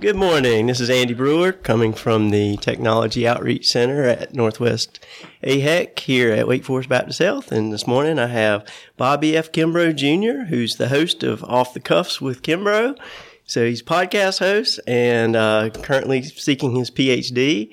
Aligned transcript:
Good 0.00 0.16
morning. 0.16 0.68
This 0.68 0.80
is 0.80 0.88
Andy 0.88 1.12
Brewer 1.12 1.52
coming 1.52 1.92
from 1.92 2.30
the 2.30 2.56
Technology 2.56 3.28
Outreach 3.28 3.68
Center 3.68 4.04
at 4.04 4.32
Northwest 4.32 4.98
AHEC 5.42 5.98
here 5.98 6.32
at 6.32 6.48
Wake 6.48 6.64
Forest 6.64 6.88
Baptist 6.88 7.18
Health. 7.18 7.52
And 7.52 7.70
this 7.70 7.86
morning 7.86 8.18
I 8.18 8.28
have 8.28 8.66
Bobby 8.96 9.36
F. 9.36 9.52
Kimbrough 9.52 9.96
Jr., 9.96 10.46
who's 10.48 10.76
the 10.76 10.88
host 10.88 11.22
of 11.22 11.44
Off 11.44 11.74
the 11.74 11.80
Cuffs 11.80 12.18
with 12.18 12.42
Kimbrough. 12.42 12.98
So 13.44 13.66
he's 13.66 13.82
podcast 13.82 14.38
host 14.38 14.80
and 14.86 15.36
uh, 15.36 15.68
currently 15.68 16.22
seeking 16.22 16.76
his 16.76 16.90
PhD. 16.90 17.70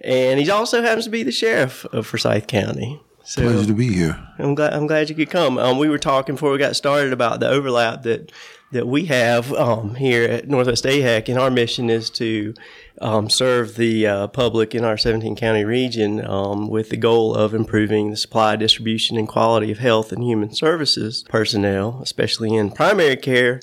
And 0.00 0.40
he 0.40 0.48
also 0.48 0.80
happens 0.80 1.04
to 1.04 1.10
be 1.10 1.24
the 1.24 1.30
sheriff 1.30 1.84
of 1.92 2.06
Forsyth 2.06 2.46
County. 2.46 3.02
So 3.26 3.42
Pleasure 3.42 3.66
to 3.66 3.74
be 3.74 3.92
here. 3.92 4.16
I'm 4.38 4.54
glad 4.54 4.72
I'm 4.72 4.86
glad 4.86 5.08
you 5.08 5.16
could 5.16 5.30
come. 5.30 5.58
Um, 5.58 5.78
we 5.78 5.88
were 5.88 5.98
talking 5.98 6.36
before 6.36 6.52
we 6.52 6.58
got 6.58 6.76
started 6.76 7.12
about 7.12 7.40
the 7.40 7.48
overlap 7.48 8.04
that 8.04 8.30
that 8.70 8.86
we 8.86 9.06
have 9.06 9.52
um, 9.54 9.96
here 9.96 10.22
at 10.22 10.48
Northwest 10.48 10.84
AHEC, 10.84 11.28
and 11.28 11.36
our 11.36 11.50
mission 11.50 11.90
is 11.90 12.08
to 12.10 12.54
um, 13.00 13.28
serve 13.28 13.74
the 13.74 14.06
uh, 14.06 14.26
public 14.28 14.76
in 14.76 14.84
our 14.84 14.96
17 14.96 15.34
county 15.34 15.64
region 15.64 16.24
um, 16.24 16.68
with 16.68 16.90
the 16.90 16.96
goal 16.96 17.34
of 17.34 17.52
improving 17.52 18.10
the 18.10 18.16
supply, 18.16 18.54
distribution, 18.54 19.16
and 19.16 19.26
quality 19.26 19.72
of 19.72 19.78
health 19.78 20.12
and 20.12 20.22
human 20.22 20.54
services 20.54 21.24
personnel, 21.28 21.98
especially 22.04 22.54
in 22.54 22.70
primary 22.70 23.16
care, 23.16 23.60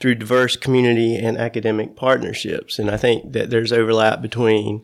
through 0.00 0.14
diverse 0.14 0.56
community 0.56 1.16
and 1.16 1.36
academic 1.36 1.96
partnerships. 1.96 2.78
And 2.78 2.90
I 2.90 2.96
think 2.96 3.32
that 3.32 3.50
there's 3.50 3.72
overlap 3.72 4.22
between 4.22 4.82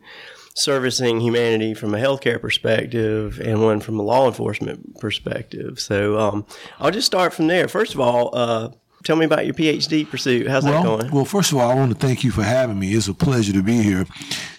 servicing 0.59 1.19
humanity 1.19 1.73
from 1.73 1.93
a 1.93 1.97
healthcare 1.97 2.39
perspective 2.39 3.39
and 3.39 3.61
one 3.61 3.79
from 3.79 3.99
a 3.99 4.03
law 4.03 4.27
enforcement 4.27 4.99
perspective. 4.99 5.79
So 5.79 6.19
um, 6.19 6.45
I'll 6.79 6.91
just 6.91 7.07
start 7.07 7.33
from 7.33 7.47
there. 7.47 7.67
First 7.67 7.93
of 7.93 7.99
all, 7.99 8.35
uh, 8.35 8.69
Tell 9.05 9.15
me 9.15 9.23
about 9.23 9.45
your 9.45 9.53
PhD 9.53 10.09
pursuit. 10.09 10.45
How's 10.45 10.65
well, 10.65 10.73
that 10.73 10.83
going? 10.83 11.11
Well, 11.11 11.23
first 11.23 11.53
of 11.53 11.57
all, 11.57 11.71
I 11.71 11.73
want 11.73 11.91
to 11.93 11.97
thank 11.97 12.25
you 12.25 12.31
for 12.31 12.43
having 12.43 12.77
me. 12.77 12.93
It's 12.93 13.07
a 13.07 13.13
pleasure 13.13 13.53
to 13.53 13.63
be 13.63 13.81
here. 13.81 14.05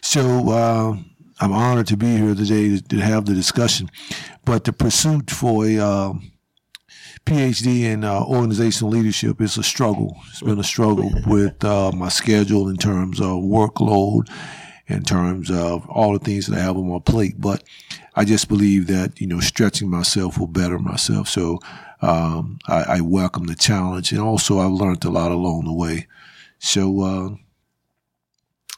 So, 0.00 0.48
uh, 0.48 0.96
I'm 1.40 1.52
honored 1.52 1.86
to 1.88 1.96
be 1.96 2.16
here 2.16 2.34
today 2.34 2.76
to, 2.76 2.82
to, 2.82 2.96
have 3.00 3.24
the 3.24 3.34
discussion. 3.34 3.90
But 4.44 4.64
the 4.64 4.72
pursuit 4.72 5.30
for 5.30 5.66
a 5.66 5.78
uh, 5.78 6.12
PhD 7.24 7.82
in 7.82 8.04
uh, 8.04 8.24
organizational 8.24 8.90
leadership 8.90 9.40
is 9.40 9.56
a 9.56 9.62
struggle. 9.62 10.16
It's 10.28 10.42
been 10.42 10.58
a 10.58 10.64
struggle 10.64 11.10
with 11.26 11.64
uh, 11.64 11.92
my 11.92 12.08
schedule 12.08 12.68
in 12.68 12.76
terms 12.76 13.20
of 13.20 13.42
workload, 13.42 14.28
in 14.90 15.02
terms 15.02 15.50
of 15.50 15.88
all 15.88 16.12
the 16.12 16.18
things 16.18 16.46
that 16.46 16.58
I 16.58 16.62
have 16.62 16.76
on 16.76 16.88
my 16.88 16.98
plate. 16.98 17.40
But 17.40 17.62
I 18.14 18.24
just 18.24 18.48
believe 18.48 18.86
that, 18.88 19.20
you 19.20 19.26
know, 19.26 19.40
stretching 19.40 19.88
myself 19.88 20.38
will 20.38 20.46
better 20.46 20.78
myself. 20.78 21.28
So 21.28 21.60
um, 22.02 22.58
I, 22.66 22.82
I, 22.82 23.00
welcome 23.02 23.46
the 23.46 23.54
challenge, 23.54 24.10
and 24.10 24.20
also 24.20 24.58
I've 24.58 24.70
learned 24.70 25.04
a 25.04 25.10
lot 25.10 25.32
along 25.32 25.66
the 25.66 25.72
way. 25.72 26.06
So, 26.58 27.02
uh, 27.02 27.36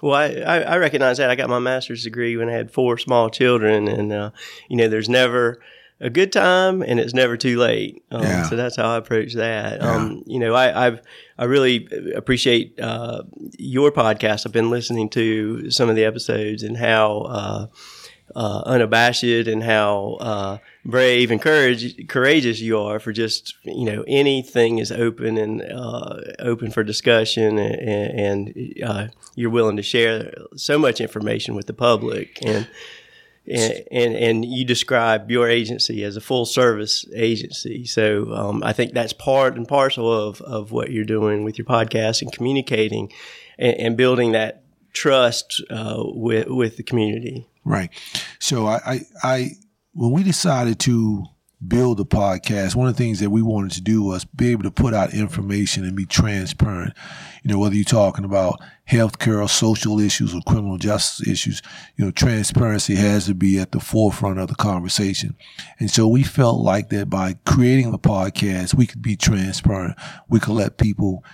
well, 0.02 0.14
I, 0.14 0.60
I 0.62 0.76
recognize 0.78 1.18
that. 1.18 1.30
I 1.30 1.36
got 1.36 1.48
my 1.48 1.60
master's 1.60 2.02
degree 2.02 2.36
when 2.36 2.48
I 2.48 2.52
had 2.52 2.72
four 2.72 2.98
small 2.98 3.30
children, 3.30 3.86
and 3.86 4.12
uh, 4.12 4.30
you 4.68 4.76
know, 4.76 4.88
there's 4.88 5.08
never 5.08 5.60
a 6.02 6.10
good 6.10 6.32
time, 6.32 6.82
and 6.82 6.98
it's 6.98 7.14
never 7.14 7.36
too 7.36 7.58
late. 7.58 8.04
Um, 8.10 8.22
yeah. 8.22 8.42
So 8.42 8.56
that's 8.56 8.76
how 8.76 8.92
I 8.92 8.96
approach 8.96 9.34
that. 9.34 9.80
Yeah. 9.80 9.90
Um, 9.90 10.24
you 10.26 10.40
know, 10.40 10.52
I, 10.52 10.86
I've 10.86 11.00
I 11.38 11.44
really 11.44 11.88
appreciate 12.14 12.78
uh, 12.80 13.22
your 13.56 13.92
podcast. 13.92 14.44
I've 14.44 14.52
been 14.52 14.70
listening 14.70 15.08
to 15.10 15.70
some 15.70 15.88
of 15.88 15.96
the 15.96 16.04
episodes 16.04 16.64
and 16.64 16.76
how 16.76 17.20
uh, 17.20 17.66
uh, 18.34 18.62
unabashed 18.66 19.22
and 19.22 19.62
how 19.62 20.16
uh, 20.20 20.58
brave 20.84 21.30
and 21.30 21.40
courage, 21.40 22.08
courageous 22.08 22.60
you 22.60 22.78
are 22.78 22.98
for 22.98 23.12
just 23.12 23.54
you 23.62 23.84
know 23.84 24.04
anything 24.08 24.78
is 24.78 24.90
open 24.90 25.38
and 25.38 25.62
uh, 25.62 26.16
open 26.40 26.72
for 26.72 26.82
discussion 26.82 27.58
and, 27.58 28.54
and 28.56 28.82
uh, 28.84 29.06
you're 29.36 29.50
willing 29.50 29.76
to 29.76 29.82
share 29.82 30.34
so 30.56 30.78
much 30.78 31.00
information 31.00 31.54
with 31.54 31.66
the 31.66 31.74
public 31.74 32.44
and. 32.44 32.68
And, 33.44 33.82
and, 33.90 34.14
and 34.14 34.44
you 34.44 34.64
describe 34.64 35.28
your 35.28 35.48
agency 35.48 36.04
as 36.04 36.16
a 36.16 36.20
full 36.20 36.46
service 36.46 37.04
agency. 37.12 37.84
So 37.86 38.32
um, 38.32 38.62
I 38.62 38.72
think 38.72 38.92
that's 38.92 39.12
part 39.12 39.56
and 39.56 39.66
parcel 39.66 40.12
of, 40.12 40.40
of 40.42 40.70
what 40.70 40.92
you're 40.92 41.04
doing 41.04 41.42
with 41.42 41.58
your 41.58 41.64
podcast 41.64 42.22
and 42.22 42.32
communicating 42.32 43.12
and, 43.58 43.76
and 43.78 43.96
building 43.96 44.32
that 44.32 44.62
trust 44.92 45.62
uh, 45.70 46.02
with 46.04 46.48
with 46.48 46.76
the 46.76 46.82
community. 46.82 47.48
Right. 47.64 47.90
So 48.38 48.66
I, 48.66 48.80
I, 48.86 49.00
I, 49.22 49.50
when 49.92 50.12
we 50.12 50.22
decided 50.22 50.78
to 50.80 51.24
build 51.66 52.00
a 52.00 52.04
podcast, 52.04 52.74
one 52.74 52.88
of 52.88 52.96
the 52.96 53.02
things 53.02 53.20
that 53.20 53.30
we 53.30 53.42
wanted 53.42 53.72
to 53.72 53.80
do 53.80 54.02
was 54.02 54.24
be 54.24 54.50
able 54.50 54.64
to 54.64 54.70
put 54.70 54.94
out 54.94 55.14
information 55.14 55.84
and 55.84 55.96
be 55.96 56.06
transparent. 56.06 56.94
You 57.42 57.52
know, 57.52 57.58
whether 57.58 57.74
you're 57.74 57.84
talking 57.84 58.24
about 58.24 58.60
healthcare 58.92 59.42
or 59.42 59.48
social 59.48 59.98
issues 59.98 60.34
or 60.34 60.42
criminal 60.42 60.76
justice 60.76 61.26
issues, 61.26 61.62
you 61.96 62.04
know, 62.04 62.10
transparency 62.10 62.94
has 62.94 63.26
to 63.26 63.34
be 63.34 63.58
at 63.58 63.72
the 63.72 63.80
forefront 63.80 64.38
of 64.38 64.48
the 64.48 64.54
conversation. 64.54 65.34
And 65.78 65.90
so 65.90 66.06
we 66.06 66.22
felt 66.22 66.60
like 66.60 66.90
that 66.90 67.08
by 67.08 67.36
creating 67.46 67.90
the 67.90 67.98
podcast, 67.98 68.74
we 68.74 68.86
could 68.86 69.02
be 69.02 69.16
transparent. 69.16 69.96
We 70.28 70.40
could 70.40 70.54
let 70.54 70.76
people 70.76 71.24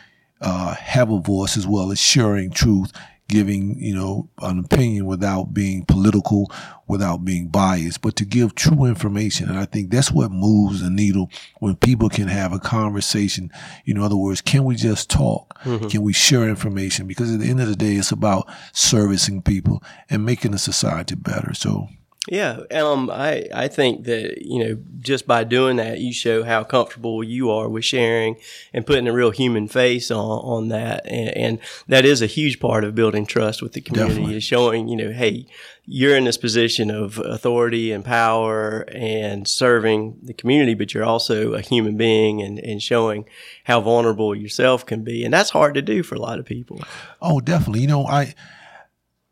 uh, 0.41 0.75
have 0.77 1.11
a 1.11 1.21
voice 1.21 1.57
as 1.57 1.67
well 1.67 1.91
as 1.91 1.99
sharing 1.99 2.51
truth 2.51 2.93
giving, 3.29 3.79
you 3.79 3.95
know, 3.95 4.29
an 4.41 4.59
opinion 4.59 5.07
without 5.07 5.53
being 5.53 5.85
political, 5.85 6.51
without 6.87 7.25
being 7.25 7.49
biased, 7.49 8.01
but 8.01 8.17
to 8.17 8.25
give 8.25 8.55
true 8.55 8.85
information. 8.85 9.49
And 9.49 9.59
I 9.59 9.67
think 9.67 9.91
that's 9.91 10.11
what 10.11 10.31
moves 10.31 10.81
the 10.81 10.91
needle 10.91 11.31
when 11.61 11.77
people 11.77 12.09
can 12.09 12.29
have 12.29 12.53
a 12.53 12.59
conversation. 12.59 13.51
You 13.85 13.95
know, 13.95 14.01
in 14.01 14.07
other 14.07 14.17
words, 14.17 14.41
can 14.41 14.65
we 14.65 14.77
just 14.77 15.11
talk? 15.11 15.59
Mm-hmm. 15.65 15.89
Can 15.89 16.03
we 16.03 16.13
share 16.13 16.49
information? 16.49 17.07
Because 17.07 17.33
at 17.33 17.41
the 17.41 17.49
end 17.49 17.61
of 17.61 17.69
the 17.69 17.77
day, 17.77 17.95
it's 17.95 18.13
about 18.13 18.51
servicing 18.73 19.43
people 19.43 19.83
and 20.09 20.25
making 20.25 20.53
the 20.53 20.59
society 20.59 21.15
better. 21.15 21.53
So 21.53 21.89
yeah, 22.27 22.61
um, 22.73 23.11
I 23.11 23.49
I 23.55 23.69
think 23.69 24.05
that 24.05 24.43
you 24.43 24.63
know 24.63 24.79
just 24.99 25.27
by 25.27 25.45
doing 25.45 25.77
that, 25.77 26.01
you 26.01 26.13
show 26.13 26.43
how 26.43 26.65
comfortable 26.65 27.23
you 27.23 27.51
are 27.51 27.69
with 27.69 27.85
sharing 27.85 28.37
and 28.73 28.85
putting 28.85 29.07
a 29.07 29.13
real 29.13 29.31
human 29.31 29.69
face 29.69 30.11
on 30.11 30.19
on 30.19 30.69
that, 30.69 31.07
and, 31.07 31.37
and 31.37 31.59
that 31.87 32.05
is 32.05 32.21
a 32.21 32.27
huge 32.27 32.61
part 32.61 32.85
of 32.85 32.95
building 32.95 33.25
trust 33.25 33.63
with 33.63 33.73
the 33.73 33.81
community. 33.81 34.15
Definitely. 34.15 34.37
Is 34.37 34.45
showing 34.45 34.89
you 34.89 34.97
know, 34.97 35.11
hey, 35.11 35.47
you're 35.87 36.17
in 36.17 36.25
this 36.25 36.37
position 36.37 36.91
of 36.91 37.19
authority 37.19 37.93
and 37.93 38.05
power 38.05 38.81
and 38.93 39.49
serving 39.49 40.19
the 40.23 40.35
community, 40.35 40.75
but 40.75 40.93
you're 40.93 41.05
also 41.05 41.55
a 41.55 41.63
human 41.63 41.97
being 41.97 42.43
and, 42.43 42.59
and 42.59 42.83
showing 42.83 43.25
how 43.65 43.81
vulnerable 43.81 44.35
yourself 44.35 44.85
can 44.85 45.03
be, 45.03 45.25
and 45.25 45.33
that's 45.33 45.51
hard 45.51 45.75
to 45.75 45.83
do 45.83 46.03
for 46.03 46.15
a 46.15 46.21
lot 46.21 46.39
of 46.39 46.45
people. 46.45 46.83
Oh, 47.23 47.41
definitely. 47.41 47.81
You 47.81 47.87
know, 47.87 48.07
I 48.07 48.35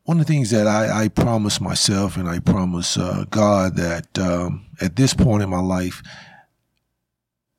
one 0.06 0.20
of 0.20 0.26
the 0.26 0.32
things 0.32 0.50
that 0.50 0.68
I, 0.68 1.04
I 1.04 1.08
promise 1.08 1.60
myself 1.60 2.16
and 2.16 2.28
I 2.28 2.38
promise 2.38 2.96
uh, 2.96 3.24
God 3.28 3.74
that 3.74 4.16
um, 4.18 4.64
at 4.80 4.94
this 4.94 5.12
point 5.12 5.42
in 5.42 5.50
my 5.50 5.60
life, 5.60 6.00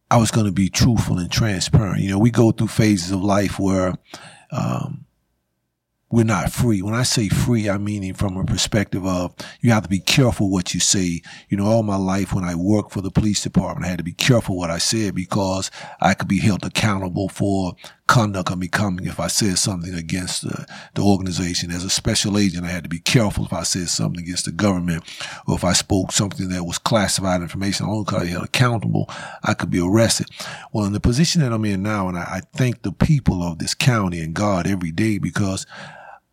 I 0.09 0.15
was 0.15 0.31
going 0.31 0.45
to 0.45 0.53
be 0.53 0.69
truthful 0.69 1.19
and 1.19 1.29
transparent. 1.29 1.99
You 1.99 2.11
know, 2.11 2.19
we 2.19 2.31
go 2.31 2.51
through 2.51 2.69
phases 2.69 3.11
of 3.11 3.21
life 3.21 3.59
where 3.59 3.95
um, 4.49 5.05
we're 6.09 6.23
not 6.23 6.49
free. 6.49 6.81
When 6.81 6.93
I 6.93 7.03
say 7.03 7.27
free, 7.27 7.69
I 7.69 7.77
mean 7.77 8.13
from 8.13 8.37
a 8.37 8.45
perspective 8.45 9.05
of 9.05 9.35
you 9.59 9.71
have 9.71 9.83
to 9.83 9.89
be 9.89 9.99
careful 9.99 10.49
what 10.49 10.73
you 10.73 10.79
say. 10.79 11.21
You 11.49 11.57
know, 11.57 11.65
all 11.65 11.83
my 11.83 11.97
life 11.97 12.33
when 12.33 12.45
I 12.45 12.55
worked 12.55 12.93
for 12.93 13.01
the 13.01 13.11
police 13.11 13.43
department, 13.43 13.85
I 13.85 13.89
had 13.89 13.97
to 13.97 14.05
be 14.05 14.13
careful 14.13 14.57
what 14.57 14.71
I 14.71 14.77
said 14.77 15.13
because 15.13 15.69
I 15.99 16.13
could 16.13 16.29
be 16.29 16.39
held 16.39 16.63
accountable 16.63 17.27
for 17.27 17.75
conduct 18.07 18.51
unbecoming 18.51 19.05
if 19.05 19.19
I 19.19 19.27
said 19.27 19.57
something 19.57 19.93
against 19.93 20.41
the, 20.41 20.65
the 20.95 21.01
organization. 21.01 21.71
As 21.71 21.83
a 21.83 21.89
special 21.89 22.37
agent, 22.37 22.65
I 22.65 22.69
had 22.69 22.83
to 22.83 22.89
be 22.89 22.99
careful 22.99 23.45
if 23.45 23.53
I 23.53 23.63
said 23.63 23.89
something 23.89 24.23
against 24.23 24.45
the 24.45 24.51
government 24.51 25.03
or 25.45 25.55
if 25.55 25.63
I 25.63 25.73
spoke 25.73 26.11
something 26.11 26.49
that 26.49 26.63
was 26.63 26.77
classified 26.77 27.41
information. 27.41 27.85
I 27.85 27.89
Only 27.89 28.05
because 28.05 28.23
I 28.23 28.25
held 28.27 28.45
accountable, 28.45 29.09
I 29.43 29.53
could 29.53 29.69
be 29.69 29.79
arrested. 29.79 30.27
Well, 30.71 30.85
in 30.85 30.93
the 30.93 30.99
position 30.99 31.41
that 31.41 31.53
I'm 31.53 31.65
in 31.65 31.83
now, 31.83 32.07
and 32.07 32.17
I, 32.17 32.21
I 32.21 32.41
thank 32.55 32.81
the 32.81 32.91
people 32.91 33.43
of 33.43 33.59
this 33.59 33.73
county 33.73 34.21
and 34.21 34.33
God 34.33 34.67
every 34.67 34.91
day 34.91 35.17
because 35.17 35.65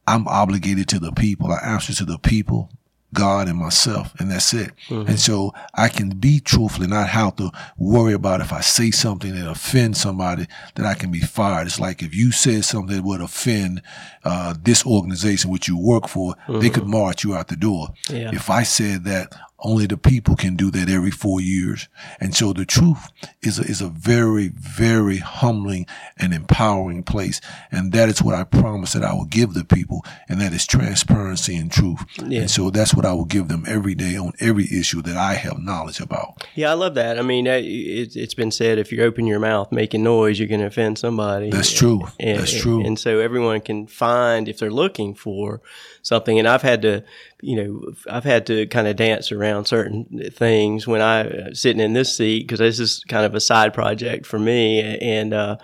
I'm 0.06 0.28
obligated 0.28 0.88
to 0.88 0.98
the 0.98 1.12
people. 1.12 1.50
I 1.50 1.58
answer 1.58 1.92
to 1.94 2.04
the 2.04 2.18
people, 2.18 2.70
God 3.14 3.48
and 3.48 3.58
myself, 3.58 4.12
and 4.18 4.30
that's 4.30 4.52
it. 4.52 4.72
Mm-hmm. 4.88 5.08
And 5.08 5.20
so 5.20 5.52
I 5.74 5.88
can 5.88 6.10
be 6.10 6.40
truthful 6.40 6.82
and 6.82 6.92
not 6.92 7.08
have 7.08 7.36
to 7.36 7.50
worry 7.78 8.12
about 8.12 8.40
if 8.40 8.52
I 8.52 8.60
say 8.60 8.90
something 8.90 9.34
that 9.34 9.50
offends 9.50 10.00
somebody 10.00 10.46
that 10.74 10.84
I 10.84 10.94
can 10.94 11.10
be 11.10 11.20
fired. 11.20 11.66
It's 11.66 11.80
like 11.80 12.02
if 12.02 12.14
you 12.14 12.32
said 12.32 12.64
something 12.64 12.96
that 12.96 13.04
would 13.04 13.20
offend 13.20 13.82
uh, 14.24 14.54
this 14.62 14.84
organization 14.84 15.50
which 15.50 15.68
you 15.68 15.78
work 15.78 16.08
for, 16.08 16.34
mm-hmm. 16.34 16.60
they 16.60 16.70
could 16.70 16.86
march 16.86 17.24
you 17.24 17.34
out 17.34 17.48
the 17.48 17.56
door. 17.56 17.88
Yeah. 18.10 18.30
If 18.34 18.50
I 18.50 18.64
said 18.64 19.04
that 19.04 19.34
Only 19.64 19.86
the 19.86 19.96
people 19.96 20.36
can 20.36 20.56
do 20.56 20.70
that 20.72 20.90
every 20.90 21.10
four 21.10 21.40
years. 21.40 21.88
And 22.20 22.34
so 22.34 22.52
the 22.52 22.66
truth 22.66 23.10
is 23.42 23.58
a, 23.58 23.62
is 23.62 23.80
a 23.80 23.88
very, 23.88 24.48
very 24.48 25.16
humbling 25.16 25.86
and 26.18 26.34
empowering 26.34 27.02
place. 27.02 27.40
And 27.72 27.90
that 27.92 28.10
is 28.10 28.22
what 28.22 28.34
I 28.34 28.44
promise 28.44 28.92
that 28.92 29.02
I 29.02 29.14
will 29.14 29.24
give 29.24 29.54
the 29.54 29.64
people. 29.64 30.04
And 30.28 30.38
that 30.42 30.52
is 30.52 30.66
transparency 30.66 31.56
and 31.56 31.72
truth. 31.72 32.00
Yeah. 32.22 32.42
And 32.42 32.50
so 32.50 32.68
that's 32.68 32.94
what 32.94 33.06
I 33.06 33.14
will 33.14 33.24
give 33.24 33.48
them 33.48 33.64
every 33.66 33.94
day 33.94 34.16
on 34.16 34.34
every 34.38 34.64
issue 34.64 35.00
that 35.00 35.16
I 35.16 35.32
have 35.32 35.58
knowledge 35.58 35.98
about. 35.98 36.46
Yeah, 36.54 36.70
I 36.70 36.74
love 36.74 36.94
that. 36.96 37.18
I 37.18 37.22
mean, 37.22 37.46
it, 37.46 38.12
has 38.12 38.34
been 38.34 38.50
said 38.50 38.78
if 38.78 38.92
you 38.92 39.02
open 39.02 39.26
your 39.26 39.40
mouth 39.40 39.72
making 39.72 40.02
noise, 40.02 40.38
you're 40.38 40.48
going 40.48 40.60
to 40.60 40.66
offend 40.66 40.98
somebody. 40.98 41.48
That's 41.48 41.72
true. 41.72 42.06
And, 42.20 42.40
that's 42.40 42.60
true. 42.60 42.78
And, 42.78 42.86
and 42.88 42.98
so 42.98 43.18
everyone 43.18 43.62
can 43.62 43.86
find 43.86 44.46
if 44.46 44.58
they're 44.58 44.70
looking 44.70 45.14
for 45.14 45.62
something. 46.04 46.38
And 46.38 46.46
I've 46.46 46.62
had 46.62 46.82
to, 46.82 47.02
you 47.40 47.56
know, 47.56 47.92
I've 48.08 48.24
had 48.24 48.46
to 48.46 48.66
kind 48.68 48.86
of 48.86 48.94
dance 48.94 49.32
around 49.32 49.64
certain 49.64 50.30
things 50.30 50.86
when 50.86 51.00
I 51.00 51.28
uh, 51.28 51.54
sitting 51.54 51.82
in 51.82 51.94
this 51.94 52.16
seat 52.16 52.46
because 52.46 52.60
this 52.60 52.78
is 52.78 53.02
kind 53.08 53.26
of 53.26 53.34
a 53.34 53.40
side 53.40 53.74
project 53.74 54.26
for 54.26 54.38
me. 54.38 54.80
And, 54.80 55.34
uh, 55.34 55.56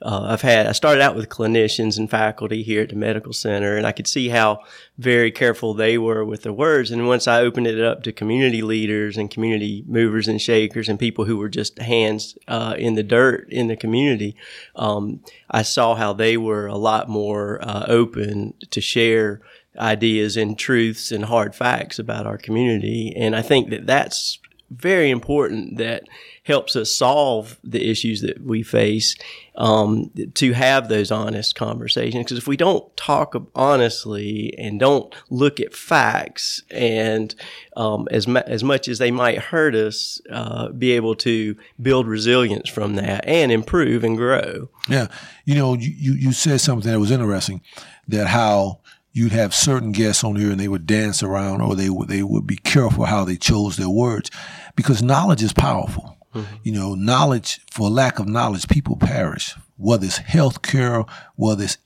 uh, 0.00 0.26
I've 0.28 0.42
had, 0.42 0.66
I 0.66 0.72
started 0.72 1.02
out 1.02 1.16
with 1.16 1.28
clinicians 1.28 1.98
and 1.98 2.08
faculty 2.08 2.62
here 2.62 2.82
at 2.82 2.90
the 2.90 2.94
medical 2.94 3.32
center, 3.32 3.76
and 3.76 3.84
I 3.84 3.90
could 3.90 4.06
see 4.06 4.28
how 4.28 4.60
very 4.96 5.32
careful 5.32 5.74
they 5.74 5.98
were 5.98 6.24
with 6.24 6.42
the 6.42 6.52
words. 6.52 6.92
And 6.92 7.08
once 7.08 7.26
I 7.26 7.40
opened 7.40 7.66
it 7.66 7.80
up 7.80 8.04
to 8.04 8.12
community 8.12 8.62
leaders 8.62 9.16
and 9.16 9.28
community 9.28 9.84
movers 9.88 10.28
and 10.28 10.40
shakers 10.40 10.88
and 10.88 11.00
people 11.00 11.24
who 11.24 11.36
were 11.36 11.48
just 11.48 11.80
hands 11.80 12.38
uh, 12.46 12.76
in 12.78 12.94
the 12.94 13.02
dirt 13.02 13.48
in 13.50 13.66
the 13.66 13.76
community, 13.76 14.36
um, 14.76 15.20
I 15.50 15.62
saw 15.62 15.96
how 15.96 16.12
they 16.12 16.36
were 16.36 16.66
a 16.66 16.76
lot 16.76 17.08
more 17.08 17.58
uh, 17.60 17.86
open 17.88 18.54
to 18.70 18.80
share 18.80 19.40
ideas 19.78 20.36
and 20.36 20.58
truths 20.58 21.12
and 21.12 21.24
hard 21.24 21.54
facts 21.54 21.98
about 21.98 22.26
our 22.26 22.38
community. 22.38 23.12
And 23.16 23.36
I 23.36 23.42
think 23.42 23.70
that 23.70 23.86
that's 23.86 24.38
very 24.70 25.10
important 25.10 25.78
that 25.78 26.04
helps 26.44 26.76
us 26.76 26.92
solve 26.94 27.58
the 27.64 27.90
issues 27.90 28.20
that 28.22 28.42
we 28.42 28.62
face 28.62 29.16
um, 29.54 30.10
to 30.34 30.52
have 30.52 30.88
those 30.88 31.10
honest 31.10 31.54
conversations. 31.54 32.24
Because 32.24 32.38
if 32.38 32.46
we 32.46 32.56
don't 32.56 32.94
talk 32.96 33.34
honestly 33.54 34.54
and 34.58 34.78
don't 34.78 35.14
look 35.30 35.60
at 35.60 35.74
facts, 35.74 36.62
and 36.70 37.34
um, 37.76 38.08
as 38.10 38.28
as 38.28 38.62
much 38.62 38.88
as 38.88 38.98
they 38.98 39.10
might 39.10 39.38
hurt 39.38 39.74
us, 39.74 40.20
uh, 40.30 40.68
be 40.70 40.92
able 40.92 41.14
to 41.16 41.56
build 41.80 42.06
resilience 42.06 42.68
from 42.68 42.94
that 42.96 43.26
and 43.26 43.50
improve 43.50 44.04
and 44.04 44.16
grow. 44.16 44.68
Yeah, 44.88 45.08
you 45.44 45.54
know, 45.54 45.74
you 45.74 46.12
you 46.12 46.32
said 46.32 46.60
something 46.60 46.90
that 46.90 47.00
was 47.00 47.10
interesting, 47.10 47.62
that 48.06 48.28
how 48.28 48.80
you'd 49.18 49.32
have 49.32 49.52
certain 49.52 49.90
guests 49.90 50.22
on 50.22 50.36
here 50.36 50.52
and 50.52 50.60
they 50.60 50.68
would 50.68 50.86
dance 50.86 51.24
around 51.24 51.60
or 51.60 51.74
they 51.74 51.90
would 51.90 52.08
they 52.08 52.22
would 52.22 52.46
be 52.46 52.56
careful 52.56 53.04
how 53.04 53.24
they 53.24 53.36
chose 53.36 53.76
their 53.76 53.88
words 53.88 54.30
because 54.76 55.02
knowledge 55.02 55.42
is 55.42 55.52
powerful. 55.52 56.16
Mm-hmm. 56.34 56.56
You 56.62 56.72
know, 56.72 56.94
knowledge 56.94 57.60
for 57.72 57.90
lack 57.90 58.20
of 58.20 58.28
knowledge, 58.28 58.68
people 58.68 58.96
perish. 58.96 59.56
Whether 59.76 60.06
it's 60.06 60.20
healthcare, 60.20 61.08
whether 61.34 61.64
it's 61.64 61.78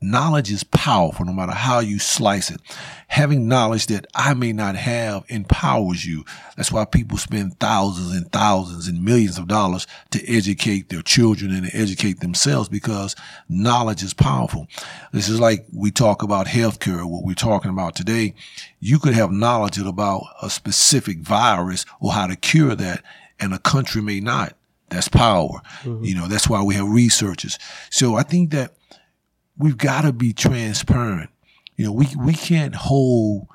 knowledge 0.00 0.50
is 0.52 0.62
powerful 0.62 1.24
no 1.26 1.32
matter 1.32 1.52
how 1.52 1.80
you 1.80 1.98
slice 1.98 2.50
it. 2.50 2.60
Having 3.08 3.48
knowledge 3.48 3.86
that 3.86 4.06
I 4.14 4.34
may 4.34 4.52
not 4.52 4.76
have 4.76 5.24
empowers 5.28 6.04
you. 6.06 6.24
That's 6.56 6.70
why 6.70 6.84
people 6.84 7.18
spend 7.18 7.58
thousands 7.58 8.14
and 8.14 8.30
thousands 8.30 8.86
and 8.86 9.04
millions 9.04 9.38
of 9.38 9.48
dollars 9.48 9.86
to 10.10 10.32
educate 10.32 10.88
their 10.88 11.02
children 11.02 11.52
and 11.52 11.68
to 11.68 11.76
educate 11.76 12.20
themselves 12.20 12.68
because 12.68 13.16
knowledge 13.48 14.02
is 14.02 14.14
powerful. 14.14 14.68
This 15.12 15.28
is 15.28 15.40
like 15.40 15.66
we 15.72 15.90
talk 15.90 16.22
about 16.22 16.46
healthcare, 16.46 17.04
what 17.04 17.24
we're 17.24 17.34
talking 17.34 17.70
about 17.70 17.96
today. 17.96 18.34
You 18.78 18.98
could 18.98 19.14
have 19.14 19.32
knowledge 19.32 19.78
about 19.78 20.24
a 20.42 20.50
specific 20.50 21.18
virus 21.18 21.84
or 22.00 22.12
how 22.12 22.28
to 22.28 22.36
cure 22.36 22.76
that 22.76 23.02
and 23.40 23.52
a 23.52 23.58
country 23.58 24.02
may 24.02 24.20
not. 24.20 24.54
That's 24.90 25.08
power. 25.08 25.60
Mm-hmm. 25.82 26.04
You 26.04 26.14
know, 26.14 26.28
that's 26.28 26.48
why 26.48 26.62
we 26.62 26.74
have 26.74 26.88
researchers. 26.88 27.58
So 27.90 28.16
I 28.16 28.22
think 28.22 28.50
that 28.52 28.72
we've 29.58 29.76
got 29.76 30.02
to 30.02 30.12
be 30.12 30.32
transparent. 30.32 31.30
You 31.76 31.86
know, 31.86 31.92
we 31.92 32.08
we 32.18 32.34
can't 32.34 32.74
hold 32.74 33.48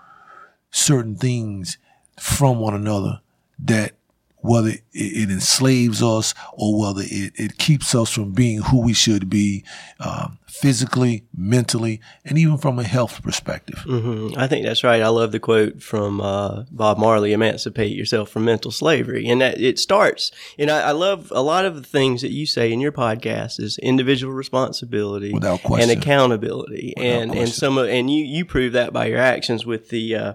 certain 0.71 1.15
things 1.15 1.77
from 2.19 2.59
one 2.59 2.73
another 2.73 3.21
that 3.59 3.93
whether 4.43 4.69
it, 4.69 4.83
it, 4.91 5.29
enslaves 5.31 6.03
us 6.03 6.33
or 6.51 6.77
whether 6.79 7.01
it, 7.03 7.31
it 7.35 7.57
keeps 7.57 7.95
us 7.95 8.09
from 8.09 8.33
being 8.33 8.61
who 8.61 8.81
we 8.81 8.93
should 8.93 9.29
be 9.29 9.63
um, 10.01 10.37
physically, 10.47 11.23
mentally, 11.35 12.01
and 12.25 12.37
even 12.37 12.57
from 12.57 12.77
a 12.77 12.83
health 12.83 13.23
perspective. 13.23 13.79
Mm-hmm. 13.87 14.37
I 14.37 14.47
think 14.47 14.65
that's 14.65 14.83
right. 14.83 15.01
I 15.01 15.07
love 15.07 15.31
the 15.31 15.39
quote 15.39 15.81
from 15.81 16.19
uh, 16.19 16.63
Bob 16.71 16.97
Marley: 16.97 17.31
"Emancipate 17.31 17.95
yourself 17.95 18.29
from 18.29 18.43
mental 18.43 18.69
slavery," 18.69 19.29
and 19.29 19.39
that 19.39 19.59
it 19.61 19.79
starts. 19.79 20.31
And 20.59 20.69
I, 20.69 20.89
I, 20.89 20.91
love 20.91 21.31
a 21.33 21.41
lot 21.41 21.63
of 21.63 21.75
the 21.75 21.81
things 21.81 22.21
that 22.21 22.31
you 22.31 22.45
say 22.45 22.71
in 22.71 22.81
your 22.81 22.91
podcast 22.91 23.61
is 23.61 23.77
individual 23.77 24.33
responsibility, 24.33 25.33
without 25.33 25.63
question, 25.63 25.89
and 25.89 25.99
accountability, 25.99 26.93
without 26.97 27.11
and 27.11 27.31
question. 27.31 27.43
and 27.43 27.53
some 27.53 27.77
of, 27.77 27.87
and 27.87 28.11
you 28.11 28.25
you 28.25 28.43
prove 28.43 28.73
that 28.73 28.91
by 28.91 29.05
your 29.05 29.19
actions 29.19 29.65
with 29.65 29.87
the 29.87 30.15
uh, 30.15 30.33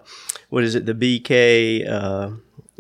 what 0.49 0.65
is 0.65 0.75
it 0.75 0.87
the 0.87 0.95
BK. 0.95 1.87
Uh, 1.87 2.31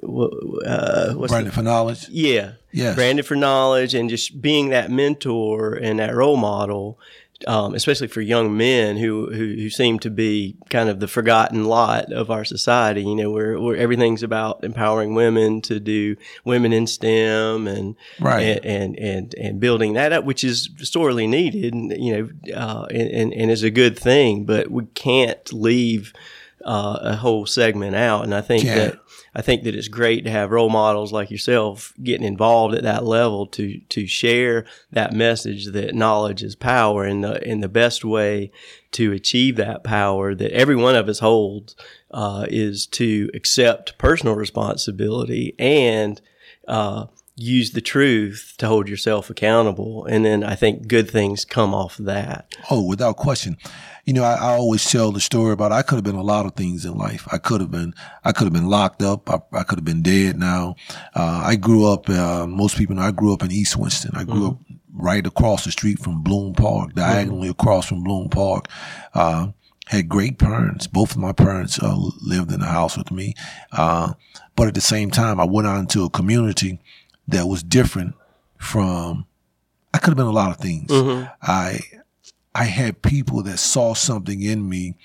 uh, 0.03 1.15
branded 1.27 1.55
for 1.55 1.62
knowledge. 1.62 2.09
Yeah, 2.09 2.53
yeah, 2.73 2.95
branded 2.95 3.27
for 3.27 3.37
knowledge, 3.37 3.95
and 3.95 4.09
just 4.09 4.41
being 4.41 4.71
that 4.71 4.91
mentor 4.91 5.75
and 5.75 5.99
that 5.99 6.15
role 6.15 6.37
model, 6.37 6.99
um, 7.47 7.75
especially 7.75 8.09
for 8.09 8.21
young 8.21 8.56
men 8.56 8.97
who, 8.97 9.31
who, 9.31 9.55
who 9.55 9.71
seem 9.71 9.99
to 10.00 10.11
be 10.11 10.56
kind 10.71 10.89
of 10.89 10.99
the 10.99 11.06
forgotten 11.09 11.65
lot 11.65 12.12
of 12.12 12.31
our 12.31 12.45
society. 12.45 13.03
You 13.03 13.15
know, 13.15 13.31
where 13.31 13.59
where 13.61 13.77
everything's 13.77 14.23
about 14.23 14.65
empowering 14.65 15.15
women 15.15 15.61
to 15.62 15.79
do 15.81 16.17
women 16.45 16.73
in 16.73 16.87
STEM 16.87 17.67
and 17.67 17.97
right. 18.21 18.43
and, 18.43 18.65
and 18.65 18.99
and 18.99 19.35
and, 19.35 19.61
building 19.61 19.95
that 19.95 20.12
up, 20.12 20.25
which 20.25 20.45
is 20.45 20.71
sorely 20.83 21.27
needed. 21.27 21.75
You 21.75 22.17
know, 22.17 22.56
uh, 22.56 22.87
and, 22.91 23.33
and 23.33 23.50
is 23.50 23.62
a 23.62 23.71
good 23.71 23.99
thing, 23.99 24.45
but 24.45 24.71
we 24.71 24.85
can't 24.95 25.53
leave 25.53 26.12
uh, 26.65 26.99
a 27.03 27.17
whole 27.17 27.47
segment 27.47 27.97
out. 27.97 28.25
And 28.25 28.35
I 28.35 28.41
think 28.41 28.65
yeah. 28.65 28.75
that 28.75 29.00
I 29.34 29.42
think 29.42 29.62
that 29.64 29.75
it's 29.75 29.88
great 29.88 30.25
to 30.25 30.30
have 30.30 30.50
role 30.50 30.70
models 30.70 31.12
like 31.12 31.30
yourself 31.30 31.92
getting 32.02 32.26
involved 32.26 32.75
at 32.75 32.82
that 32.82 33.04
level 33.04 33.46
to 33.48 33.78
to 33.80 34.06
share 34.06 34.64
that 34.90 35.12
message 35.12 35.66
that 35.66 35.94
knowledge 35.94 36.42
is 36.42 36.54
power 36.54 37.04
and 37.04 37.22
the 37.22 37.46
in 37.48 37.60
the 37.60 37.69
best 37.69 38.04
way 38.04 38.50
to 38.92 39.12
achieve 39.12 39.56
that 39.56 39.84
power 39.84 40.34
that 40.34 40.52
every 40.52 40.76
one 40.76 40.96
of 40.96 41.08
us 41.08 41.19
holds 41.19 41.76
uh, 42.10 42.46
is 42.48 42.86
to 42.86 43.30
accept 43.34 43.98
personal 43.98 44.34
responsibility 44.34 45.54
and 45.58 46.20
uh, 46.66 47.06
use 47.38 47.70
the 47.70 47.81
truth 47.81 48.55
to 48.58 48.67
hold 48.67 48.88
yourself 48.88 49.31
accountable. 49.31 50.05
And 50.06 50.25
then 50.25 50.43
I 50.43 50.55
think 50.55 50.88
good 50.88 51.11
things 51.11 51.44
come 51.44 51.75
off 51.75 51.99
of 51.99 52.05
that. 52.06 52.55
Oh, 52.70 52.82
without 52.87 53.17
question 53.17 53.56
you 54.08 54.14
know, 54.14 54.25
I, 54.25 54.37
I, 54.37 54.56
always 54.56 54.90
tell 54.90 55.12
the 55.12 55.20
story 55.20 55.52
about 55.52 55.70
I 55.70 55.82
could 55.82 55.96
have 55.96 56.05
been 56.05 56.14
a 56.14 56.23
lot 56.23 56.46
of 56.46 56.55
things 56.55 56.87
in 56.87 56.96
life. 56.96 57.29
I 57.31 57.37
could 57.37 57.61
have 57.61 57.70
been, 57.70 57.93
I 58.25 58.32
could 58.32 58.44
have 58.44 58.55
been 58.55 58.70
locked 58.70 59.02
up. 59.02 59.29
I, 59.29 59.38
I 59.52 59.64
could 59.64 59.76
have 59.76 59.85
been 59.85 60.00
dead 60.00 60.38
now. 60.38 60.76
Uh, 61.14 61.43
I 61.44 61.56
grew 61.56 61.85
up, 61.85 62.08
uh, 62.08 62.46
most 62.46 62.79
people 62.79 62.96
know 62.96 63.02
I 63.02 63.11
grew 63.11 63.35
up 63.35 63.43
in 63.43 63.52
East 63.52 63.76
Winston. 63.76 64.12
I 64.14 64.25
grew 64.25 64.35
mm-hmm. 64.37 64.73
up 64.73 64.79
right 64.94 65.26
across 65.26 65.67
the 65.67 65.73
street 65.73 65.99
from 65.99 66.23
Bloom 66.23 66.55
Park, 66.55 66.94
diagonally 66.94 67.49
mm-hmm. 67.49 67.61
across 67.61 67.87
from 67.87 68.02
Bloom 68.02 68.31
Park. 68.31 68.69
Uh, 69.12 69.49
had 69.88 70.08
great 70.08 70.38
parents. 70.38 70.87
Both 70.87 71.11
of 71.11 71.18
my 71.18 71.33
parents 71.33 71.78
uh, 71.78 71.95
lived 72.23 72.50
in 72.50 72.61
the 72.61 72.66
house 72.66 72.97
with 72.97 73.11
me. 73.11 73.35
Uh, 73.73 74.14
but 74.57 74.68
at 74.68 74.75
the 74.75 74.80
same 74.80 75.11
time, 75.11 75.38
I 75.38 75.45
went 75.45 75.68
out 75.68 75.80
into 75.80 76.04
a 76.04 76.11
community 76.11 76.80
that 77.28 77.47
was 77.47 77.62
different 77.62 78.14
from, 78.58 79.26
I 79.94 79.99
could 79.99 80.11
have 80.11 80.16
been 80.16 80.26
a 80.26 80.32
lot 80.32 80.50
of 80.50 80.56
things. 80.58 80.90
Mm-hmm. 80.90 81.26
I, 81.42 81.80
I 82.54 82.64
had 82.64 83.02
people 83.02 83.42
that 83.44 83.58
saw 83.58 83.94
something 83.94 84.42
in 84.42 84.68
me 84.68 84.97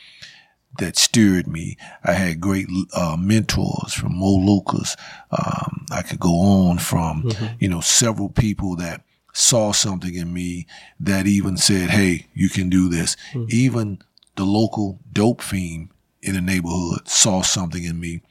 that 0.80 0.98
steered 0.98 1.48
me. 1.48 1.78
I 2.04 2.14
had 2.14 2.42
great 2.42 2.68
uh, 2.96 3.16
mentors 3.20 3.94
from 3.94 4.18
Mo 4.18 4.36
Lucas. 4.38 4.96
Um, 5.32 5.86
I 5.92 6.02
could 6.02 6.20
go 6.20 6.36
on 6.36 6.80
from, 6.80 7.24
mm-hmm. 7.24 7.56
you 7.60 7.70
know, 7.70 7.82
several 7.82 8.30
people 8.30 8.76
that 8.78 9.04
saw 9.34 9.72
something 9.72 10.16
in 10.16 10.34
me 10.34 10.66
that 11.00 11.28
even 11.28 11.58
said, 11.58 11.90
Hey, 11.90 12.28
you 12.34 12.50
can 12.50 12.70
do 12.70 12.90
this. 12.90 13.16
Mm-hmm. 13.34 13.46
Even 13.50 14.02
the 14.36 14.46
local 14.46 15.00
dope 15.12 15.42
fiend 15.42 15.90
in 16.22 16.34
the 16.34 16.42
neighborhood 16.42 17.08
saw 17.08 17.42
something 17.42 17.84
in 17.84 18.00
me 18.00 18.22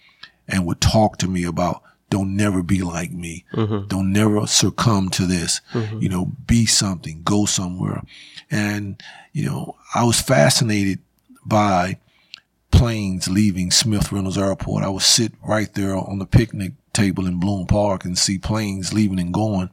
and 0.49 0.67
would 0.67 0.81
talk 0.81 1.19
to 1.19 1.29
me 1.29 1.45
about 1.45 1.83
don't 2.13 2.37
never 2.37 2.63
be 2.63 2.83
like 2.83 3.11
me. 3.11 3.47
Mm-hmm. 3.55 3.89
Don't 3.89 4.13
never 4.13 4.47
succumb 4.47 5.09
to 5.11 5.25
this. 5.25 5.63
Mm-hmm. 5.73 6.01
You 6.01 6.11
know, 6.11 6.27
be 6.47 6.67
something, 6.67 7.23
go 7.23 7.47
somewhere. 7.47 8.03
And, 8.51 9.03
you 9.33 9.47
know, 9.47 9.77
I 9.95 10.05
was 10.05 10.21
fascinated 10.21 10.99
by 11.47 11.97
planes 12.71 13.29
leaving 13.29 13.71
Smith 13.71 14.13
Reynolds 14.13 14.37
Airport. 14.37 14.85
I 14.85 14.91
would 14.91 15.01
sit 15.01 15.33
right 15.43 15.73
there 15.73 15.97
on 15.97 16.19
the 16.19 16.27
picnic 16.27 16.75
table 16.93 17.27
in 17.27 17.41
Bloom 17.41 17.67
Park 17.67 18.05
and 18.05 18.19
see 18.19 18.37
planes 18.37 18.93
leaving 18.93 19.19
and 19.19 19.33
going. 19.33 19.71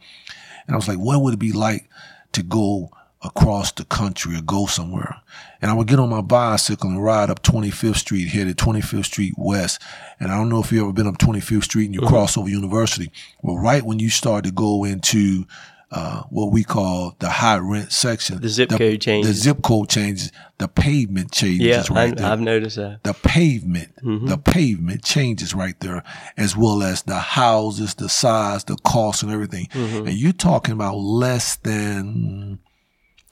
And 0.65 0.73
I 0.73 0.77
was 0.77 0.87
like, 0.87 0.97
what 0.97 1.21
would 1.21 1.33
it 1.33 1.39
be 1.39 1.51
like 1.51 1.89
to 2.31 2.41
go 2.41 2.89
across 3.21 3.71
the 3.73 3.83
country 3.85 4.35
or 4.35 4.41
go 4.41 4.65
somewhere. 4.65 5.21
And 5.61 5.69
I 5.69 5.73
would 5.73 5.87
get 5.87 5.99
on 5.99 6.09
my 6.09 6.21
bicycle 6.21 6.89
and 6.89 7.03
ride 7.03 7.29
up 7.29 7.43
25th 7.43 7.97
Street, 7.97 8.29
headed 8.29 8.57
25th 8.57 9.05
Street 9.05 9.33
West. 9.37 9.81
And 10.19 10.31
I 10.31 10.37
don't 10.37 10.49
know 10.49 10.61
if 10.61 10.71
you've 10.71 10.83
ever 10.83 10.93
been 10.93 11.07
up 11.07 11.17
25th 11.17 11.65
Street 11.65 11.85
and 11.85 11.93
you 11.93 12.01
mm-hmm. 12.01 12.09
cross 12.09 12.37
over 12.37 12.47
University. 12.47 13.11
Well, 13.41 13.57
right 13.57 13.83
when 13.83 13.99
you 13.99 14.09
start 14.09 14.45
to 14.45 14.51
go 14.51 14.85
into 14.85 15.45
uh, 15.91 16.21
what 16.29 16.51
we 16.51 16.63
call 16.63 17.15
the 17.19 17.29
high 17.29 17.57
rent 17.57 17.91
section. 17.91 18.39
The 18.39 18.49
zip 18.49 18.69
the, 18.69 18.77
code 18.77 19.01
changes. 19.01 19.35
The 19.35 19.41
zip 19.41 19.61
code 19.63 19.89
changes. 19.89 20.31
The 20.59 20.67
pavement 20.67 21.31
changes 21.31 21.65
yeah, 21.65 21.83
right 21.89 22.19
I, 22.19 22.31
I've 22.31 22.39
noticed 22.39 22.75
that. 22.75 23.03
The 23.03 23.13
pavement, 23.13 23.95
mm-hmm. 23.97 24.27
the 24.27 24.37
pavement 24.37 25.03
changes 25.03 25.55
right 25.55 25.77
there, 25.79 26.03
as 26.37 26.55
well 26.55 26.83
as 26.83 27.01
the 27.03 27.17
houses, 27.17 27.95
the 27.95 28.07
size, 28.07 28.65
the 28.65 28.75
cost, 28.75 29.23
and 29.23 29.31
everything. 29.31 29.67
Mm-hmm. 29.67 30.07
And 30.07 30.13
you're 30.13 30.31
talking 30.31 30.73
about 30.73 30.95
less 30.97 31.55
than 31.55 32.59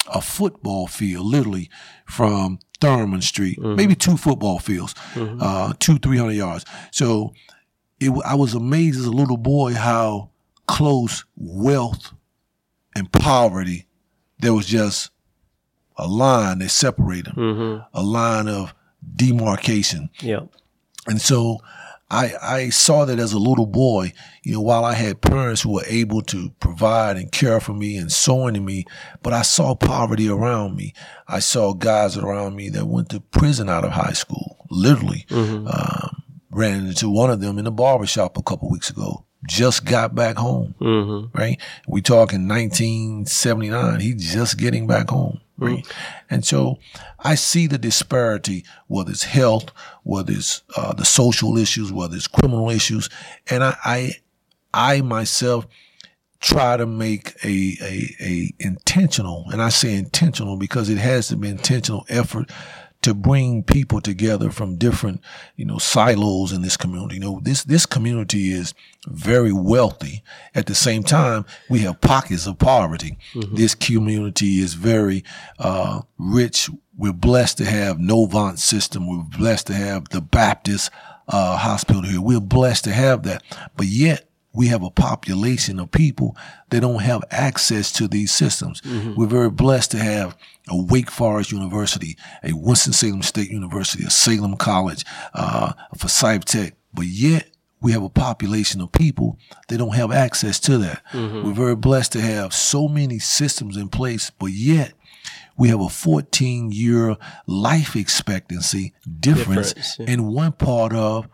a 0.08 0.22
football 0.22 0.88
field, 0.88 1.26
literally 1.26 1.70
from 2.06 2.60
Thurman 2.80 3.22
Street, 3.22 3.58
mm-hmm. 3.58 3.76
maybe 3.76 3.96
two 3.96 4.18
football 4.18 4.60
fields, 4.60 4.94
mm-hmm. 5.14 5.40
uh, 5.42 5.74
two, 5.80 5.98
300 5.98 6.32
yards. 6.32 6.66
So 6.92 7.34
it, 8.00 8.12
I 8.26 8.36
was 8.36 8.54
amazed 8.54 9.00
as 9.00 9.06
a 9.06 9.12
little 9.12 9.38
boy 9.38 9.74
how 9.74 10.30
close 10.68 11.26
wealth 11.36 12.14
and 12.96 13.12
poverty, 13.12 13.88
there 14.40 14.54
was 14.54 14.66
just 14.66 15.12
a 15.98 16.08
line 16.08 16.60
that 16.60 16.70
separated 16.70 17.26
them, 17.26 17.36
mm-hmm. 17.36 17.84
a 17.94 18.04
line 18.04 18.48
of 18.48 18.74
demarcation. 19.16 20.10
Yeah. 20.22 20.42
And 21.08 21.22
so 21.22 21.60
I, 22.10 22.34
I 22.42 22.70
saw 22.70 23.04
that 23.06 23.20
as 23.20 23.34
a 23.34 23.40
little 23.40 23.66
boy, 23.66 24.14
you 24.44 24.54
know, 24.54 24.62
while 24.62 24.86
I 24.86 24.94
had 24.94 25.22
parents 25.22 25.62
who 25.62 25.74
were 25.74 25.84
able 25.88 26.22
to 26.24 26.52
provide 26.60 27.18
and 27.18 27.32
care 27.32 27.60
for 27.60 27.74
me 27.74 27.98
and 27.98 28.12
sow 28.12 28.48
into 28.48 28.62
me, 28.62 28.86
but 29.22 29.34
I 29.34 29.42
saw 29.42 29.76
poverty 29.76 30.30
around 30.30 30.78
me. 30.78 30.94
I 31.28 31.40
saw 31.40 31.74
guys 31.74 32.18
around 32.18 32.56
me 32.56 32.70
that 32.70 32.86
went 32.86 33.10
to 33.10 33.20
prison 33.20 33.70
out 33.70 33.84
of 33.84 33.92
high 33.92 34.14
school, 34.14 34.66
literally. 34.70 35.26
Mm-hmm. 35.30 35.68
Um, 35.68 36.24
ran 36.50 36.88
into 36.88 37.10
one 37.10 37.30
of 37.30 37.42
them 37.42 37.58
in 37.58 37.66
the 37.66 37.72
barbershop 37.72 38.38
a 38.38 38.42
couple 38.44 38.70
weeks 38.70 38.90
ago 38.90 39.28
just 39.48 39.86
got 39.86 40.16
back 40.16 40.36
home, 40.36 40.76
mm-hmm. 40.80 41.38
right? 41.38 41.60
We 41.88 42.02
talking 42.02 42.48
1979. 42.48 44.00
He's 44.00 44.34
just 44.34 44.58
getting 44.58 44.88
back 44.88 45.10
home, 45.10 45.40
right? 45.58 45.80
Mm-hmm. 45.80 46.34
And 46.34 46.46
so 46.46 46.80
I 47.20 47.36
see 47.36 47.68
the 47.68 47.78
disparity, 47.78 48.64
whether 48.88 49.12
it's 49.12 49.24
health, 49.24 49.72
whether 50.04 50.34
it's 50.34 50.64
uh, 50.76 50.94
the 50.94 51.06
social 51.06 51.58
issues, 51.58 51.92
whether 51.92 52.16
it's 52.16 52.28
criminal 52.28 52.70
issues, 52.70 53.10
and 53.50 53.64
I, 53.64 53.76
I, 53.84 54.12
I 54.74 55.02
myself 55.02 55.68
try 56.40 56.78
to 56.78 56.86
make 56.86 57.34
a, 57.44 57.78
a, 57.82 58.16
a 58.22 58.54
intentional, 58.60 59.46
and 59.52 59.62
I 59.62 59.70
say 59.70 59.96
intentional 59.96 60.58
because 60.58 60.90
it 60.90 60.98
has 60.98 61.30
to 61.30 61.38
be 61.38 61.50
intentional 61.50 62.06
effort 62.10 62.52
to 63.02 63.14
bring 63.14 63.64
people 63.64 64.02
together 64.02 64.50
from 64.50 64.76
different, 64.76 65.22
you 65.56 65.66
know, 65.66 65.78
silos 65.78 66.52
in 66.52 66.62
this 66.62 66.78
community. 66.78 67.16
You 67.16 67.22
know, 67.22 67.40
this, 67.44 67.64
this 67.64 67.86
community 67.86 68.52
is 68.52 68.74
very 69.08 69.54
wealthy. 69.54 70.24
At 70.54 70.66
the 70.66 70.76
same 70.76 71.04
time, 71.04 71.46
we 71.70 71.80
have 71.80 72.02
pockets 72.02 72.48
of 72.48 72.58
poverty. 72.58 73.18
Mm-hmm. 73.34 73.56
This 73.56 73.76
community 73.76 74.60
is 74.60 74.74
very, 74.74 75.24
uh, 75.60 76.02
rich. 76.18 76.70
We're 76.98 77.14
blessed 77.14 77.60
to 77.60 77.66
have 77.66 77.98
Novant 77.98 78.60
system. 78.60 79.08
We're 79.08 79.38
blessed 79.38 79.68
to 79.68 79.74
have 79.74 80.10
the 80.10 80.22
Baptist, 80.22 80.90
uh, 81.28 81.58
hospital 81.58 82.04
here. 82.04 82.22
We're 82.22 82.40
blessed 82.40 82.86
to 82.86 82.94
have 82.94 83.24
that. 83.24 83.44
But 83.76 83.88
yet, 83.88 84.27
we 84.58 84.68
have 84.70 84.82
a 84.82 84.90
population 84.90 85.80
of 85.80 85.92
people 85.92 86.36
that 86.72 86.80
don't 86.80 87.04
have 87.04 87.24
access 87.30 87.92
to 87.92 88.08
these 88.08 88.32
systems. 88.32 88.82
Mm-hmm. 88.82 89.14
We're 89.14 89.28
very 89.28 89.52
blessed 89.52 89.92
to 89.92 90.00
have 90.00 90.36
a 90.68 90.76
Wake 90.76 91.12
Forest 91.12 91.52
University, 91.52 92.18
a 92.44 92.54
Winston-Salem 92.54 93.22
State 93.22 93.52
University, 93.52 94.04
a 94.04 94.10
Salem 94.10 94.58
College, 94.58 95.06
uh, 95.36 95.74
a 95.92 95.96
Forsyth 95.96 96.46
Tech, 96.46 96.74
but 96.92 97.06
yet 97.06 97.52
we 97.82 97.92
have 97.92 98.02
a 98.02 98.10
population 98.10 98.82
of 98.82 98.92
people 98.92 99.38
that 99.68 99.78
don't 99.78 99.94
have 99.94 100.12
access 100.12 100.60
to 100.62 100.80
that. 100.80 101.04
Mm-hmm. 101.14 101.46
We're 101.46 101.54
very 101.54 101.76
blessed 101.76 102.14
to 102.14 102.22
have 102.22 102.52
so 102.52 102.88
many 102.88 103.20
systems 103.20 103.78
in 103.78 103.90
place, 103.90 104.32
but 104.32 104.48
yet 104.48 104.94
we 105.56 105.70
have 105.70 105.82
a 105.82 105.90
14 105.90 106.72
year 106.72 107.16
life 107.46 107.96
expectancy 107.96 108.96
difference, 109.20 109.74
difference 109.74 110.00
yeah. 110.00 110.06
in 110.08 110.34
one 110.34 110.54
part 110.54 110.94
of 110.94 111.28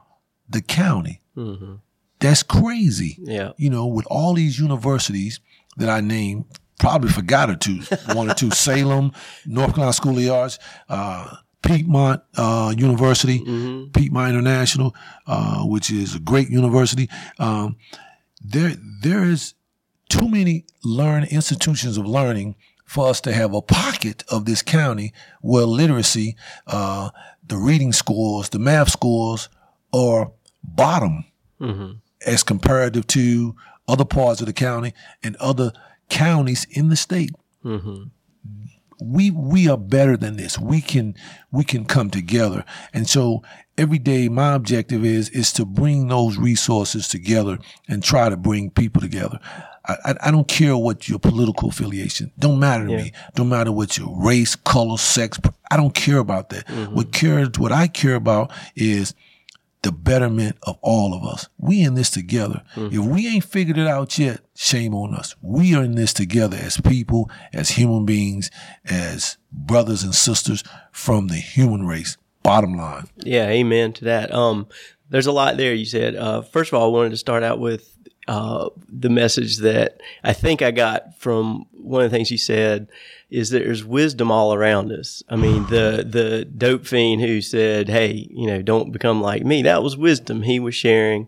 the 0.50 0.62
county. 0.62 1.22
Mm-hmm. 1.38 1.76
That's 2.24 2.42
crazy. 2.42 3.18
Yeah. 3.20 3.52
You 3.58 3.70
know, 3.70 3.86
with 3.86 4.08
all 4.10 4.34
these 4.34 4.58
universities 4.58 5.42
that 5.76 5.90
I 5.90 6.00
named, 6.00 6.46
probably 6.80 7.10
forgot 7.10 7.50
or 7.50 7.58
two, 7.58 7.82
one 8.14 8.32
or 8.32 8.34
two, 8.34 8.50
Salem, 8.52 9.12
North 9.46 9.72
Carolina 9.72 9.92
School 9.92 10.12
of 10.14 10.18
the 10.18 10.30
Arts, 10.30 10.58
uh, 10.88 11.36
Piedmont 11.62 12.24
uh, 12.38 12.74
University, 12.78 13.40
mm-hmm. 13.40 13.92
Piedmont 13.92 14.30
International, 14.30 14.96
uh, 15.28 15.64
which 15.64 15.92
is 15.92 16.16
a 16.16 16.20
great 16.20 16.50
university. 16.50 17.10
Um, 17.40 17.76
there, 18.40 18.72
there 19.02 19.26
is 19.26 19.56
too 20.08 20.30
many 20.30 20.64
learn 20.82 21.26
institutions 21.26 21.98
of 21.98 22.08
learning 22.08 22.56
for 22.86 23.10
us 23.10 23.20
to 23.22 23.34
have 23.34 23.54
a 23.54 23.62
pocket 23.62 24.24
of 24.30 24.46
this 24.46 24.62
county 24.62 25.12
where 25.42 25.66
literacy, 25.66 26.38
uh, 26.68 27.10
the 27.46 27.58
reading 27.58 27.92
scores, 27.92 28.48
the 28.48 28.60
math 28.60 28.92
scores 28.92 29.50
are 29.92 30.32
bottom. 30.64 31.26
Mm-hmm 31.60 31.98
as 32.26 32.44
comparative 32.44 33.08
to 33.08 33.56
other 33.88 34.06
parts 34.06 34.42
of 34.42 34.48
the 34.48 34.54
county 34.54 34.94
and 35.22 35.36
other 35.38 35.74
counties 36.10 36.66
in 36.72 36.90
the 36.90 36.96
state. 36.96 37.32
Mm-hmm. 37.64 38.04
We 39.02 39.32
we 39.32 39.68
are 39.68 39.78
better 39.78 40.16
than 40.16 40.38
this. 40.38 40.58
We 40.58 40.80
can 40.80 41.16
we 41.52 41.64
can 41.66 41.84
come 41.84 42.10
together, 42.10 42.64
and 42.94 43.10
so 43.10 43.44
every 43.78 43.98
day 43.98 44.30
my 44.30 44.54
objective 44.54 45.04
is 45.04 45.30
is 45.30 45.52
to 45.54 45.66
bring 45.66 46.08
those 46.08 46.38
resources 46.38 47.08
together 47.08 47.58
and 47.90 48.04
try 48.04 48.30
to 48.30 48.38
bring 48.38 48.70
people 48.70 49.02
together. 49.02 49.40
I, 49.86 50.16
I, 50.22 50.32
don't 50.32 50.48
care 50.48 50.78
what 50.78 51.10
your 51.10 51.20
political 51.20 51.68
affiliation. 51.68 52.32
Don't 52.40 52.58
matter 52.58 52.86
to 52.86 52.92
yeah. 52.92 53.04
me. 53.04 53.12
Don't 53.36 53.50
matter 53.50 53.70
what 53.70 53.98
your 53.98 54.18
race, 54.18 54.56
color, 54.56 54.98
sex. 54.98 55.38
I 55.70 55.76
don't 55.76 55.94
care 55.94 56.20
about 56.20 56.50
that. 56.50 56.66
Mm-hmm. 56.68 56.96
What 56.96 57.12
cares 57.12 57.50
what 57.58 57.74
I 57.74 57.88
care 57.88 58.16
about 58.16 58.52
is 58.78 59.14
the 59.84 59.92
betterment 59.92 60.58
of 60.64 60.78
all 60.82 61.14
of 61.14 61.24
us. 61.24 61.48
We 61.58 61.82
in 61.82 61.94
this 61.94 62.10
together. 62.10 62.64
Mm-hmm. 62.76 63.00
If 63.00 63.06
we 63.06 63.28
ain't 63.28 63.44
figured 63.44 63.78
it 63.78 63.88
out 63.88 64.18
yet, 64.18 64.40
shame 64.56 64.96
on 64.96 65.14
us. 65.14 65.36
We 65.42 65.76
are 65.76 65.84
in 65.84 65.96
this 65.96 66.14
together 66.14 66.58
as 66.58 66.80
people, 66.80 67.30
as 67.54 67.72
human 67.72 68.06
beings, 68.06 68.50
as 68.86 69.38
brothers 69.52 70.04
and 70.04 70.16
sisters 70.16 70.64
from 70.92 71.28
the 71.28 71.36
human 71.36 71.86
race. 71.86 72.18
Bottom 72.42 72.76
line. 72.76 73.06
Yeah, 73.18 73.48
amen 73.48 73.94
to 73.94 74.06
that. 74.06 74.34
Um, 74.34 74.68
there's 75.10 75.28
a 75.28 75.32
lot 75.32 75.58
there 75.58 75.74
you 75.74 75.86
said. 75.86 76.16
Uh, 76.16 76.42
first 76.42 76.72
of 76.74 76.80
all, 76.80 76.90
I 76.90 76.92
wanted 76.92 77.12
to 77.12 77.18
start 77.18 77.44
out 77.44 77.60
with 77.60 77.96
uh, 78.28 78.70
the 78.88 79.10
message 79.10 79.58
that 79.58 80.02
I 80.24 80.34
think 80.34 80.62
I 80.62 80.72
got 80.72 81.18
from 81.18 81.66
one 81.72 82.04
of 82.04 82.10
the 82.12 82.16
things 82.16 82.32
you 82.32 82.38
said 82.38 82.88
is 83.34 83.50
there's 83.50 83.84
wisdom 83.84 84.32
all 84.32 84.54
around 84.54 84.92
us. 84.92 85.24
I 85.28 85.36
mean, 85.36 85.66
the 85.66 86.06
the 86.08 86.46
dope 86.46 86.86
fiend 86.86 87.22
who 87.22 87.42
said, 87.42 87.90
"Hey, 87.90 88.28
you 88.30 88.46
know, 88.46 88.62
don't 88.62 88.92
become 88.92 89.22
like 89.22 89.44
me." 89.44 89.64
That 89.64 89.82
was 89.82 89.98
wisdom. 89.98 90.44
He 90.44 90.60
was 90.60 90.76
sharing 90.76 91.28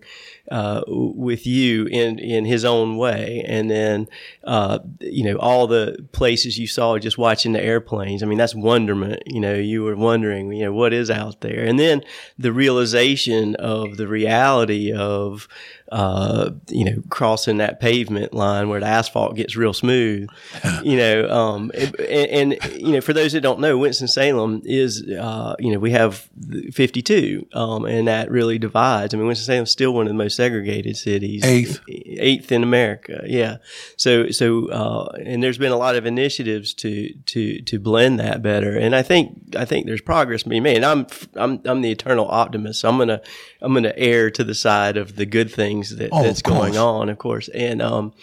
uh, 0.51 0.83
with 0.87 1.47
you 1.47 1.87
in 1.87 2.19
in 2.19 2.45
his 2.45 2.63
own 2.63 2.97
way, 2.97 3.43
and 3.47 3.71
then 3.71 4.07
uh, 4.43 4.79
you 4.99 5.23
know 5.23 5.37
all 5.37 5.65
the 5.65 6.07
places 6.11 6.59
you 6.59 6.67
saw 6.67 6.99
just 6.99 7.17
watching 7.17 7.53
the 7.53 7.63
airplanes. 7.63 8.21
I 8.21 8.27
mean, 8.27 8.37
that's 8.37 8.53
wonderment. 8.53 9.23
You 9.25 9.39
know, 9.39 9.55
you 9.55 9.83
were 9.83 9.95
wondering, 9.95 10.53
you 10.53 10.65
know, 10.65 10.73
what 10.73 10.93
is 10.93 11.09
out 11.09 11.41
there, 11.41 11.65
and 11.65 11.79
then 11.79 12.03
the 12.37 12.53
realization 12.53 13.55
of 13.55 13.97
the 13.97 14.07
reality 14.07 14.93
of 14.93 15.47
uh, 15.91 16.49
you 16.69 16.83
know, 16.83 17.03
crossing 17.09 17.57
that 17.57 17.79
pavement 17.79 18.33
line 18.33 18.69
where 18.69 18.79
the 18.79 18.87
asphalt 18.87 19.35
gets 19.35 19.55
real 19.55 19.73
smooth, 19.73 20.27
you 20.83 20.97
know, 20.97 21.29
um, 21.29 21.71
and, 21.75 22.53
and, 22.53 22.73
you 22.75 22.91
know, 22.91 23.01
for 23.01 23.13
those 23.13 23.33
that 23.33 23.41
don't 23.41 23.59
know, 23.59 23.77
Winston 23.77 24.07
Salem 24.07 24.63
is, 24.65 25.07
uh, 25.07 25.55
you 25.59 25.71
know, 25.71 25.77
we 25.77 25.91
have 25.91 26.27
52, 26.73 27.47
um, 27.53 27.85
and 27.85 28.07
that 28.07 28.31
really 28.31 28.57
divides. 28.57 29.13
I 29.13 29.17
mean, 29.17 29.27
Winston 29.27 29.45
Salem 29.45 29.63
is 29.63 29.71
still 29.71 29.93
one 29.93 30.07
of 30.07 30.09
the 30.09 30.15
most 30.15 30.35
segregated 30.35 30.97
cities, 30.97 31.45
eighth, 31.45 31.79
eighth 31.87 32.51
in 32.51 32.63
America. 32.63 33.23
Yeah. 33.25 33.57
So, 33.95 34.31
so, 34.31 34.69
uh, 34.69 35.15
and 35.23 35.43
there's 35.43 35.59
been 35.59 35.71
a 35.71 35.77
lot 35.77 35.95
of 35.95 36.07
initiatives 36.07 36.73
to, 36.75 37.13
to, 37.13 37.61
to 37.61 37.79
blend 37.79 38.19
that 38.19 38.41
better. 38.41 38.75
And 38.75 38.95
I 38.95 39.03
think, 39.03 39.55
I 39.55 39.65
think 39.65 39.85
there's 39.85 40.01
progress 40.01 40.41
being 40.41 40.63
made. 40.63 40.77
And 40.77 40.85
I'm, 40.85 41.07
I'm, 41.35 41.61
I'm 41.65 41.81
the 41.81 41.91
eternal 41.91 42.27
optimist. 42.27 42.79
So 42.79 42.89
I'm 42.89 42.97
going 42.97 43.09
to, 43.09 43.21
I'm 43.61 43.73
going 43.73 43.83
to 43.83 43.97
err 43.97 44.31
to 44.31 44.43
the 44.43 44.55
side 44.55 44.97
of 44.97 45.15
the 45.15 45.25
good 45.25 45.51
things 45.51 45.74
things 45.75 45.95
that, 45.97 46.09
oh, 46.11 46.23
that's 46.23 46.41
going 46.41 46.77
on, 46.77 47.09
of 47.09 47.17
course. 47.17 47.49
And 47.49 47.81
um, 47.81 48.13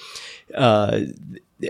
uh, 0.55 1.01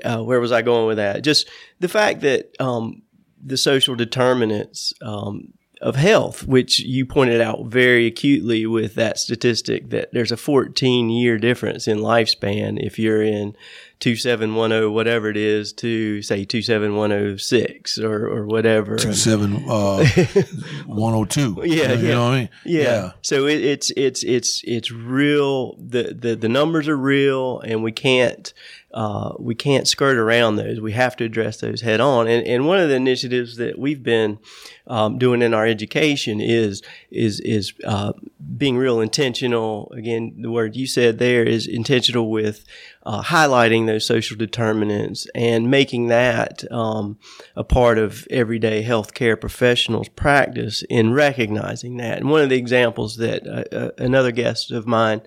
uh, 0.04 0.22
where 0.22 0.40
was 0.40 0.52
I 0.52 0.62
going 0.62 0.86
with 0.86 0.96
that? 0.96 1.22
Just 1.22 1.48
the 1.80 1.88
fact 1.88 2.20
that 2.20 2.50
um, 2.60 3.02
the 3.42 3.56
social 3.56 3.94
determinants 3.94 4.92
um, 5.02 5.52
of 5.80 5.96
health, 5.96 6.46
which 6.46 6.80
you 6.80 7.04
pointed 7.04 7.40
out 7.40 7.66
very 7.66 8.06
acutely 8.06 8.66
with 8.66 8.94
that 8.94 9.18
statistic 9.18 9.90
that 9.90 10.12
there's 10.12 10.32
a 10.32 10.36
14 10.36 11.10
year 11.10 11.38
difference 11.38 11.88
in 11.88 11.98
lifespan 11.98 12.78
if 12.80 12.98
you're 12.98 13.22
in 13.22 13.56
2710, 14.02 14.92
whatever 14.92 15.30
it 15.30 15.36
is, 15.36 15.72
to 15.74 16.22
say 16.22 16.44
27106 16.44 18.00
or, 18.00 18.26
or 18.26 18.46
whatever. 18.46 18.98
27102. 18.98 19.62
Uh, 21.62 21.64
yeah. 21.64 21.92
You 21.92 22.08
know 22.08 22.24
what 22.24 22.32
I 22.32 22.38
mean? 22.40 22.48
Yeah. 22.64 22.82
yeah. 22.82 23.12
So 23.22 23.46
it, 23.46 23.64
it's, 23.64 23.92
it's, 23.96 24.24
it's, 24.24 24.60
it's 24.64 24.90
real. 24.90 25.76
The, 25.76 26.16
the, 26.18 26.34
the 26.34 26.48
numbers 26.48 26.88
are 26.88 26.96
real 26.96 27.60
and 27.60 27.84
we 27.84 27.92
can't, 27.92 28.52
uh, 28.92 29.34
we 29.38 29.54
can't 29.54 29.86
skirt 29.86 30.16
around 30.16 30.56
those. 30.56 30.80
We 30.80 30.90
have 30.92 31.14
to 31.16 31.24
address 31.24 31.60
those 31.60 31.82
head 31.82 32.00
on. 32.00 32.26
And, 32.26 32.44
and 32.46 32.66
one 32.66 32.80
of 32.80 32.88
the 32.88 32.96
initiatives 32.96 33.56
that 33.56 33.78
we've 33.78 34.02
been 34.02 34.38
um, 34.86 35.18
doing 35.18 35.42
in 35.42 35.54
our 35.54 35.66
education 35.66 36.40
is 36.40 36.82
is 37.10 37.40
is 37.40 37.72
uh, 37.84 38.12
being 38.56 38.76
real 38.76 39.00
intentional. 39.00 39.90
Again, 39.92 40.42
the 40.42 40.50
word 40.50 40.76
you 40.76 40.86
said 40.86 41.18
there 41.18 41.44
is 41.44 41.66
intentional 41.66 42.30
with 42.30 42.64
uh, 43.04 43.22
highlighting 43.22 43.86
those 43.86 44.06
social 44.06 44.36
determinants 44.36 45.26
and 45.34 45.70
making 45.70 46.08
that 46.08 46.70
um, 46.70 47.18
a 47.56 47.64
part 47.64 47.98
of 47.98 48.26
everyday 48.30 48.84
healthcare 48.84 49.40
professionals' 49.40 50.08
practice 50.08 50.84
in 50.88 51.12
recognizing 51.12 51.96
that. 51.96 52.18
And 52.18 52.30
one 52.30 52.42
of 52.42 52.48
the 52.48 52.58
examples 52.58 53.16
that 53.16 53.46
uh, 53.46 53.76
uh 53.76 53.90
another 53.98 54.30
guest 54.30 54.70
of 54.70 54.86
mine 54.86 55.22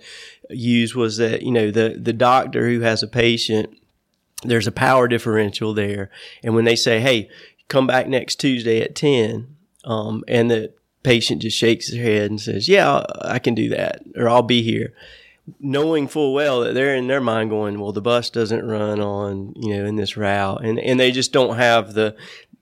used 0.50 0.96
was 0.96 1.18
that 1.18 1.42
you 1.42 1.52
know 1.52 1.72
the 1.72 1.98
the 2.00 2.14
doctor 2.14 2.68
who 2.68 2.82
has 2.82 3.02
a 3.02 3.08
patient 3.08 3.78
there's 4.44 4.68
a 4.68 4.72
power 4.72 5.08
differential 5.08 5.74
there 5.74 6.10
and 6.44 6.54
when 6.54 6.66
they 6.66 6.76
say 6.76 7.00
hey 7.00 7.30
come 7.68 7.88
back 7.88 8.08
next 8.08 8.36
tuesday 8.36 8.82
at 8.82 8.96
10 8.96 9.56
um, 9.86 10.24
and 10.28 10.50
the 10.52 10.74
patient 11.04 11.42
just 11.42 11.58
shakes 11.58 11.92
their 11.92 12.04
head 12.04 12.30
and 12.30 12.42
says 12.42 12.68
yeah 12.68 13.04
i 13.22 13.40
can 13.40 13.56
do 13.56 13.70
that 13.70 14.02
or 14.16 14.30
i'll 14.30 14.42
be 14.44 14.62
here 14.62 14.94
knowing 15.60 16.08
full 16.08 16.34
well 16.34 16.62
that 16.62 16.74
they're 16.74 16.96
in 16.96 17.08
their 17.08 17.22
mind 17.22 17.52
going 17.52 17.80
well 17.80 17.92
the 17.92 18.02
bus 18.02 18.32
doesn't 18.32 18.66
run 18.66 19.00
on 19.00 19.54
you 19.56 19.76
know 19.76 19.86
in 19.86 19.96
this 19.96 20.18
route 20.18 20.66
and 20.66 20.80
and 20.80 21.00
they 21.00 21.12
just 21.12 21.32
don't 21.32 21.58
have 21.58 21.94
the 21.94 22.16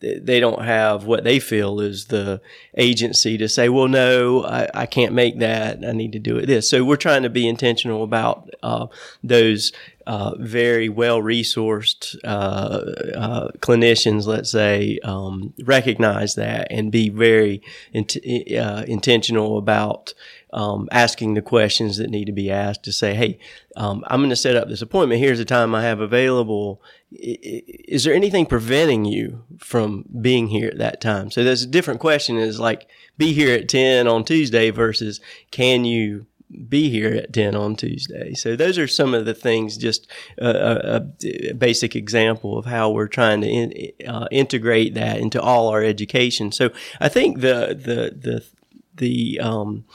they 0.04 0.40
don't 0.40 0.64
have 0.64 1.06
what 1.06 1.24
they 1.24 1.40
feel 1.40 1.80
is 1.80 2.06
the 2.06 2.42
agency 2.78 3.38
to 3.38 3.48
say, 3.48 3.70
well, 3.70 3.88
no, 3.88 4.44
I, 4.44 4.70
I 4.74 4.86
can't 4.86 5.14
make 5.14 5.40
that. 5.40 5.84
I 5.84 5.92
need 5.94 6.12
to 6.12 6.20
do 6.20 6.38
it 6.38 6.46
this. 6.46 6.70
So 6.70 6.84
we're 6.84 6.98
trying 6.98 7.24
to 7.24 7.30
be 7.30 7.48
intentional 7.48 8.04
about 8.04 8.50
uh, 8.62 8.88
those 9.24 9.72
uh, 10.06 10.36
very 10.38 10.90
well 10.90 11.22
resourced 11.22 12.18
uh, 12.26 13.18
uh, 13.18 13.52
clinicians, 13.60 14.26
let's 14.26 14.52
say, 14.52 15.00
um, 15.04 15.54
recognize 15.64 16.36
that 16.36 16.68
and 16.70 16.92
be 16.92 17.08
very 17.08 17.62
int- 17.94 18.18
uh, 18.52 18.84
intentional 18.88 19.58
about 19.58 20.14
um, 20.54 20.88
asking 20.92 21.34
the 21.34 21.42
questions 21.42 21.98
that 21.98 22.12
need 22.12 22.26
to 22.26 22.32
be 22.32 22.52
asked 22.52 22.84
to 22.84 22.94
say, 22.94 23.16
hey, 23.16 23.40
um, 23.76 24.04
I'm 24.08 24.20
going 24.20 24.30
to 24.30 24.36
set 24.36 24.56
up 24.56 24.70
this 24.70 24.84
appointment. 24.84 25.20
Here's 25.20 25.40
the 25.40 25.46
time 25.46 25.74
I 25.74 25.82
have 25.82 26.00
available. 26.00 26.82
Is 27.12 28.04
there 28.04 28.14
anything 28.14 28.46
preventing 28.46 29.04
you 29.04 29.44
from 29.58 30.06
being 30.22 30.48
here 30.48 30.70
at 30.70 30.78
that 30.78 31.02
time? 31.02 31.32
So 31.32 31.44
there's 31.44 31.64
a 31.64 31.68
different 31.68 32.00
question 32.00 32.38
is 32.38 32.60
like, 32.60 32.88
be 33.18 33.34
here 33.34 33.54
at 33.54 33.68
10 33.68 34.08
on 34.08 34.24
Tuesday 34.24 34.70
versus 34.70 35.20
can 35.50 35.86
you 35.86 36.28
be 36.70 36.90
here 36.90 37.16
at 37.16 37.34
10 37.34 37.56
on 37.56 37.76
Tuesday. 37.76 38.36
So 38.36 38.56
those 38.56 38.78
are 38.78 38.86
some 38.86 39.16
of 39.16 39.26
the 39.26 39.34
things, 39.34 39.76
just 39.76 40.08
a, 40.38 40.48
a, 40.48 40.96
a 41.50 41.54
basic 41.54 41.96
example 41.96 42.60
of 42.60 42.66
how 42.66 42.92
we're 42.92 43.08
trying 43.08 43.42
to 43.42 43.48
in, 43.48 43.92
uh, 44.08 44.28
integrate 44.30 44.94
that 44.94 45.18
into 45.18 45.42
all 45.42 45.70
our 45.70 45.82
education. 45.84 46.52
So 46.52 46.70
I 47.02 47.10
think 47.10 47.40
the, 47.40 47.70
the, 47.70 48.16
the, 48.16 48.46
the, 48.94 49.40
um, 49.40 49.86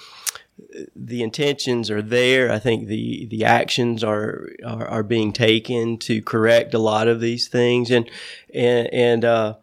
the 0.95 1.23
intentions 1.23 1.91
are 1.91 2.03
there. 2.03 2.51
I 2.51 2.59
think 2.59 2.87
the 2.87 3.27
the 3.27 3.45
actions 3.45 4.05
are, 4.05 4.49
are, 4.65 4.87
are 4.87 5.03
being 5.03 5.33
taken 5.33 5.99
to 5.99 6.23
correct 6.23 6.75
a 6.75 6.79
lot 6.79 7.09
of 7.09 7.21
these 7.21 7.49
things, 7.49 7.91
and 7.91 8.11
and 8.53 8.89
and 8.93 9.25
uh, 9.25 9.55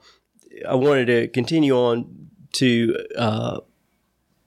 I 0.68 0.76
wanted 0.76 1.06
to 1.08 1.28
continue 1.28 1.76
on 1.76 2.30
to 2.54 2.96
uh, 3.18 3.60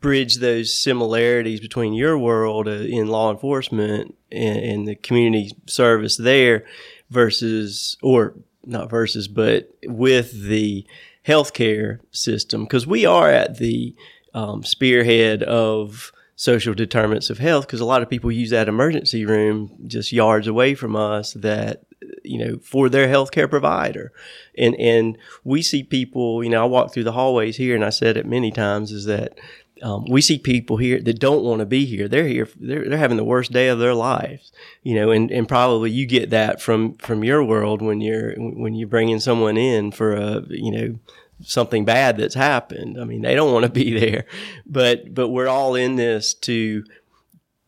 bridge 0.01 0.37
those 0.37 0.75
similarities 0.75 1.61
between 1.61 1.93
your 1.93 2.19
world 2.19 2.69
uh, 2.69 2.73
in 2.73 3.09
law 3.09 3.31
enforcement 3.31 4.15
and, 4.31 4.59
and, 4.59 4.89
the 4.89 4.95
community 4.95 5.53
service 5.67 6.17
there 6.17 6.65
versus 7.11 7.97
or 8.03 8.35
not 8.65 8.89
versus 8.89 9.29
but 9.29 9.71
with 9.85 10.49
the 10.49 10.87
healthcare 11.27 11.99
system 12.11 12.65
because 12.65 12.87
we 12.87 13.05
are 13.05 13.31
at 13.31 13.59
the 13.59 13.95
um, 14.35 14.63
spearhead 14.63 15.43
of 15.43 16.13
social 16.39 16.73
determinants 16.73 17.31
of 17.31 17.39
health 17.39 17.67
because 17.67 17.81
a 17.81 17.85
lot 17.85 18.01
of 18.01 18.09
people 18.09 18.31
use 18.31 18.51
that 18.51 18.69
emergency 18.69 19.27
room 19.27 19.77
just 19.89 20.13
yards 20.13 20.47
away 20.47 20.73
from 20.73 20.95
us 20.95 21.33
that 21.33 21.83
you 22.23 22.39
know 22.39 22.59
for 22.59 22.89
their 22.89 23.09
healthcare 23.09 23.51
provider 23.51 24.13
and 24.57 24.77
and 24.77 25.19
we 25.43 25.61
see 25.61 25.83
people 25.83 26.45
you 26.45 26.49
know 26.49 26.63
I 26.63 26.67
walk 26.67 26.95
through 26.95 27.03
the 27.03 27.13
hallways 27.13 27.57
here 27.57 27.75
and 27.75 27.85
I 27.85 27.91
said 27.91 28.17
it 28.17 28.25
many 28.25 28.53
times 28.53 28.93
is 28.93 29.07
that 29.07 29.37
um, 29.83 30.05
we 30.09 30.21
see 30.21 30.39
people 30.39 30.77
here 30.77 31.01
that 31.01 31.21
don't 31.21 31.45
want 31.45 31.61
to 31.61 31.67
be 31.67 31.85
here. 31.85 32.09
They're 32.09 32.27
here. 32.27 32.49
They're, 32.59 32.89
they're 32.89 32.99
having 32.99 33.17
the 33.17 33.23
worst 33.23 33.53
day 33.53 33.69
of 33.69 33.79
their 33.79 33.95
lives, 33.95 34.51
you 34.83 34.97
know, 34.97 35.13
and, 35.13 35.31
and 35.31 35.49
probably 35.49 35.93
you 35.93 36.05
get 36.05 36.31
that 36.31 36.61
from, 36.61 36.95
from 36.95 37.23
your 37.23 37.45
world 37.45 37.81
when 37.81 38.01
you're, 38.01 38.35
when 38.35 38.75
you're 38.75 38.89
bringing 38.89 39.21
someone 39.21 39.57
in 39.57 39.93
for 39.93 40.17
a, 40.17 40.43
you 40.49 40.73
know, 40.73 40.99
something 41.43 41.85
bad 41.85 42.17
that's 42.17 42.35
happened. 42.35 43.01
I 43.01 43.05
mean, 43.05 43.23
they 43.23 43.35
don't 43.35 43.53
want 43.53 43.65
to 43.65 43.71
be 43.71 43.99
there, 44.01 44.27
but 44.67 45.15
but 45.15 45.29
we're 45.29 45.49
all 45.49 45.75
in 45.75 45.97
this 45.97 46.35
to 46.35 46.85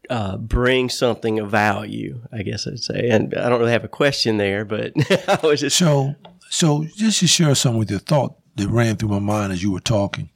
uh, 0.09 0.37
bring 0.37 0.89
something 0.89 1.39
of 1.39 1.51
value. 1.51 2.21
I 2.33 2.43
guess 2.43 2.67
I'd 2.67 2.81
say, 2.81 3.09
and 3.11 3.35
I 3.35 3.49
don't 3.49 3.61
really 3.61 3.73
have 3.73 3.85
a 3.85 3.89
question 3.89 4.37
there, 4.37 4.65
but 4.65 4.93
I 5.29 5.39
was 5.43 5.61
just 5.61 5.77
so 5.77 6.15
so 6.49 6.85
just 6.97 7.21
to 7.21 7.27
share 7.27 7.55
some 7.55 7.77
with 7.77 7.91
your 7.91 8.01
thought 8.01 8.37
that 8.57 8.69
ran 8.69 8.97
through 8.97 9.11
my 9.11 9.19
mind 9.19 9.53
as 9.53 9.63
you 9.63 9.71
were 9.71 9.81
talking. 9.81 10.31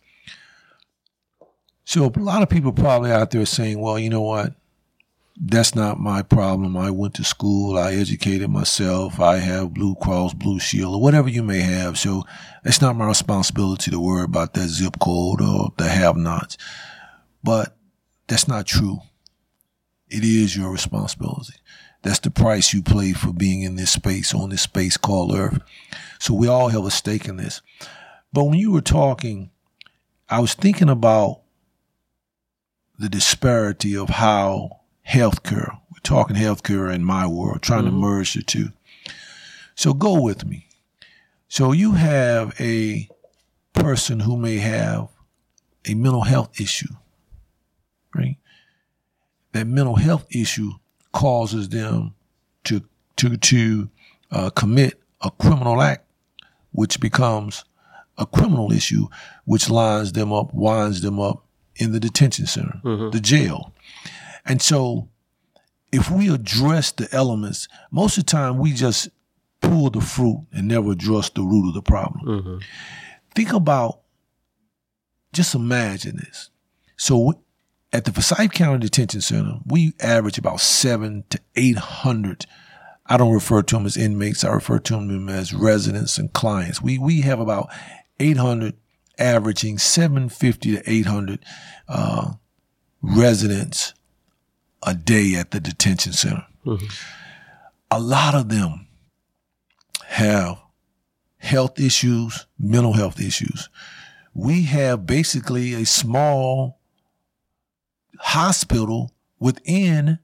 So 1.84 2.06
a 2.06 2.18
lot 2.18 2.42
of 2.42 2.48
people 2.48 2.72
probably 2.72 3.10
out 3.10 3.30
there 3.30 3.44
saying, 3.44 3.80
"Well, 3.80 3.98
you 3.98 4.10
know 4.10 4.22
what." 4.22 4.54
That's 5.36 5.74
not 5.74 5.98
my 5.98 6.22
problem. 6.22 6.76
I 6.76 6.90
went 6.90 7.14
to 7.14 7.24
school. 7.24 7.76
I 7.76 7.94
educated 7.94 8.50
myself. 8.50 9.18
I 9.18 9.38
have 9.38 9.74
Blue 9.74 9.96
Cross, 9.96 10.34
Blue 10.34 10.60
Shield, 10.60 10.94
or 10.94 11.00
whatever 11.00 11.28
you 11.28 11.42
may 11.42 11.60
have. 11.60 11.98
So 11.98 12.22
it's 12.64 12.80
not 12.80 12.96
my 12.96 13.06
responsibility 13.06 13.90
to 13.90 13.98
worry 14.00 14.24
about 14.24 14.54
that 14.54 14.68
zip 14.68 14.98
code 15.00 15.40
or 15.40 15.72
the 15.76 15.88
have 15.88 16.16
nots. 16.16 16.56
But 17.42 17.76
that's 18.28 18.46
not 18.46 18.66
true. 18.66 19.00
It 20.08 20.22
is 20.22 20.56
your 20.56 20.70
responsibility. 20.70 21.54
That's 22.02 22.20
the 22.20 22.30
price 22.30 22.72
you 22.72 22.82
pay 22.82 23.12
for 23.12 23.32
being 23.32 23.62
in 23.62 23.76
this 23.76 23.90
space, 23.90 24.34
on 24.34 24.50
this 24.50 24.62
space 24.62 24.96
called 24.96 25.34
Earth. 25.34 25.58
So 26.20 26.34
we 26.34 26.46
all 26.46 26.68
have 26.68 26.84
a 26.84 26.90
stake 26.90 27.26
in 27.26 27.38
this. 27.38 27.60
But 28.32 28.44
when 28.44 28.58
you 28.58 28.70
were 28.70 28.80
talking, 28.80 29.50
I 30.28 30.38
was 30.40 30.54
thinking 30.54 30.88
about 30.88 31.40
the 32.98 33.08
disparity 33.08 33.96
of 33.96 34.10
how 34.10 34.83
healthcare. 35.08 35.78
We're 35.90 36.00
talking 36.02 36.36
healthcare 36.36 36.92
in 36.92 37.04
my 37.04 37.26
world, 37.26 37.62
trying 37.62 37.84
mm-hmm. 37.84 38.00
to 38.00 38.06
merge 38.06 38.34
the 38.34 38.42
two. 38.42 38.68
So 39.74 39.92
go 39.92 40.20
with 40.20 40.46
me. 40.46 40.66
So 41.48 41.72
you 41.72 41.92
have 41.92 42.54
a 42.60 43.08
person 43.72 44.20
who 44.20 44.36
may 44.36 44.58
have 44.58 45.08
a 45.86 45.94
mental 45.94 46.22
health 46.22 46.60
issue, 46.60 46.94
right? 48.14 48.36
That 49.52 49.66
mental 49.66 49.96
health 49.96 50.26
issue 50.30 50.72
causes 51.12 51.68
them 51.68 52.14
to 52.64 52.82
to 53.16 53.36
to 53.36 53.90
uh, 54.30 54.50
commit 54.50 55.00
a 55.20 55.30
criminal 55.30 55.80
act, 55.80 56.06
which 56.72 56.98
becomes 57.00 57.64
a 58.18 58.26
criminal 58.26 58.72
issue, 58.72 59.06
which 59.44 59.70
lines 59.70 60.12
them 60.12 60.32
up, 60.32 60.52
winds 60.54 61.02
them 61.02 61.20
up 61.20 61.44
in 61.76 61.92
the 61.92 62.00
detention 62.00 62.46
center, 62.46 62.80
mm-hmm. 62.84 63.10
the 63.10 63.20
jail. 63.20 63.72
And 64.44 64.60
so 64.60 65.08
if 65.92 66.10
we 66.10 66.28
address 66.32 66.92
the 66.92 67.08
elements, 67.12 67.68
most 67.90 68.18
of 68.18 68.26
the 68.26 68.30
time 68.30 68.58
we 68.58 68.72
just 68.72 69.08
pull 69.60 69.90
the 69.90 70.00
fruit 70.00 70.46
and 70.52 70.68
never 70.68 70.92
address 70.92 71.30
the 71.30 71.42
root 71.42 71.68
of 71.68 71.74
the 71.74 71.82
problem. 71.82 72.26
Mm-hmm. 72.26 72.58
Think 73.34 73.52
about, 73.52 74.00
just 75.32 75.54
imagine 75.54 76.16
this. 76.16 76.50
So 76.96 77.40
at 77.92 78.04
the 78.04 78.12
Forsyth 78.12 78.52
County 78.52 78.80
Detention 78.80 79.20
Center, 79.20 79.60
we 79.66 79.94
average 80.00 80.36
about 80.36 80.60
seven 80.60 81.24
to 81.30 81.40
800. 81.54 82.46
I 83.06 83.16
don't 83.16 83.32
refer 83.32 83.62
to 83.62 83.76
them 83.76 83.86
as 83.86 83.96
inmates. 83.96 84.44
I 84.44 84.52
refer 84.52 84.80
to 84.80 84.94
them 84.94 85.28
as 85.28 85.54
residents 85.54 86.18
and 86.18 86.32
clients. 86.32 86.82
We, 86.82 86.98
we 86.98 87.20
have 87.22 87.40
about 87.40 87.68
800 88.18 88.74
averaging 89.18 89.78
750 89.78 90.76
to 90.76 90.90
800 90.90 91.44
uh, 91.88 92.32
residents 93.00 93.94
a 94.86 94.94
day 94.94 95.34
at 95.34 95.50
the 95.50 95.60
detention 95.60 96.12
center. 96.12 96.46
Mm-hmm. 96.64 96.86
A 97.90 98.00
lot 98.00 98.34
of 98.34 98.48
them 98.48 98.86
have 100.06 100.58
health 101.38 101.78
issues, 101.78 102.46
mental 102.58 102.92
health 102.94 103.20
issues. 103.20 103.68
We 104.34 104.62
have 104.62 105.06
basically 105.06 105.74
a 105.74 105.84
small 105.84 106.80
hospital 108.18 109.12
within 109.38 110.18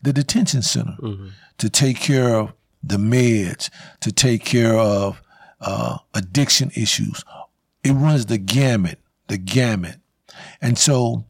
the 0.00 0.12
detention 0.12 0.62
center 0.62 0.96
mm-hmm. 1.00 1.28
to 1.58 1.70
take 1.70 1.98
care 1.98 2.34
of 2.36 2.52
the 2.82 2.96
meds, 2.96 3.70
to 4.00 4.12
take 4.12 4.44
care 4.44 4.78
of 4.78 5.22
uh, 5.60 5.98
addiction 6.14 6.70
issues. 6.76 7.24
It 7.82 7.92
runs 7.92 8.26
the 8.26 8.38
gamut, 8.38 9.00
the 9.28 9.38
gamut. 9.38 9.96
And 10.60 10.78
so 10.78 11.24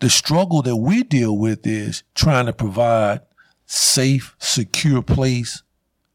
the 0.00 0.10
struggle 0.10 0.62
that 0.62 0.76
we 0.76 1.02
deal 1.02 1.36
with 1.36 1.66
is 1.66 2.02
trying 2.14 2.46
to 2.46 2.52
provide 2.52 3.20
safe, 3.66 4.34
secure 4.38 5.02
place 5.02 5.62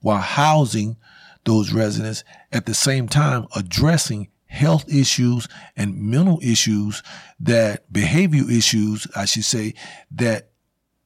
while 0.01 0.17
housing 0.17 0.97
those 1.45 1.71
residents 1.71 2.23
at 2.51 2.65
the 2.65 2.73
same 2.73 3.07
time 3.07 3.45
addressing 3.55 4.27
health 4.47 4.85
issues 4.91 5.47
and 5.75 5.95
mental 5.95 6.39
issues 6.41 7.03
that 7.39 7.91
behavior 7.91 8.43
issues, 8.49 9.07
I 9.15 9.25
should 9.25 9.45
say, 9.45 9.73
that 10.11 10.49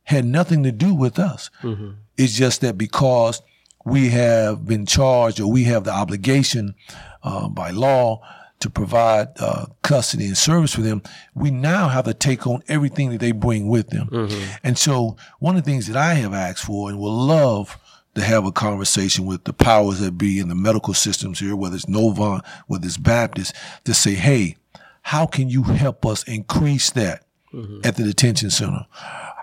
had 0.04 0.26
nothing 0.26 0.64
to 0.64 0.72
do 0.72 0.94
with 0.94 1.20
us. 1.20 1.50
Mm-hmm. 1.62 1.92
It's 2.18 2.36
just 2.36 2.62
that 2.62 2.78
because 2.78 3.42
we 3.86 4.10
have 4.10 4.66
been 4.66 4.86
charged 4.86 5.40
or 5.40 5.52
we 5.52 5.66
have 5.66 5.84
the 5.84 5.94
obligation 5.94 6.76
uh, 7.24 7.50
by 7.50 7.72
law 7.72 8.22
to 8.60 8.70
provide 8.70 9.30
uh, 9.40 9.68
custody 9.82 10.28
and 10.28 10.38
service 10.38 10.74
for 10.74 10.82
them, 10.82 11.02
we 11.34 11.50
now 11.50 11.88
have 11.88 12.06
to 12.06 12.14
take 12.14 12.46
on 12.46 12.62
everything 12.68 13.12
that 13.12 13.20
they 13.20 13.32
bring 13.32 13.68
with 13.68 13.90
them. 13.90 14.08
Mm-hmm. 14.08 14.56
And 14.64 14.78
so, 14.78 15.18
one 15.40 15.56
of 15.56 15.64
the 15.64 15.72
things 15.72 15.88
that 15.88 15.96
I 15.96 16.16
have 16.16 16.34
asked 16.34 16.66
for 16.66 16.90
and 16.90 17.00
will 17.00 17.14
love 17.14 17.78
to 18.16 18.22
have 18.22 18.46
a 18.46 18.52
conversation 18.52 19.26
with 19.26 19.46
the 19.46 19.54
powers 19.54 20.00
that 20.00 20.18
be 20.18 20.40
in 20.40 20.50
the 20.50 20.56
medical 20.56 20.94
systems 20.94 21.40
here, 21.40 21.56
whether 21.56 21.76
it's 21.76 21.86
Novant, 21.86 22.46
whether 22.68 22.86
it's 22.86 22.98
Baptist, 22.98 23.56
to 23.86 23.94
say, 23.94 24.14
hey, 24.14 24.58
how 25.04 25.26
can 25.26 25.50
you 25.50 25.64
help 25.64 26.06
us 26.06 26.24
increase 26.24 26.92
that 26.92 27.24
mm-hmm. 27.54 27.82
at 27.84 27.96
the 27.96 28.04
detention 28.04 28.50
center? 28.50 28.86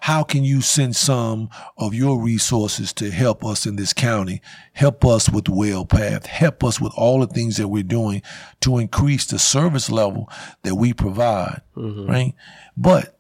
How 0.03 0.23
can 0.23 0.45
you 0.45 0.61
send 0.61 0.95
some 0.95 1.49
of 1.77 1.95
your 1.95 2.23
resources 2.23 2.93
to 2.95 3.11
help 3.11 3.45
us 3.45 3.67
in 3.67 3.77
this 3.77 3.93
county? 3.93 4.41
Help 4.73 5.05
us 5.05 5.29
with 5.29 5.47
the 5.47 5.53
Wellpath. 5.53 6.27
Help 6.27 6.63
us 6.63 6.81
with 6.81 6.93
all 6.97 7.21
the 7.21 7.27
things 7.27 7.57
that 7.57 7.69
we're 7.69 7.83
doing 7.83 8.23
to 8.61 8.79
increase 8.79 9.27
the 9.27 9.39
service 9.39 9.91
level 9.91 10.31
that 10.63 10.75
we 10.77 10.93
provide. 10.93 11.63
Mm-hmm. 11.77 12.07
Right. 12.07 12.35
But 12.77 13.19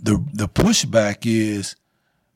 the, 0.00 0.24
the 0.32 0.48
pushback 0.48 1.18
is, 1.24 1.76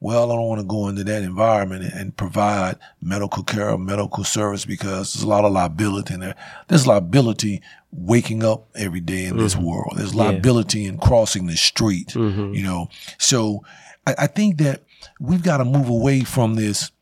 well, 0.00 0.30
I 0.30 0.36
don't 0.36 0.46
want 0.46 0.60
to 0.60 0.66
go 0.66 0.88
into 0.88 1.02
that 1.04 1.22
environment 1.22 1.84
and 1.92 2.16
provide 2.16 2.76
medical 3.00 3.42
care 3.42 3.70
or 3.70 3.78
medical 3.78 4.22
service 4.22 4.64
because 4.64 5.12
there's 5.12 5.24
a 5.24 5.28
lot 5.28 5.44
of 5.44 5.52
liability 5.52 6.14
in 6.14 6.20
there. 6.20 6.36
There's 6.68 6.86
liability 6.86 7.62
waking 7.90 8.44
up 8.44 8.68
every 8.76 9.00
day 9.00 9.24
in 9.24 9.34
mm-hmm. 9.34 9.42
this 9.42 9.56
world. 9.56 9.94
There's 9.96 10.14
liability 10.14 10.80
yeah. 10.80 10.90
in 10.90 10.98
crossing 10.98 11.46
the 11.46 11.56
street, 11.56 12.08
mm-hmm. 12.08 12.54
you 12.54 12.62
know. 12.62 12.88
So 13.18 13.64
I, 14.06 14.14
I 14.18 14.26
think 14.28 14.58
that 14.58 14.84
we've 15.18 15.42
got 15.42 15.56
to 15.56 15.64
move 15.64 15.88
away 15.88 16.20
from 16.20 16.54
this. 16.54 16.92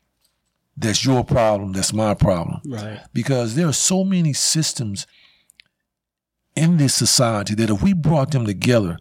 That's 0.75 1.03
your 1.05 1.23
problem. 1.23 1.73
That's 1.73 1.93
my 1.93 2.13
problem. 2.13 2.61
Right. 2.65 3.01
Because 3.13 3.55
there 3.55 3.67
are 3.67 3.73
so 3.73 4.03
many 4.03 4.33
systems 4.33 5.07
in 6.55 6.77
this 6.77 6.95
society 6.95 7.53
that 7.55 7.69
if 7.69 7.83
we 7.83 7.93
brought 7.93 8.31
them 8.31 8.45
together, 8.45 8.97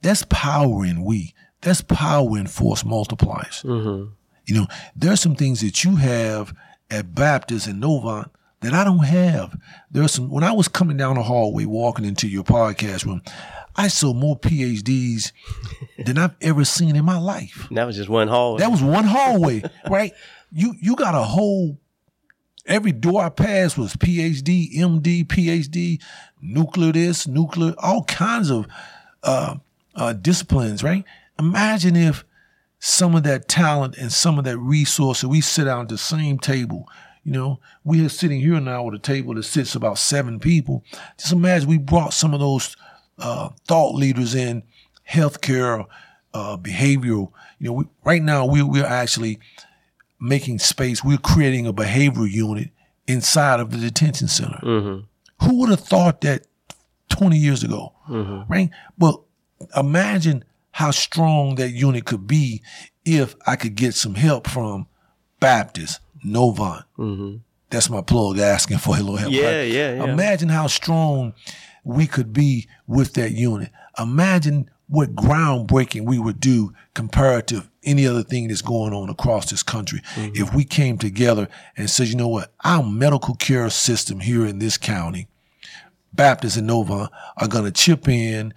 that's 0.00 0.24
power 0.28 0.84
in 0.84 1.04
we. 1.04 1.34
That's 1.62 1.80
power 1.80 2.38
in 2.38 2.46
force 2.46 2.82
multipliers. 2.82 3.64
Mm-hmm. 3.64 4.10
You 4.46 4.54
know, 4.54 4.66
there 4.96 5.12
are 5.12 5.16
some 5.16 5.36
things 5.36 5.60
that 5.60 5.84
you 5.84 5.96
have 5.96 6.54
at 6.90 7.14
Baptist 7.14 7.66
and 7.66 7.82
Novant 7.82 8.30
that 8.60 8.74
I 8.74 8.84
don't 8.84 9.04
have. 9.04 9.58
There 9.90 10.02
are 10.02 10.08
some, 10.08 10.28
when 10.28 10.44
I 10.44 10.52
was 10.52 10.68
coming 10.68 10.96
down 10.96 11.16
the 11.16 11.22
hallway 11.22 11.64
walking 11.64 12.04
into 12.04 12.28
your 12.28 12.44
podcast 12.44 13.04
room, 13.06 13.22
I 13.76 13.88
saw 13.88 14.12
more 14.12 14.38
PhDs 14.38 15.32
than 16.04 16.18
I've 16.18 16.34
ever 16.40 16.64
seen 16.64 16.96
in 16.96 17.04
my 17.04 17.18
life. 17.18 17.68
That 17.70 17.84
was 17.84 17.96
just 17.96 18.08
one 18.08 18.28
hallway. 18.28 18.60
That 18.60 18.70
was 18.70 18.82
one 18.82 19.04
hallway, 19.04 19.62
right? 19.88 20.12
You 20.52 20.74
you 20.80 20.96
got 20.96 21.14
a 21.14 21.22
whole 21.22 21.78
every 22.66 22.92
door 22.92 23.22
I 23.22 23.28
passed 23.28 23.78
was 23.78 23.94
PhD, 23.96 24.76
MD, 24.76 25.24
PhD, 25.26 26.02
nuclear 26.40 26.92
this, 26.92 27.26
nuclear, 27.26 27.74
all 27.78 28.04
kinds 28.04 28.50
of 28.50 28.66
uh, 29.22 29.56
uh, 29.94 30.12
disciplines, 30.12 30.82
right? 30.82 31.04
Imagine 31.42 31.96
if 31.96 32.24
some 32.78 33.14
of 33.14 33.24
that 33.24 33.48
talent 33.48 33.96
and 33.96 34.12
some 34.12 34.38
of 34.38 34.44
that 34.44 34.58
resource, 34.58 35.24
we 35.24 35.40
sit 35.40 35.64
down 35.64 35.82
at 35.82 35.88
the 35.88 35.98
same 35.98 36.38
table. 36.38 36.88
You 37.24 37.32
know, 37.32 37.60
we 37.84 38.04
are 38.04 38.08
sitting 38.08 38.40
here 38.40 38.60
now 38.60 38.84
with 38.84 38.94
a 38.94 38.98
table 38.98 39.34
that 39.34 39.42
sits 39.44 39.74
about 39.74 39.98
seven 39.98 40.38
people. 40.40 40.84
Just 41.18 41.32
imagine 41.32 41.68
we 41.68 41.78
brought 41.78 42.12
some 42.12 42.34
of 42.34 42.40
those 42.40 42.76
uh, 43.18 43.50
thought 43.66 43.94
leaders 43.94 44.34
in 44.34 44.62
healthcare, 45.08 45.86
uh, 46.34 46.56
behavioral. 46.56 47.32
You 47.58 47.68
know, 47.68 47.72
we, 47.72 47.84
right 48.04 48.22
now 48.22 48.46
we, 48.46 48.62
we're 48.62 48.84
actually 48.84 49.38
making 50.20 50.60
space. 50.60 51.04
We're 51.04 51.18
creating 51.18 51.66
a 51.66 51.72
behavioral 51.72 52.30
unit 52.30 52.70
inside 53.06 53.60
of 53.60 53.70
the 53.70 53.78
detention 53.78 54.28
center. 54.28 54.60
Mm-hmm. 54.62 55.46
Who 55.46 55.60
would 55.60 55.70
have 55.70 55.80
thought 55.80 56.20
that 56.20 56.46
20 57.08 57.36
years 57.36 57.62
ago? 57.64 57.92
Mm-hmm. 58.08 58.52
Right? 58.52 58.70
But 58.96 59.20
imagine 59.76 60.44
how 60.72 60.90
strong 60.90 61.54
that 61.56 61.70
unit 61.70 62.04
could 62.04 62.26
be 62.26 62.62
if 63.04 63.36
I 63.46 63.56
could 63.56 63.74
get 63.74 63.94
some 63.94 64.14
help 64.14 64.48
from 64.48 64.86
Baptist, 65.40 66.00
Novant. 66.24 66.84
Mm-hmm. 66.98 67.36
That's 67.70 67.88
my 67.88 68.02
plug 68.02 68.38
asking 68.38 68.78
for 68.78 68.96
a 68.96 69.00
little 69.00 69.16
help. 69.16 69.32
Yeah, 69.32 69.44
right? 69.44 69.68
yeah, 69.68 69.94
yeah. 69.94 70.12
Imagine 70.12 70.48
how 70.48 70.66
strong 70.66 71.34
we 71.84 72.06
could 72.06 72.32
be 72.32 72.68
with 72.86 73.14
that 73.14 73.32
unit. 73.32 73.70
Imagine 73.98 74.70
what 74.86 75.14
groundbreaking 75.14 76.04
we 76.04 76.18
would 76.18 76.38
do 76.38 76.72
compared 76.94 77.48
to 77.48 77.64
any 77.82 78.06
other 78.06 78.22
thing 78.22 78.48
that's 78.48 78.62
going 78.62 78.92
on 78.92 79.08
across 79.08 79.50
this 79.50 79.62
country. 79.62 80.00
Mm-hmm. 80.14 80.42
If 80.42 80.54
we 80.54 80.64
came 80.64 80.98
together 80.98 81.48
and 81.76 81.88
said, 81.88 82.08
you 82.08 82.16
know 82.16 82.28
what, 82.28 82.52
our 82.62 82.82
medical 82.82 83.34
care 83.34 83.70
system 83.70 84.20
here 84.20 84.44
in 84.46 84.58
this 84.58 84.76
county, 84.76 85.28
Baptist 86.12 86.58
and 86.58 86.68
Novant 86.68 87.08
are 87.38 87.48
going 87.48 87.64
to 87.64 87.72
chip 87.72 88.06
in, 88.06 88.52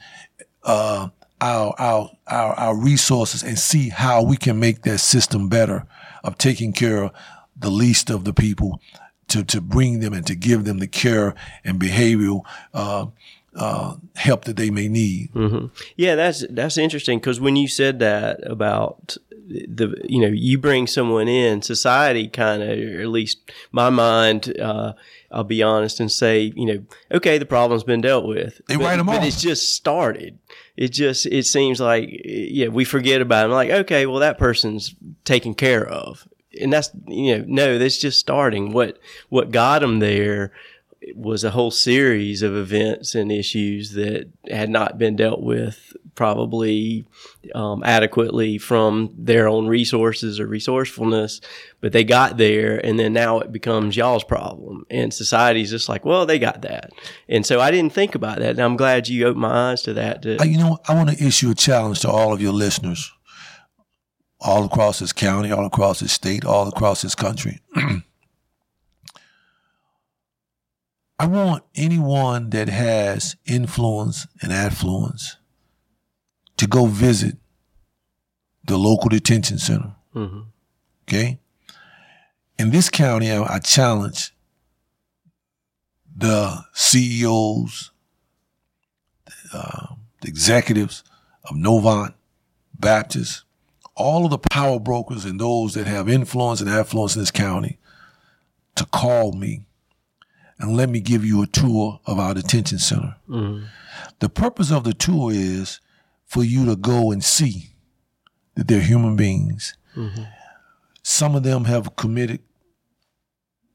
uh, 0.63 1.09
our, 1.41 1.75
our, 1.77 2.11
our, 2.27 2.53
our 2.53 2.75
resources 2.75 3.43
and 3.43 3.59
see 3.59 3.89
how 3.89 4.23
we 4.23 4.37
can 4.37 4.59
make 4.59 4.83
that 4.83 4.99
system 4.99 5.49
better 5.49 5.85
of 6.23 6.37
taking 6.37 6.73
care 6.73 7.03
of 7.05 7.11
the 7.55 7.69
least 7.69 8.09
of 8.09 8.23
the 8.23 8.33
people 8.33 8.81
to, 9.27 9.43
to 9.43 9.61
bring 9.61 9.99
them 9.99 10.13
and 10.13 10.25
to 10.27 10.35
give 10.35 10.65
them 10.65 10.79
the 10.79 10.87
care 10.87 11.35
and 11.63 11.79
behavioral, 11.79 12.41
uh, 12.73 13.07
uh, 13.55 13.95
help 14.15 14.45
that 14.45 14.57
they 14.57 14.69
may 14.69 14.87
need. 14.87 15.31
Mm-hmm. 15.33 15.67
Yeah, 15.95 16.15
that's 16.15 16.45
that's 16.49 16.77
interesting 16.77 17.19
because 17.19 17.39
when 17.39 17.55
you 17.55 17.67
said 17.67 17.99
that 17.99 18.45
about 18.45 19.17
the 19.47 19.95
you 20.03 20.19
know 20.19 20.27
you 20.27 20.57
bring 20.57 20.87
someone 20.87 21.27
in, 21.27 21.61
society 21.61 22.27
kind 22.27 22.61
of, 22.61 22.69
or 22.69 23.01
at 23.01 23.07
least 23.07 23.39
my 23.71 23.89
mind, 23.89 24.57
uh, 24.59 24.93
I'll 25.31 25.45
be 25.45 25.63
honest 25.63 25.99
and 25.99 26.11
say 26.11 26.51
you 26.55 26.65
know 26.65 26.85
okay 27.13 27.37
the 27.37 27.45
problem's 27.45 27.83
been 27.83 28.01
dealt 28.01 28.27
with. 28.27 28.59
They 28.67 28.75
but, 28.75 28.83
write 28.83 28.97
them 28.97 29.05
but 29.05 29.19
off. 29.19 29.25
it's 29.25 29.41
just 29.41 29.73
started 29.73 30.37
it 30.77 30.89
just 30.89 31.25
it 31.25 31.45
seems 31.45 31.79
like 31.79 32.09
yeah 32.23 32.67
we 32.67 32.85
forget 32.85 33.21
about 33.21 33.49
it. 33.49 33.53
like 33.53 33.69
okay 33.69 34.05
well 34.05 34.19
that 34.19 34.37
person's 34.37 34.95
taken 35.23 35.53
care 35.53 35.87
of 35.87 36.27
and 36.59 36.71
that's 36.71 36.91
you 37.07 37.37
know 37.37 37.45
no 37.47 37.77
that's 37.77 37.97
just 37.97 38.19
starting 38.19 38.71
what 38.71 38.99
what 39.29 39.51
got 39.51 39.79
them 39.79 39.99
there 39.99 40.51
was 41.13 41.43
a 41.43 41.51
whole 41.51 41.71
series 41.71 42.41
of 42.41 42.55
events 42.55 43.15
and 43.15 43.31
issues 43.31 43.91
that 43.93 44.29
had 44.49 44.69
not 44.69 44.97
been 44.97 45.15
dealt 45.15 45.41
with 45.41 45.95
probably 46.15 47.05
um, 47.53 47.83
adequately 47.83 48.57
from 48.57 49.13
their 49.17 49.47
own 49.47 49.67
resources 49.67 50.39
or 50.39 50.47
resourcefulness, 50.47 51.41
but 51.81 51.91
they 51.91 52.03
got 52.03 52.37
there, 52.37 52.83
and 52.83 52.97
then 52.97 53.13
now 53.13 53.39
it 53.39 53.51
becomes 53.51 53.95
y'all's 53.95 54.23
problem, 54.23 54.85
and 54.89 55.13
society's 55.13 55.69
just 55.69 55.89
like, 55.89 56.05
well, 56.05 56.25
they 56.25 56.39
got 56.39 56.61
that, 56.61 56.91
and 57.27 57.45
so 57.45 57.59
I 57.59 57.69
didn't 57.69 57.93
think 57.93 58.15
about 58.15 58.39
that, 58.39 58.51
and 58.51 58.59
I'm 58.59 58.77
glad 58.77 59.07
you 59.07 59.27
opened 59.27 59.41
my 59.41 59.71
eyes 59.71 59.81
to 59.83 59.93
that. 59.93 60.21
To, 60.23 60.37
you 60.47 60.57
know, 60.57 60.79
I 60.87 60.95
want 60.95 61.09
to 61.09 61.23
issue 61.23 61.51
a 61.51 61.55
challenge 61.55 61.99
to 62.01 62.09
all 62.09 62.33
of 62.33 62.41
your 62.41 62.53
listeners, 62.53 63.11
all 64.39 64.63
across 64.63 64.99
this 64.99 65.13
county, 65.13 65.51
all 65.51 65.65
across 65.65 65.99
this 65.99 66.13
state, 66.13 66.45
all 66.45 66.67
across 66.67 67.01
this 67.01 67.15
country. 67.15 67.59
I 71.17 71.27
want 71.27 71.63
anyone 71.75 72.49
that 72.49 72.67
has 72.67 73.37
influence 73.45 74.27
and 74.41 74.51
affluence 74.51 75.37
to 76.57 76.67
go 76.67 76.85
visit 76.87 77.37
the 78.65 78.77
local 78.77 79.09
detention 79.09 79.57
center. 79.57 79.95
Mm-hmm. 80.13 80.41
Okay? 81.07 81.39
In 82.57 82.71
this 82.71 82.89
county, 82.89 83.31
I, 83.31 83.43
I 83.43 83.59
challenge 83.59 84.33
the 86.15 86.63
CEOs, 86.73 87.91
uh, 89.53 89.87
the 90.21 90.27
executives 90.27 91.03
of 91.43 91.55
Novant, 91.55 92.13
Baptist, 92.77 93.43
all 93.95 94.25
of 94.25 94.31
the 94.31 94.37
power 94.37 94.79
brokers 94.79 95.23
and 95.23 95.39
those 95.39 95.73
that 95.75 95.87
have 95.87 96.09
influence 96.09 96.59
and 96.59 96.69
affluence 96.69 97.15
in 97.15 97.21
this 97.21 97.31
county 97.31 97.77
to 98.75 98.85
call 98.85 99.31
me 99.31 99.64
and 100.59 100.75
let 100.75 100.89
me 100.89 100.99
give 100.99 101.25
you 101.25 101.41
a 101.41 101.47
tour 101.47 101.99
of 102.05 102.19
our 102.19 102.33
detention 102.33 102.79
center. 102.79 103.15
Mm-hmm. 103.29 103.65
The 104.19 104.29
purpose 104.29 104.71
of 104.71 104.83
the 104.83 104.93
tour 104.93 105.31
is 105.33 105.79
for 106.25 106.43
you 106.43 106.65
to 106.65 106.75
go 106.75 107.11
and 107.11 107.23
see 107.23 107.71
that 108.55 108.67
they're 108.67 108.81
human 108.81 109.15
beings. 109.15 109.75
Mm-hmm. 109.95 110.23
Some 111.03 111.35
of 111.35 111.43
them 111.43 111.65
have 111.65 111.95
committed 111.95 112.39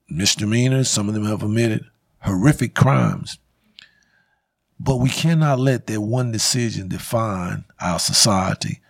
misdemeanors, 0.08 0.88
some 0.88 1.08
of 1.08 1.14
them 1.14 1.24
have 1.24 1.40
committed 1.40 1.84
horrific 2.22 2.74
crimes. 2.74 3.38
But 4.78 4.96
we 4.96 5.10
cannot 5.10 5.60
let 5.60 5.86
that 5.86 6.00
one 6.00 6.32
decision 6.32 6.88
define 6.88 7.64
our 7.80 7.98
society 7.98 8.80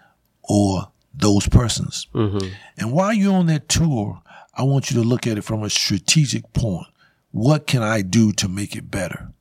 or 0.43 0.91
those 1.13 1.49
persons. 1.49 2.07
Mm-hmm. 2.15 2.49
And 2.79 2.93
while 2.93 3.13
you're 3.13 3.35
on 3.35 3.47
that 3.47 3.69
tour, 3.69 4.23
I 4.55 4.63
want 4.63 4.91
you 4.91 5.03
to 5.03 5.09
look 5.09 5.27
at 5.27 5.37
it 5.37 5.43
from 5.43 5.63
a 5.65 5.71
strategic 5.71 6.53
point. 6.53 6.87
What 7.33 7.67
can 7.67 7.83
I 7.83 8.03
do 8.03 8.33
to 8.33 8.49
make 8.49 8.75
it 8.75 8.91
better? 8.91 9.33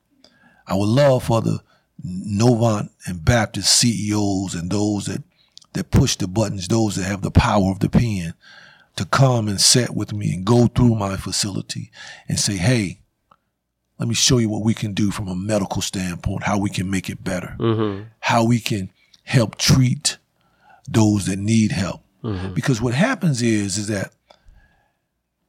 I 0.67 0.75
would 0.75 0.89
love 0.89 1.25
for 1.25 1.41
the 1.41 1.61
Novant 2.05 2.89
and 3.05 3.25
Baptist 3.25 3.75
CEOs 3.77 4.53
and 4.53 4.69
those 4.69 5.05
that, 5.07 5.23
that 5.73 5.91
push 5.91 6.15
the 6.15 6.27
buttons, 6.27 6.67
those 6.67 6.95
that 6.95 7.03
have 7.03 7.21
the 7.21 7.31
power 7.31 7.71
of 7.71 7.79
the 7.79 7.89
pen, 7.89 8.33
to 8.95 9.05
come 9.05 9.47
and 9.47 9.59
sit 9.59 9.91
with 9.91 10.13
me 10.13 10.33
and 10.33 10.45
go 10.45 10.67
through 10.67 10.95
my 10.95 11.17
facility 11.17 11.91
and 12.27 12.39
say, 12.39 12.57
hey, 12.57 12.99
let 13.97 14.07
me 14.07 14.15
show 14.15 14.37
you 14.37 14.49
what 14.49 14.63
we 14.63 14.73
can 14.73 14.93
do 14.93 15.11
from 15.11 15.27
a 15.27 15.35
medical 15.35 15.81
standpoint, 15.81 16.43
how 16.43 16.57
we 16.57 16.69
can 16.69 16.89
make 16.89 17.09
it 17.09 17.23
better, 17.23 17.55
mm-hmm. 17.59 18.03
how 18.19 18.45
we 18.45 18.59
can 18.59 18.89
help 19.23 19.57
treat 19.57 20.17
those 20.87 21.25
that 21.25 21.37
need 21.37 21.71
help. 21.71 22.01
Mm-hmm. 22.23 22.53
Because 22.53 22.81
what 22.81 22.93
happens 22.93 23.41
is, 23.41 23.77
is 23.77 23.87
that 23.87 24.13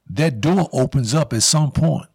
that 0.09 0.41
door 0.41 0.69
opens 0.73 1.13
up 1.13 1.33
at 1.33 1.43
some 1.43 1.71
point 1.71 2.07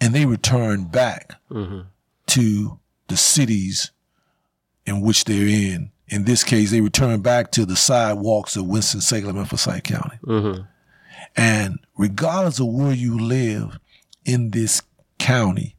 and 0.00 0.14
they 0.14 0.26
return 0.26 0.84
back 0.84 1.34
mm-hmm. 1.50 1.80
to 2.26 2.78
the 3.08 3.16
cities 3.16 3.90
in 4.84 5.00
which 5.00 5.24
they're 5.24 5.46
in. 5.46 5.90
In 6.08 6.24
this 6.24 6.44
case, 6.44 6.70
they 6.70 6.80
return 6.80 7.20
back 7.20 7.50
to 7.52 7.66
the 7.66 7.76
sidewalks 7.76 8.56
of 8.56 8.66
Winston-Salem 8.66 9.36
and 9.36 9.48
Forsyth 9.48 9.82
County. 9.82 10.18
Mm-hmm. 10.24 10.62
And 11.36 11.78
regardless 11.96 12.60
of 12.60 12.68
where 12.68 12.92
you 12.92 13.18
live 13.18 13.78
in 14.24 14.50
this 14.50 14.82
county, 15.18 15.76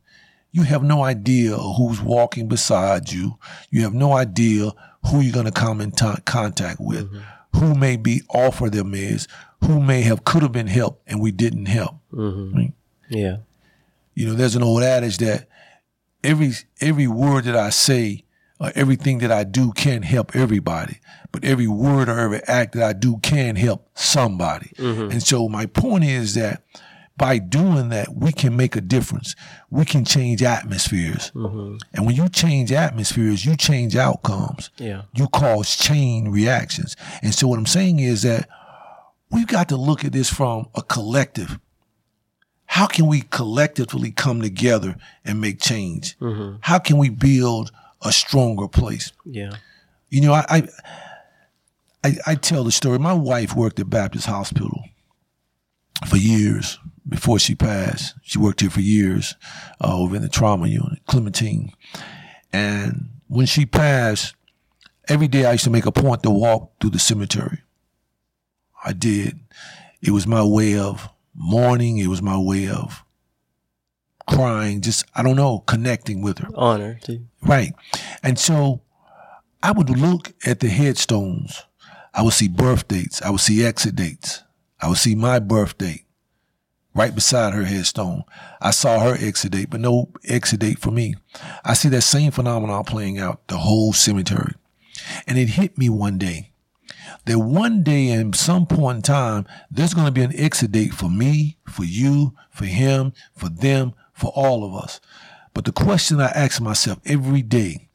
you 0.52 0.64
have 0.64 0.84
no 0.84 1.04
idea 1.04 1.56
who's 1.56 2.02
walking 2.02 2.48
beside 2.48 3.12
you. 3.12 3.38
You 3.70 3.84
have 3.84 3.94
no 3.94 4.14
idea 4.14 4.72
who 5.06 5.22
you're 5.22 5.34
going 5.34 5.46
to 5.46 5.52
come 5.52 5.80
in 5.80 5.92
t- 5.92 6.12
contact 6.26 6.80
with, 6.80 7.12
mm-hmm. 7.12 7.60
who 7.60 7.76
may 7.76 7.96
be 7.96 8.22
offer 8.30 8.70
them 8.70 8.94
is, 8.94 9.28
who 9.64 9.82
may 9.82 10.02
have 10.02 10.26
could 10.26 10.44
have 10.44 10.52
been 10.52 10.68
helped 10.68 11.04
and 11.08 11.22
we 11.22 11.32
didn't 11.32 11.68
help. 11.68 11.96
Mm-hmm. 12.12 12.58
Right? 12.58 12.74
Yeah. 13.10 13.38
You 14.18 14.26
know, 14.26 14.34
there's 14.34 14.56
an 14.56 14.64
old 14.64 14.82
adage 14.82 15.20
that 15.20 15.48
every 16.24 16.54
every 16.82 17.06
word 17.06 17.44
that 17.44 17.56
I 17.56 17.70
say 17.70 18.26
or 18.60 18.72
everything 18.74 19.20
that 19.20 19.32
I 19.32 19.44
do 19.44 19.72
can 19.74 20.02
help 20.02 20.36
everybody, 20.36 20.98
but 21.32 21.46
every 21.46 21.68
word 21.68 22.10
or 22.10 22.18
every 22.18 22.42
act 22.48 22.74
that 22.74 22.84
I 22.84 22.94
do 22.94 23.20
can 23.22 23.56
help 23.56 23.88
somebody. 23.94 24.72
Mm-hmm. 24.78 25.12
And 25.12 25.22
so 25.22 25.48
my 25.48 25.68
point 25.68 26.06
is 26.06 26.34
that 26.34 26.64
by 27.16 27.38
doing 27.38 27.90
that, 27.90 28.16
we 28.16 28.32
can 28.32 28.56
make 28.56 28.76
a 28.76 28.82
difference. 28.82 29.36
We 29.70 29.86
can 29.86 30.04
change 30.04 30.42
atmospheres. 30.42 31.32
Mm-hmm. 31.36 31.78
And 31.94 32.08
when 32.08 32.16
you 32.16 32.28
change 32.28 32.72
atmospheres, 32.72 33.46
you 33.46 33.56
change 33.56 33.96
outcomes. 33.96 34.72
Yeah. 34.78 35.04
You 35.14 35.28
cause 35.28 35.76
chain 35.76 36.30
reactions. 36.30 36.96
And 37.22 37.36
so 37.36 37.48
what 37.48 37.60
I'm 37.60 37.68
saying 37.68 38.00
is 38.00 38.24
that 38.24 38.50
we've 39.30 39.46
got 39.46 39.70
to 39.70 39.78
look 39.78 40.04
at 40.04 40.12
this 40.12 40.34
from 40.34 40.70
a 40.74 40.82
collective. 40.82 41.60
How 42.78 42.86
can 42.86 43.08
we 43.08 43.22
collectively 43.22 44.12
come 44.12 44.40
together 44.40 44.98
and 45.26 45.42
make 45.42 45.60
change? 45.60 46.16
Mm-hmm. 46.20 46.58
How 46.62 46.78
can 46.78 47.00
we 47.00 47.10
build 47.10 47.72
a 48.04 48.12
stronger 48.12 48.68
place? 48.68 49.12
Yeah. 49.26 49.54
You 50.12 50.22
know, 50.22 50.34
I, 50.34 50.68
I 52.04 52.18
I 52.28 52.36
tell 52.36 52.64
the 52.64 52.72
story. 52.72 53.00
My 53.00 53.14
wife 53.14 53.56
worked 53.56 53.80
at 53.80 53.90
Baptist 53.90 54.28
Hospital 54.28 54.84
for 56.06 56.18
years 56.18 56.78
before 57.10 57.40
she 57.40 57.56
passed. 57.56 58.14
She 58.22 58.38
worked 58.38 58.62
here 58.62 58.70
for 58.70 58.82
years 58.82 59.34
uh, 59.82 59.98
over 59.98 60.16
in 60.16 60.22
the 60.22 60.30
trauma 60.30 60.68
unit, 60.68 61.00
Clementine. 61.08 61.72
And 62.54 63.10
when 63.28 63.48
she 63.48 63.66
passed, 63.66 64.36
every 65.10 65.28
day 65.28 65.46
I 65.46 65.54
used 65.54 65.64
to 65.64 65.72
make 65.72 65.88
a 65.88 65.92
point 65.92 66.22
to 66.22 66.30
walk 66.30 66.80
through 66.80 66.92
the 66.92 67.00
cemetery. 67.00 67.64
I 68.86 68.94
did. 68.94 69.40
It 70.00 70.12
was 70.12 70.28
my 70.28 70.44
way 70.44 70.78
of 70.78 71.10
mourning. 71.38 71.98
It 71.98 72.08
was 72.08 72.22
my 72.22 72.38
way 72.38 72.68
of 72.68 73.06
crying, 74.28 74.82
just, 74.82 75.06
I 75.16 75.24
don't 75.24 75.38
know, 75.38 75.60
connecting 75.60 76.22
with 76.22 76.40
her. 76.40 76.50
Honor, 76.56 77.00
too. 77.02 77.28
Right. 77.42 77.74
And 78.22 78.38
so 78.38 78.82
I 79.64 79.72
would 79.72 79.90
look 79.90 80.34
at 80.46 80.60
the 80.60 80.68
headstones. 80.68 81.64
I 82.14 82.24
would 82.24 82.34
see 82.34 82.48
birth 82.48 82.88
dates. 82.88 83.22
I 83.22 83.30
would 83.30 83.40
see 83.40 83.64
exit 83.64 83.96
dates. 83.96 84.44
I 84.82 84.90
would 84.90 84.98
see 84.98 85.16
my 85.16 85.40
birth 85.40 85.78
date 85.78 86.04
right 86.94 87.14
beside 87.14 87.54
her 87.54 87.64
headstone. 87.64 88.24
I 88.60 88.72
saw 88.72 89.00
her 89.00 89.16
exit 89.20 89.52
date, 89.52 89.70
but 89.70 89.80
no 89.80 90.10
exit 90.26 90.60
date 90.60 90.80
for 90.80 90.92
me. 90.92 91.16
I 91.64 91.74
see 91.74 91.90
that 91.90 92.02
same 92.02 92.32
phenomenon 92.32 92.84
playing 92.86 93.20
out 93.20 93.48
the 93.48 93.58
whole 93.58 93.94
cemetery. 93.94 94.56
And 95.28 95.38
it 95.38 95.50
hit 95.50 95.78
me 95.78 95.90
one 95.90 96.18
day 96.18 96.52
that 97.28 97.40
one 97.40 97.84
day 97.84 98.08
in 98.08 98.34
some 98.34 98.66
point 98.66 98.98
in 98.98 99.02
time, 99.04 99.46
there's 99.70 99.94
going 99.94 100.08
to 100.08 100.12
be 100.12 100.24
an 100.24 100.36
exit 100.36 100.72
date 100.72 100.94
for 100.94 101.10
me, 101.10 101.58
for 101.68 101.84
you, 101.84 102.34
for 102.50 102.66
him, 102.66 103.14
for 103.36 103.50
them, 103.50 103.94
for 104.14 104.32
all 104.34 104.64
of 104.64 104.74
us. 104.74 105.00
But 105.54 105.66
the 105.66 105.72
question 105.72 106.20
I 106.22 106.28
ask 106.28 106.62
myself 106.62 107.00
every 107.06 107.42
day, 107.42 107.90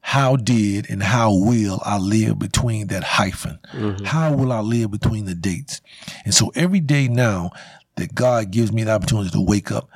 how 0.00 0.36
did 0.36 0.88
and 0.88 1.02
how 1.02 1.34
will 1.34 1.80
I 1.84 1.98
live 1.98 2.38
between 2.38 2.86
that 2.88 3.04
hyphen? 3.04 3.58
Mm-hmm. 3.72 4.04
How 4.04 4.34
will 4.34 4.52
I 4.52 4.60
live 4.60 4.90
between 4.90 5.24
the 5.24 5.34
dates? 5.34 5.80
And 6.24 6.34
so 6.34 6.50
every 6.54 6.80
day 6.80 7.08
now 7.08 7.50
that 7.96 8.14
God 8.14 8.50
gives 8.50 8.72
me 8.72 8.84
the 8.84 8.92
opportunity 8.92 9.30
to 9.30 9.40
wake 9.40 9.70
up, 9.70 9.88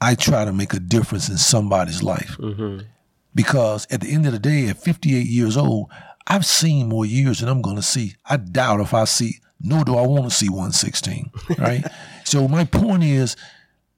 I 0.00 0.16
try 0.16 0.44
to 0.44 0.52
make 0.52 0.74
a 0.74 0.80
difference 0.80 1.28
in 1.28 1.38
somebody's 1.38 2.02
life. 2.02 2.36
Mm-hmm. 2.38 2.86
Because 3.34 3.86
at 3.90 4.00
the 4.00 4.12
end 4.12 4.26
of 4.26 4.32
the 4.32 4.38
day, 4.38 4.68
at 4.68 4.78
58 4.78 5.26
years 5.26 5.56
old, 5.56 5.90
I've 6.26 6.46
seen 6.46 6.88
more 6.88 7.04
years 7.04 7.40
than 7.40 7.48
I'm 7.48 7.62
going 7.62 7.76
to 7.76 7.82
see. 7.82 8.14
I 8.24 8.36
doubt 8.36 8.80
if 8.80 8.94
I 8.94 9.04
see, 9.04 9.40
nor 9.60 9.84
do 9.84 9.96
I 9.96 10.06
want 10.06 10.24
to 10.24 10.30
see 10.30 10.48
116, 10.48 11.30
right? 11.58 11.84
so 12.24 12.48
my 12.48 12.64
point 12.64 13.04
is, 13.04 13.36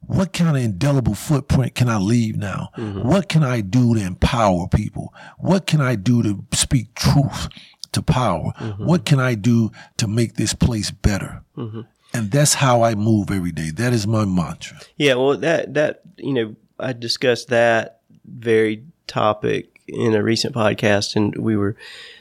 what 0.06 0.32
kind 0.32 0.56
of 0.56 0.62
indelible 0.62 1.14
footprint 1.14 1.74
can 1.74 1.88
I 1.88 1.96
leave 1.96 2.36
now? 2.36 2.70
Mm-hmm. 2.76 3.08
What 3.08 3.28
can 3.28 3.42
I 3.42 3.60
do 3.60 3.94
to 3.94 4.00
empower 4.00 4.68
people? 4.68 5.14
What 5.38 5.66
can 5.66 5.80
I 5.80 5.96
do 5.96 6.22
to 6.22 6.44
speak 6.52 6.94
truth 6.94 7.48
to 7.92 8.02
power? 8.02 8.52
Mm-hmm. 8.58 8.84
What 8.84 9.04
can 9.04 9.18
I 9.18 9.34
do 9.34 9.70
to 9.96 10.06
make 10.06 10.34
this 10.34 10.52
place 10.52 10.90
better? 10.90 11.42
Mm-hmm. 11.56 11.82
And 12.12 12.30
that's 12.30 12.54
how 12.54 12.82
I 12.82 12.94
move 12.94 13.30
every 13.30 13.50
day. 13.50 13.70
That 13.70 13.92
is 13.92 14.06
my 14.06 14.24
mantra. 14.24 14.78
Yeah, 14.96 15.14
well, 15.14 15.36
that 15.38 15.74
that 15.74 16.02
you 16.16 16.32
know, 16.32 16.56
I 16.78 16.92
discussed 16.92 17.48
that 17.48 18.00
very 18.24 18.84
topic 19.06 19.80
in 19.88 20.14
a 20.14 20.22
recent 20.22 20.54
podcast, 20.54 21.16
and 21.16 21.36
we 21.36 21.56
were 21.56 21.76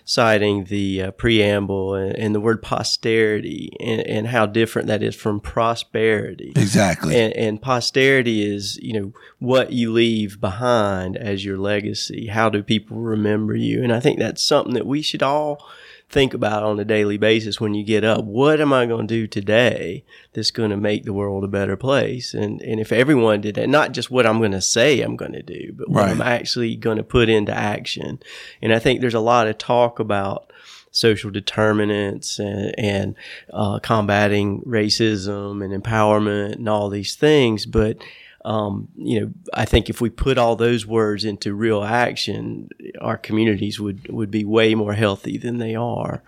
citing 0.05 0.65
the 0.65 1.01
uh, 1.01 1.11
preamble 1.11 1.95
and, 1.95 2.15
and, 2.17 2.35
the 2.35 2.39
word 2.39 2.61
posterity 2.61 3.75
and, 3.79 4.01
and, 4.01 4.27
how 4.27 4.45
different 4.45 4.87
that 4.87 5.01
is 5.01 5.15
from 5.15 5.39
prosperity. 5.39 6.51
Exactly. 6.55 7.19
And, 7.19 7.33
and, 7.33 7.61
posterity 7.61 8.43
is, 8.43 8.77
you 8.81 8.93
know, 8.93 9.13
what 9.39 9.71
you 9.71 9.91
leave 9.91 10.41
behind 10.41 11.15
as 11.15 11.45
your 11.45 11.57
legacy. 11.57 12.27
How 12.27 12.49
do 12.49 12.61
people 12.63 12.97
remember 12.97 13.55
you? 13.55 13.83
And 13.83 13.93
I 13.93 13.99
think 13.99 14.19
that's 14.19 14.43
something 14.43 14.73
that 14.73 14.85
we 14.85 15.01
should 15.01 15.23
all 15.23 15.65
think 16.13 16.33
about 16.33 16.63
on 16.63 16.79
a 16.79 16.85
daily 16.85 17.17
basis 17.17 17.59
when 17.59 17.73
you 17.73 17.83
get 17.83 18.03
up. 18.03 18.23
What 18.23 18.61
am 18.61 18.71
I 18.71 18.85
going 18.85 19.07
to 19.07 19.13
do 19.13 19.25
today 19.25 20.05
that's 20.33 20.51
going 20.51 20.69
to 20.69 20.77
make 20.77 21.03
the 21.03 21.13
world 21.13 21.43
a 21.43 21.47
better 21.47 21.75
place? 21.75 22.33
And 22.33 22.61
and 22.61 22.79
if 22.79 22.91
everyone 22.91 23.41
did 23.41 23.55
that, 23.55 23.67
not 23.67 23.91
just 23.91 24.11
what 24.11 24.25
I'm 24.27 24.37
going 24.37 24.51
to 24.51 24.61
say 24.61 25.01
I'm 25.01 25.15
going 25.15 25.33
to 25.33 25.41
do, 25.41 25.73
but 25.73 25.89
what 25.89 26.03
right. 26.03 26.11
I'm 26.11 26.21
actually 26.21 26.75
going 26.75 26.97
to 26.97 27.03
put 27.03 27.29
into 27.29 27.53
action. 27.53 28.19
And 28.61 28.71
I 28.71 28.79
think 28.79 29.01
there's 29.01 29.13
a 29.13 29.19
lot 29.19 29.47
of 29.47 29.57
talk 29.57 29.99
about 29.99 30.53
social 30.91 31.31
determinants 31.31 32.37
and, 32.37 32.73
and 32.77 33.15
uh, 33.51 33.79
combating 33.79 34.61
racism 34.61 35.63
and 35.65 35.83
empowerment 35.83 36.53
and 36.53 36.69
all 36.69 36.89
these 36.89 37.15
things, 37.15 37.65
but 37.65 37.97
um, 38.45 38.89
you 38.97 39.21
know, 39.21 39.33
I 39.53 39.63
think 39.63 39.89
if 39.89 40.01
we 40.01 40.09
put 40.09 40.37
all 40.37 40.57
those 40.57 40.85
words 40.85 41.23
into 41.23 41.53
real 41.53 41.83
action, 41.83 42.69
our 42.99 43.17
communities 43.17 43.79
would, 43.79 44.11
would 44.11 44.29
be 44.29 44.43
way 44.43 44.75
more 44.75 44.93
healthy 44.93 45.37
than 45.37 45.59
they 45.59 45.75
are. 45.75 46.21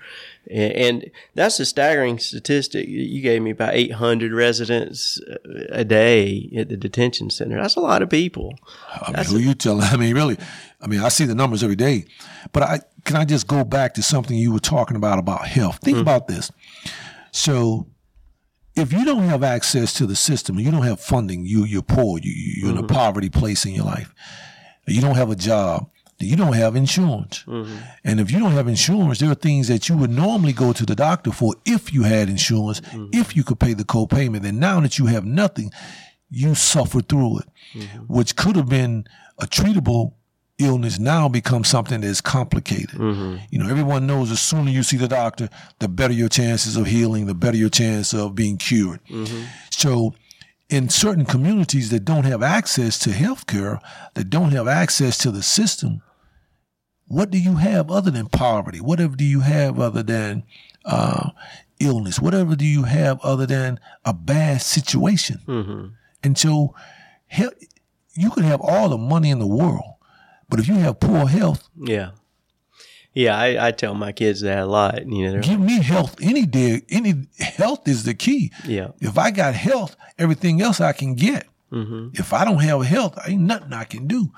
And, 0.49 0.71
and 0.73 1.11
that's 1.33 1.59
a 1.59 1.65
staggering 1.65 2.19
statistic. 2.19 2.87
You 2.87 3.21
gave 3.21 3.41
me 3.41 3.51
about 3.51 3.73
800 3.73 4.31
residents 4.31 5.19
a 5.69 5.83
day 5.83 6.49
at 6.55 6.69
the 6.69 6.77
detention 6.77 7.29
center. 7.29 7.61
That's 7.61 7.75
a 7.75 7.81
lot 7.81 8.01
of 8.01 8.09
people. 8.09 8.57
I 8.93 9.11
mean, 9.11 9.25
who 9.25 9.35
a, 9.35 9.39
you 9.39 9.53
telling? 9.53 9.81
I 9.83 9.97
mean, 9.97 10.15
really, 10.15 10.37
I 10.81 10.87
mean, 10.87 11.01
I 11.01 11.09
see 11.09 11.25
the 11.25 11.35
numbers 11.35 11.63
every 11.63 11.75
day, 11.75 12.05
but 12.53 12.63
I, 12.63 12.79
can 13.03 13.17
I 13.17 13.25
just 13.25 13.45
go 13.45 13.65
back 13.65 13.93
to 13.95 14.01
something 14.01 14.37
you 14.37 14.53
were 14.53 14.59
talking 14.59 14.95
about, 14.95 15.19
about 15.19 15.47
health? 15.47 15.79
Think 15.81 15.95
mm-hmm. 15.95 16.03
about 16.03 16.27
this. 16.27 16.49
So 17.31 17.87
if 18.75 18.91
you 18.91 19.05
don't 19.05 19.23
have 19.23 19.43
access 19.43 19.93
to 19.93 20.05
the 20.05 20.15
system, 20.15 20.59
you 20.59 20.71
don't 20.71 20.83
have 20.83 20.99
funding, 20.99 21.45
you 21.45 21.63
you're 21.65 21.81
poor, 21.81 22.19
you 22.19 22.31
you're 22.31 22.69
mm-hmm. 22.69 22.77
in 22.79 22.83
a 22.83 22.87
mm-hmm. 22.87 22.95
poverty 22.95 23.29
place 23.29 23.65
in 23.65 23.73
your 23.73 23.85
life. 23.85 24.13
You 24.87 25.01
don't 25.01 25.15
have 25.15 25.31
a 25.31 25.35
job. 25.35 25.89
you 26.19 26.35
don't 26.35 26.53
have 26.53 26.75
insurance. 26.75 27.43
Mm-hmm. 27.47 27.77
And 28.03 28.19
if 28.19 28.31
you 28.31 28.39
don't 28.39 28.51
have 28.51 28.67
insurance, 28.67 29.19
there 29.19 29.31
are 29.31 29.35
things 29.35 29.67
that 29.67 29.89
you 29.89 29.97
would 29.97 30.11
normally 30.11 30.53
go 30.53 30.71
to 30.73 30.85
the 30.85 30.95
doctor 30.95 31.31
for 31.31 31.55
if 31.65 31.93
you 31.93 32.03
had 32.03 32.29
insurance, 32.29 32.81
mm-hmm. 32.81 33.07
if 33.11 33.35
you 33.35 33.43
could 33.43 33.59
pay 33.59 33.73
the 33.73 33.83
co-payment. 33.83 34.45
And 34.45 34.59
now 34.59 34.79
that 34.79 34.97
you 34.97 35.07
have 35.07 35.25
nothing, 35.25 35.71
you 36.29 36.55
suffer 36.55 37.01
through 37.01 37.39
it, 37.39 37.45
mm-hmm. 37.73 38.03
which 38.03 38.35
could 38.35 38.55
have 38.55 38.69
been 38.69 39.05
a 39.39 39.45
treatable 39.45 40.13
illness 40.57 40.99
now 40.99 41.27
becomes 41.27 41.67
something 41.67 42.01
that's 42.01 42.21
complicated. 42.21 42.91
Mm-hmm. 42.91 43.37
You 43.49 43.59
know, 43.59 43.69
everyone 43.69 44.07
knows 44.07 44.29
the 44.29 44.37
sooner 44.37 44.71
you 44.71 44.83
see 44.83 44.97
the 44.97 45.07
doctor, 45.07 45.49
the 45.79 45.87
better 45.87 46.13
your 46.13 46.29
chances 46.29 46.77
of 46.77 46.85
healing, 46.85 47.25
the 47.25 47.33
better 47.33 47.57
your 47.57 47.69
chance 47.69 48.13
of 48.13 48.35
being 48.35 48.57
cured. 48.57 49.01
Mm-hmm. 49.09 49.43
So 49.71 50.13
in 50.69 50.89
certain 50.89 51.25
communities 51.25 51.89
that 51.89 52.05
don't 52.05 52.25
have 52.25 52.41
access 52.41 52.97
to 52.99 53.11
health 53.11 53.47
care, 53.47 53.81
that 54.13 54.29
don't 54.29 54.51
have 54.51 54.67
access 54.67 55.17
to 55.19 55.31
the 55.31 55.43
system, 55.43 56.01
what 57.07 57.29
do 57.29 57.37
you 57.37 57.57
have 57.57 57.91
other 57.91 58.09
than 58.09 58.27
poverty? 58.27 58.79
Whatever 58.79 59.15
do 59.15 59.25
you 59.25 59.41
have 59.41 59.79
other 59.79 60.03
than 60.03 60.43
uh, 60.85 61.31
illness? 61.79 62.19
Whatever 62.19 62.55
do 62.55 62.65
you 62.65 62.83
have 62.83 63.19
other 63.21 63.45
than 63.45 63.79
a 64.03 64.13
bad 64.13 64.61
situation? 64.61 65.41
Mm-hmm. 65.45 65.87
And 66.23 66.37
so, 66.37 66.73
you 68.15 68.31
could 68.31 68.45
have 68.45 68.61
all 68.61 68.89
the 68.89 68.97
money 68.97 69.29
in 69.29 69.39
the 69.39 69.47
world, 69.47 69.94
but 70.49 70.59
if 70.59 70.67
you 70.67 70.75
have 70.75 70.99
poor 70.99 71.27
health, 71.27 71.69
yeah, 71.77 72.11
yeah, 73.15 73.37
I, 73.37 73.67
I 73.67 73.71
tell 73.71 73.95
my 73.95 74.11
kids 74.11 74.41
that 74.41 74.59
a 74.59 74.65
lot. 74.65 75.07
You 75.07 75.31
know, 75.31 75.41
give 75.41 75.59
me 75.59 75.81
health 75.81 76.17
any 76.21 76.45
day. 76.45 76.81
Any 76.89 77.27
health 77.39 77.87
is 77.87 78.03
the 78.03 78.13
key. 78.13 78.51
Yeah. 78.65 78.89
If 78.99 79.17
I 79.17 79.31
got 79.31 79.55
health, 79.55 79.95
everything 80.19 80.61
else 80.61 80.81
I 80.81 80.91
can 80.91 81.15
get. 81.15 81.47
Mm-hmm. 81.71 82.09
If 82.13 82.33
I 82.33 82.43
don't 82.43 82.59
have 82.59 82.85
health, 82.85 83.17
ain't 83.25 83.41
nothing 83.41 83.71
I 83.71 83.85
can 83.85 84.05
do. 84.05 84.33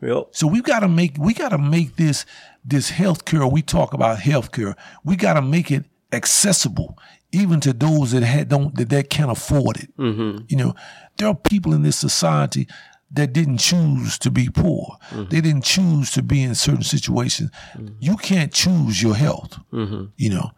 Yep. 0.00 0.28
So 0.30 0.46
we've 0.46 0.62
got 0.62 0.80
to 0.80 0.88
make 0.88 1.16
we 1.18 1.34
got 1.34 1.50
to 1.50 1.58
make 1.58 1.96
this 1.96 2.24
this 2.64 2.90
health 2.90 3.24
care. 3.24 3.46
We 3.46 3.62
talk 3.62 3.94
about 3.94 4.20
health 4.20 4.52
care. 4.52 4.76
We 5.04 5.16
got 5.16 5.34
to 5.34 5.42
make 5.42 5.72
it 5.72 5.84
accessible, 6.12 6.96
even 7.32 7.58
to 7.60 7.72
those 7.72 8.12
that 8.12 8.22
had, 8.22 8.48
don't 8.48 8.74
that, 8.76 8.90
that 8.90 9.10
can't 9.10 9.30
afford 9.30 9.78
it. 9.78 9.96
Mm-hmm. 9.96 10.44
You 10.48 10.56
know, 10.56 10.74
there 11.16 11.26
are 11.26 11.34
people 11.34 11.74
in 11.74 11.82
this 11.82 11.96
society 11.96 12.68
that 13.12 13.32
didn't 13.32 13.58
choose 13.58 14.18
to 14.18 14.30
be 14.30 14.48
poor. 14.48 14.96
Mm-hmm. 15.10 15.28
They 15.30 15.40
didn't 15.40 15.64
choose 15.64 16.12
to 16.12 16.22
be 16.22 16.42
in 16.42 16.54
certain 16.54 16.84
situations. 16.84 17.50
Mm-hmm. 17.74 17.94
You 17.98 18.16
can't 18.16 18.52
choose 18.52 19.02
your 19.02 19.16
health. 19.16 19.58
Mm-hmm. 19.72 20.06
You 20.16 20.30
know, 20.30 20.50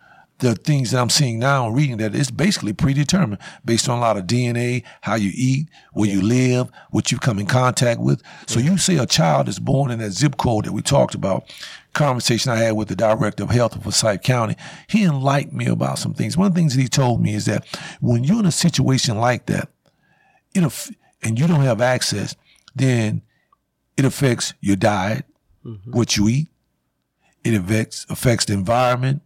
the 0.43 0.55
things 0.57 0.91
that 0.91 1.01
I'm 1.01 1.09
seeing 1.09 1.38
now 1.38 1.67
and 1.67 1.77
reading 1.77 1.99
that 1.99 2.15
it's 2.15 2.31
basically 2.31 2.73
predetermined 2.73 3.41
based 3.65 3.88
on 3.88 3.99
a 3.99 4.01
lot 4.01 4.17
of 4.17 4.25
DNA, 4.25 4.83
how 5.01 5.15
you 5.15 5.31
eat, 5.35 5.69
where 5.93 6.09
yeah. 6.09 6.17
you 6.17 6.23
live, 6.23 6.69
what 6.91 7.11
you 7.11 7.19
come 7.19 7.38
in 7.38 7.47
contact 7.47 8.01
with. 8.01 8.23
So 8.47 8.59
you 8.59 8.77
say 8.77 8.99
a 8.99 9.07
child 9.07 9.49
is 9.49 9.59
born 9.59 9.91
in 9.91 10.01
that 10.01 10.11
zip 10.11 10.37
code 10.37 10.65
that 10.67 10.73
we 10.73 10.83
talked 10.83 11.15
about. 11.15 11.45
Conversation 11.95 12.51
I 12.51 12.57
had 12.57 12.73
with 12.73 12.88
the 12.88 12.97
director 12.97 13.45
of 13.45 13.51
health 13.51 13.77
of 13.77 13.85
Forsyth 13.85 14.23
County, 14.23 14.57
he 14.88 15.05
enlightened 15.05 15.57
me 15.57 15.67
about 15.67 15.99
some 15.99 16.12
things. 16.12 16.37
One 16.37 16.49
of 16.49 16.55
the 16.55 16.61
things 16.61 16.75
that 16.75 16.83
he 16.83 16.88
told 16.88 17.23
me 17.23 17.35
is 17.35 17.47
that 17.47 17.65
when 18.01 18.25
you're 18.25 18.41
in 18.41 18.47
a 18.47 18.53
situation 18.53 19.19
like 19.19 19.47
that, 19.47 19.69
you 20.55 20.61
know, 20.61 20.73
and 21.23 21.38
you 21.38 21.47
don't 21.47 21.61
have 21.61 21.81
access, 21.81 22.35
then 22.75 23.23
it 23.97 24.05
affects 24.05 24.55
your 24.61 24.77
diet, 24.77 25.25
mm-hmm. 25.65 25.93
what 25.93 26.17
you 26.17 26.29
eat. 26.29 26.49
It 27.45 27.55
affects 27.55 28.07
affects 28.09 28.45
the 28.45 28.53
environment, 28.53 29.23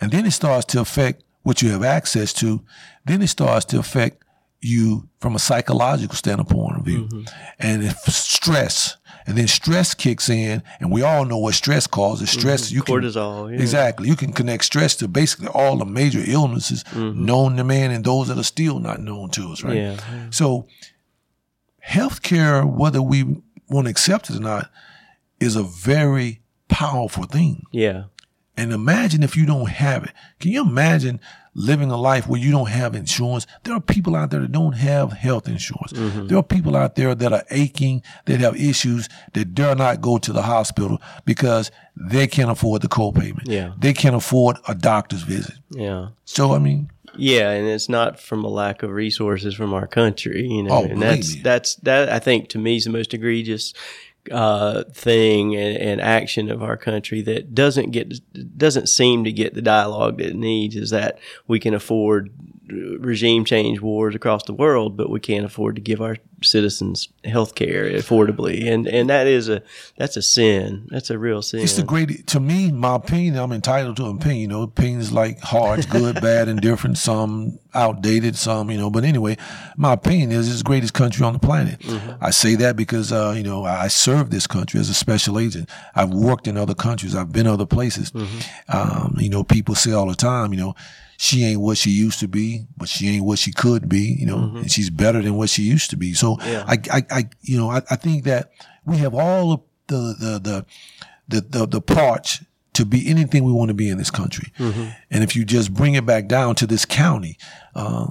and 0.00 0.10
then 0.10 0.24
it 0.24 0.30
starts 0.30 0.64
to 0.66 0.80
affect 0.80 1.22
what 1.42 1.60
you 1.60 1.70
have 1.70 1.84
access 1.84 2.32
to. 2.34 2.64
Then 3.04 3.20
it 3.20 3.28
starts 3.28 3.64
to 3.66 3.78
affect 3.78 4.22
you 4.60 5.08
from 5.20 5.34
a 5.34 5.38
psychological 5.38 6.16
standpoint 6.16 6.78
of 6.78 6.84
view, 6.84 7.04
mm-hmm. 7.04 7.22
and 7.58 7.84
if 7.84 7.98
stress. 7.98 8.96
And 9.24 9.38
then 9.38 9.46
stress 9.46 9.94
kicks 9.94 10.28
in, 10.28 10.64
and 10.80 10.90
we 10.90 11.02
all 11.02 11.24
know 11.24 11.38
what 11.38 11.54
stress 11.54 11.86
causes. 11.86 12.28
Stress, 12.28 12.66
mm-hmm. 12.66 12.74
you 12.74 12.82
can 12.82 12.94
cortisol, 12.96 13.52
yeah. 13.52 13.60
exactly. 13.60 14.08
You 14.08 14.16
can 14.16 14.32
connect 14.32 14.64
stress 14.64 14.96
to 14.96 15.06
basically 15.06 15.46
all 15.46 15.76
the 15.76 15.84
major 15.84 16.22
illnesses 16.26 16.82
mm-hmm. 16.84 17.24
known 17.24 17.56
to 17.56 17.62
man, 17.62 17.92
and 17.92 18.04
those 18.04 18.26
that 18.28 18.38
are 18.38 18.42
still 18.42 18.80
not 18.80 19.00
known 19.00 19.30
to 19.30 19.52
us. 19.52 19.62
Right. 19.62 19.76
Yeah. 19.76 19.96
So 20.30 20.66
healthcare, 21.86 22.64
whether 22.64 23.02
we 23.02 23.42
want 23.68 23.86
to 23.86 23.90
accept 23.90 24.30
it 24.30 24.36
or 24.36 24.40
not, 24.40 24.70
is 25.40 25.56
a 25.56 25.62
very 25.62 26.40
powerful 26.68 27.24
thing. 27.24 27.64
Yeah. 27.72 28.04
And 28.56 28.72
imagine 28.72 29.22
if 29.22 29.36
you 29.36 29.46
don't 29.46 29.70
have 29.70 30.04
it. 30.04 30.12
Can 30.38 30.52
you 30.52 30.62
imagine 30.62 31.20
living 31.54 31.90
a 31.90 31.96
life 31.96 32.26
where 32.26 32.40
you 32.40 32.50
don't 32.50 32.68
have 32.68 32.94
insurance? 32.94 33.46
There 33.64 33.74
are 33.74 33.80
people 33.80 34.14
out 34.14 34.30
there 34.30 34.40
that 34.40 34.52
don't 34.52 34.74
have 34.74 35.12
health 35.12 35.48
insurance. 35.48 35.92
Mm-hmm. 35.94 36.26
There 36.26 36.36
are 36.36 36.42
people 36.42 36.76
out 36.76 36.94
there 36.94 37.14
that 37.14 37.32
are 37.32 37.44
aching, 37.50 38.02
that 38.26 38.40
have 38.40 38.54
issues, 38.56 39.08
that 39.32 39.54
dare 39.54 39.74
not 39.74 40.02
go 40.02 40.18
to 40.18 40.32
the 40.34 40.42
hospital 40.42 41.00
because 41.24 41.70
they 41.96 42.26
can't 42.26 42.50
afford 42.50 42.82
the 42.82 42.88
copayment. 42.88 43.44
Yeah. 43.46 43.72
They 43.78 43.94
can't 43.94 44.16
afford 44.16 44.58
a 44.68 44.74
doctor's 44.74 45.22
visit. 45.22 45.56
Yeah. 45.70 46.08
So, 46.26 46.52
I 46.52 46.58
mean, 46.58 46.90
yeah, 47.16 47.50
and 47.50 47.66
it's 47.66 47.88
not 47.88 48.18
from 48.18 48.44
a 48.44 48.48
lack 48.48 48.82
of 48.82 48.90
resources 48.90 49.54
from 49.54 49.74
our 49.74 49.86
country, 49.86 50.46
you 50.46 50.62
know. 50.62 50.72
Oh, 50.72 50.84
and 50.84 51.00
that's 51.00 51.40
that's 51.42 51.76
that 51.76 52.08
I 52.08 52.18
think 52.18 52.48
to 52.50 52.58
me 52.58 52.76
is 52.76 52.84
the 52.84 52.90
most 52.90 53.12
egregious 53.14 53.74
uh, 54.30 54.84
thing 54.92 55.56
and, 55.56 55.76
and, 55.76 56.00
action 56.00 56.48
of 56.48 56.62
our 56.62 56.76
country 56.76 57.22
that 57.22 57.54
doesn't 57.54 57.90
get 57.90 58.14
doesn't 58.56 58.88
seem 58.88 59.24
to 59.24 59.32
get 59.32 59.54
the 59.54 59.62
dialogue 59.62 60.18
that 60.18 60.28
it 60.28 60.36
needs 60.36 60.76
is 60.76 60.90
that 60.90 61.18
we 61.48 61.58
can 61.58 61.74
afford 61.74 62.30
regime 62.68 63.44
change 63.44 63.80
wars 63.80 64.14
across 64.14 64.44
the 64.44 64.52
world, 64.52 64.96
but 64.96 65.10
we 65.10 65.20
can't 65.20 65.44
afford 65.44 65.74
to 65.74 65.82
give 65.82 66.00
our 66.00 66.16
citizens 66.42 67.08
health 67.24 67.54
care 67.54 67.90
affordably. 67.90 68.70
And 68.70 68.86
and 68.86 69.08
that 69.10 69.26
is 69.26 69.48
a 69.48 69.62
that's 69.96 70.16
a 70.16 70.22
sin. 70.22 70.88
That's 70.90 71.10
a 71.10 71.18
real 71.18 71.42
sin. 71.42 71.60
It's 71.60 71.76
the 71.76 71.82
great 71.82 72.26
to 72.28 72.40
me, 72.40 72.72
my 72.72 72.96
opinion, 72.96 73.36
I'm 73.36 73.52
entitled 73.52 73.96
to 73.98 74.06
an 74.06 74.16
opinion. 74.16 74.40
You 74.40 74.48
know, 74.48 74.62
opinions 74.62 75.12
like 75.12 75.40
hard, 75.40 75.88
good, 75.88 76.14
bad, 76.20 76.48
and 76.48 76.60
different, 76.60 76.98
some 76.98 77.58
outdated, 77.74 78.36
some, 78.36 78.70
you 78.70 78.78
know, 78.78 78.90
but 78.90 79.04
anyway, 79.04 79.36
my 79.76 79.92
opinion 79.94 80.32
is 80.32 80.48
it's 80.48 80.58
the 80.58 80.64
greatest 80.64 80.94
country 80.94 81.24
on 81.24 81.32
the 81.32 81.38
planet. 81.38 81.78
Mm-hmm. 81.80 82.24
I 82.24 82.30
say 82.30 82.54
that 82.56 82.76
because 82.76 83.12
uh, 83.12 83.34
you 83.36 83.42
know, 83.42 83.64
I 83.64 83.88
serve 83.88 84.30
this 84.30 84.46
country 84.46 84.80
as 84.80 84.88
a 84.88 84.94
special 84.94 85.38
agent. 85.38 85.68
I've 85.94 86.10
worked 86.10 86.46
in 86.46 86.56
other 86.56 86.74
countries, 86.74 87.14
I've 87.14 87.32
been 87.32 87.46
other 87.46 87.66
places. 87.66 88.10
Mm-hmm. 88.10 88.76
Um, 88.76 89.16
you 89.18 89.28
know, 89.28 89.44
people 89.44 89.74
say 89.74 89.92
all 89.92 90.08
the 90.08 90.14
time, 90.14 90.52
you 90.52 90.60
know, 90.60 90.74
she 91.22 91.44
ain't 91.44 91.60
what 91.60 91.78
she 91.78 91.90
used 91.90 92.18
to 92.18 92.26
be, 92.26 92.66
but 92.76 92.88
she 92.88 93.08
ain't 93.08 93.24
what 93.24 93.38
she 93.38 93.52
could 93.52 93.88
be, 93.88 94.16
you 94.18 94.26
know, 94.26 94.38
mm-hmm. 94.38 94.56
and 94.56 94.72
she's 94.72 94.90
better 94.90 95.22
than 95.22 95.36
what 95.36 95.48
she 95.48 95.62
used 95.62 95.88
to 95.90 95.96
be. 95.96 96.14
So 96.14 96.36
yeah. 96.40 96.64
I, 96.66 96.78
I, 96.90 97.02
I, 97.12 97.30
you 97.42 97.56
know, 97.56 97.70
I, 97.70 97.80
I, 97.88 97.94
think 97.94 98.24
that 98.24 98.50
we 98.84 98.96
have 98.96 99.14
all 99.14 99.52
of 99.52 99.60
the, 99.86 100.16
the, 100.18 100.38
the, 100.40 100.66
the, 101.28 101.58
the, 101.58 101.66
the 101.66 101.80
parts 101.80 102.42
to 102.72 102.84
be 102.84 103.08
anything 103.08 103.44
we 103.44 103.52
want 103.52 103.68
to 103.68 103.74
be 103.74 103.88
in 103.88 103.98
this 103.98 104.10
country. 104.10 104.52
Mm-hmm. 104.58 104.88
And 105.12 105.22
if 105.22 105.36
you 105.36 105.44
just 105.44 105.72
bring 105.72 105.94
it 105.94 106.04
back 106.04 106.26
down 106.26 106.56
to 106.56 106.66
this 106.66 106.84
county, 106.84 107.38
uh, 107.76 108.08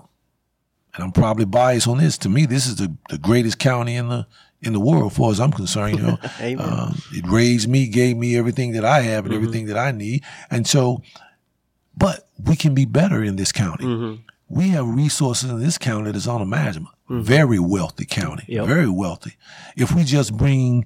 and 0.96 1.04
I'm 1.04 1.12
probably 1.12 1.44
biased 1.44 1.90
on 1.90 1.98
this. 1.98 2.18
To 2.20 2.30
me, 2.30 2.46
this 2.46 2.66
is 2.66 2.78
the, 2.78 2.96
the 3.10 3.18
greatest 3.18 3.60
county 3.60 3.98
in 3.98 4.08
the 4.08 4.26
in 4.62 4.72
the 4.72 4.80
world, 4.80 5.12
as 5.12 5.18
far 5.18 5.32
as 5.32 5.40
I'm 5.42 5.52
concerned. 5.52 5.98
You 5.98 6.04
know, 6.04 6.18
um, 6.60 7.02
it 7.12 7.28
raised 7.28 7.68
me, 7.68 7.88
gave 7.88 8.16
me 8.16 8.38
everything 8.38 8.72
that 8.74 8.86
I 8.86 9.02
have 9.02 9.26
and 9.26 9.34
mm-hmm. 9.34 9.44
everything 9.44 9.66
that 9.66 9.78
I 9.78 9.92
need, 9.92 10.24
and 10.50 10.66
so 10.66 11.02
but 12.02 12.28
we 12.44 12.56
can 12.56 12.74
be 12.74 12.86
better 12.86 13.24
in 13.24 13.36
this 13.36 13.52
county. 13.52 13.86
Mm-hmm. 13.86 14.22
We 14.50 14.70
have 14.70 14.88
resources 14.88 15.50
in 15.50 15.62
this 15.62 15.78
county 15.78 16.12
that's 16.12 16.28
unimaginable. 16.28 16.92
Mm-hmm. 17.10 17.22
Very 17.22 17.60
wealthy 17.60 18.06
county. 18.06 18.44
Yep. 18.48 18.66
Very 18.66 18.90
wealthy. 18.90 19.38
If 19.78 19.94
we 19.94 20.04
just 20.04 20.36
bring 20.36 20.86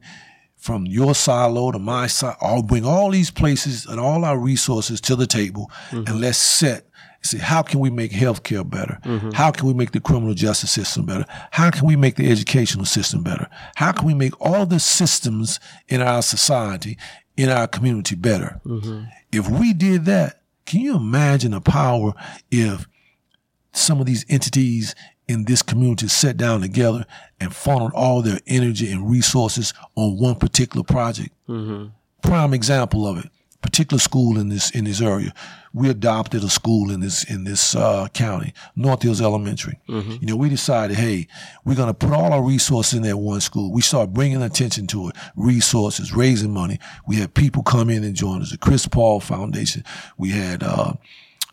from 0.58 0.86
your 0.86 1.15
silo 1.15 1.71
to 1.71 1.80
my 1.80 2.08
side, 2.08 2.36
I'll 2.41 2.63
bring 2.63 2.86
all 2.86 3.12
these 3.12 3.32
places 3.32 3.86
and 3.86 3.99
all 3.99 4.25
our 4.25 4.38
resources 4.38 4.99
to 5.01 5.15
the 5.15 5.25
table 5.25 5.71
mm-hmm. 5.89 6.04
and 6.06 6.19
let's 6.19 6.38
set 6.38 6.89
see 7.25 7.38
how 7.39 7.63
can 7.63 7.80
we 7.80 7.89
make 7.89 8.12
healthcare 8.12 8.69
better? 8.69 8.99
Mm-hmm. 9.04 9.32
How 9.32 9.49
can 9.49 9.67
we 9.67 9.73
make 9.73 9.91
the 9.91 9.99
criminal 9.99 10.36
justice 10.36 10.71
system 10.71 11.08
better? 11.08 11.25
How 11.51 11.71
can 11.71 11.88
we 11.88 11.95
make 11.95 12.17
the 12.17 12.30
educational 12.30 12.86
system 12.86 13.23
better? 13.23 13.49
How 13.75 13.91
can 13.93 14.06
we 14.06 14.13
make 14.13 14.39
all 14.39 14.67
the 14.67 14.80
systems 14.80 15.60
in 15.88 16.01
our 16.01 16.21
society, 16.21 16.99
in 17.36 17.49
our 17.49 17.67
community 17.67 18.15
better? 18.15 18.62
Mm-hmm. 18.63 19.06
If 19.32 19.49
we 19.49 19.73
did 19.73 20.06
that, 20.06 20.41
can 20.65 20.82
you 20.82 20.95
imagine 20.95 21.51
the 21.51 21.62
power 21.62 22.13
if 22.51 22.88
some 23.71 23.99
of 23.99 24.06
these 24.06 24.25
entities 24.30 24.95
in 25.28 25.45
this 25.45 25.62
community 25.62 26.08
sat 26.08 26.38
down 26.38 26.62
together 26.62 27.06
and 27.39 27.54
funneled 27.54 27.91
all 27.93 28.21
their 28.21 28.39
energy 28.47 28.91
and 28.91 29.10
resources 29.10 29.73
on 29.95 30.19
one 30.19 30.36
particular 30.36 30.84
project? 30.84 31.30
Mm-hmm. 31.47 31.88
Prime 32.21 32.54
example 32.54 33.08
of 33.08 33.17
it. 33.23 33.30
Particular 33.65 33.99
school 33.99 34.38
in 34.38 34.49
this 34.49 34.69
in 34.69 34.86
this 34.86 35.01
area. 35.01 35.34
We 35.73 35.89
adopted 35.89 36.43
a 36.43 36.49
school 36.49 36.91
in 36.91 36.99
this 36.99 37.23
in 37.23 37.45
this 37.45 37.75
uh, 37.75 38.08
county, 38.13 38.54
North 38.75 39.01
Hills 39.01 39.21
Elementary. 39.21 39.80
Mm-hmm. 39.89 40.12
You 40.21 40.28
know, 40.28 40.36
we 40.36 40.49
decided, 40.49 40.97
hey, 40.97 41.28
we're 41.65 41.75
going 41.75 41.89
to 41.89 41.93
put 41.93 42.13
all 42.13 42.32
our 42.32 42.43
resources 42.43 42.93
in 42.93 43.01
that 43.04 43.17
one 43.17 43.41
school. 43.41 43.73
We 43.73 43.82
start 43.82 44.13
bringing 44.13 44.43
attention 44.43 44.86
to 44.88 45.10
it, 45.10 45.15
resources, 45.36 46.13
raising 46.13 46.54
money. 46.54 46.80
We 47.08 47.15
had 47.15 47.34
people 47.34 47.63
come 47.63 47.89
in 47.89 48.04
and 48.04 48.15
join 48.15 48.43
us. 48.43 48.51
The 48.51 48.58
Chris 48.60 48.88
Paul 48.88 49.19
Foundation. 49.19 49.84
We 50.17 50.30
had. 50.30 50.63
Uh, 50.63 50.93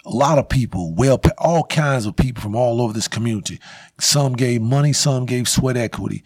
a 0.04 0.10
lot 0.10 0.36
of 0.36 0.48
people, 0.48 0.92
well, 0.96 1.20
all 1.38 1.62
kinds 1.62 2.06
of 2.06 2.16
people 2.16 2.42
from 2.42 2.56
all 2.56 2.82
over 2.82 2.92
this 2.92 3.06
community. 3.06 3.60
Some 4.00 4.32
gave 4.32 4.60
money, 4.60 4.92
some 4.92 5.26
gave 5.26 5.48
sweat 5.48 5.76
equity 5.76 6.24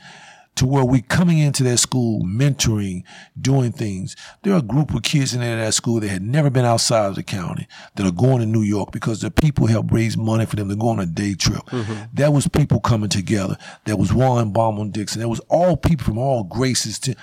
to 0.57 0.67
where 0.67 0.85
we 0.85 1.03
coming 1.03 1.39
into 1.39 1.63
that 1.63 1.79
school, 1.79 2.23
mentoring, 2.23 3.05
doing 3.41 3.73
things. 3.73 4.17
There 4.43 4.55
are 4.55 4.59
a 4.59 4.63
group 4.63 4.95
of 4.95 5.03
kids 5.03 5.35
in 5.35 5.41
there 5.41 5.59
at 5.59 5.65
that 5.65 5.75
school 5.75 6.01
that 6.01 6.09
had 6.09 6.23
never 6.23 6.51
been 6.51 6.65
outside 6.65 7.07
of 7.07 7.15
the 7.15 7.23
county 7.23 7.69
that 7.95 8.07
are 8.07 8.13
going 8.13 8.41
to 8.41 8.47
New 8.47 8.63
York 8.63 8.91
because 8.91 9.21
the 9.21 9.31
people 9.31 9.67
helped 9.67 9.93
raise 9.93 10.17
money 10.17 10.47
for 10.47 10.57
them 10.57 10.69
to 10.71 10.77
go 10.77 10.89
on 10.89 11.01
a 11.01 11.07
day 11.07 11.35
trip. 11.35 11.65
Mm-hmm. 11.67 12.05
That 12.15 12.33
was 12.33 12.49
people 12.49 12.81
coming 12.81 13.11
together. 13.11 13.57
That 13.85 13.99
was 13.99 14.11
Womble 14.11 14.53
Bond 14.53 14.93
Dickinson. 14.93 15.21
That 15.21 15.29
was 15.29 15.41
all 15.49 15.77
people 15.77 16.05
from 16.05 16.19
all 16.19 16.45
graces 16.45 16.99
to 17.01 17.15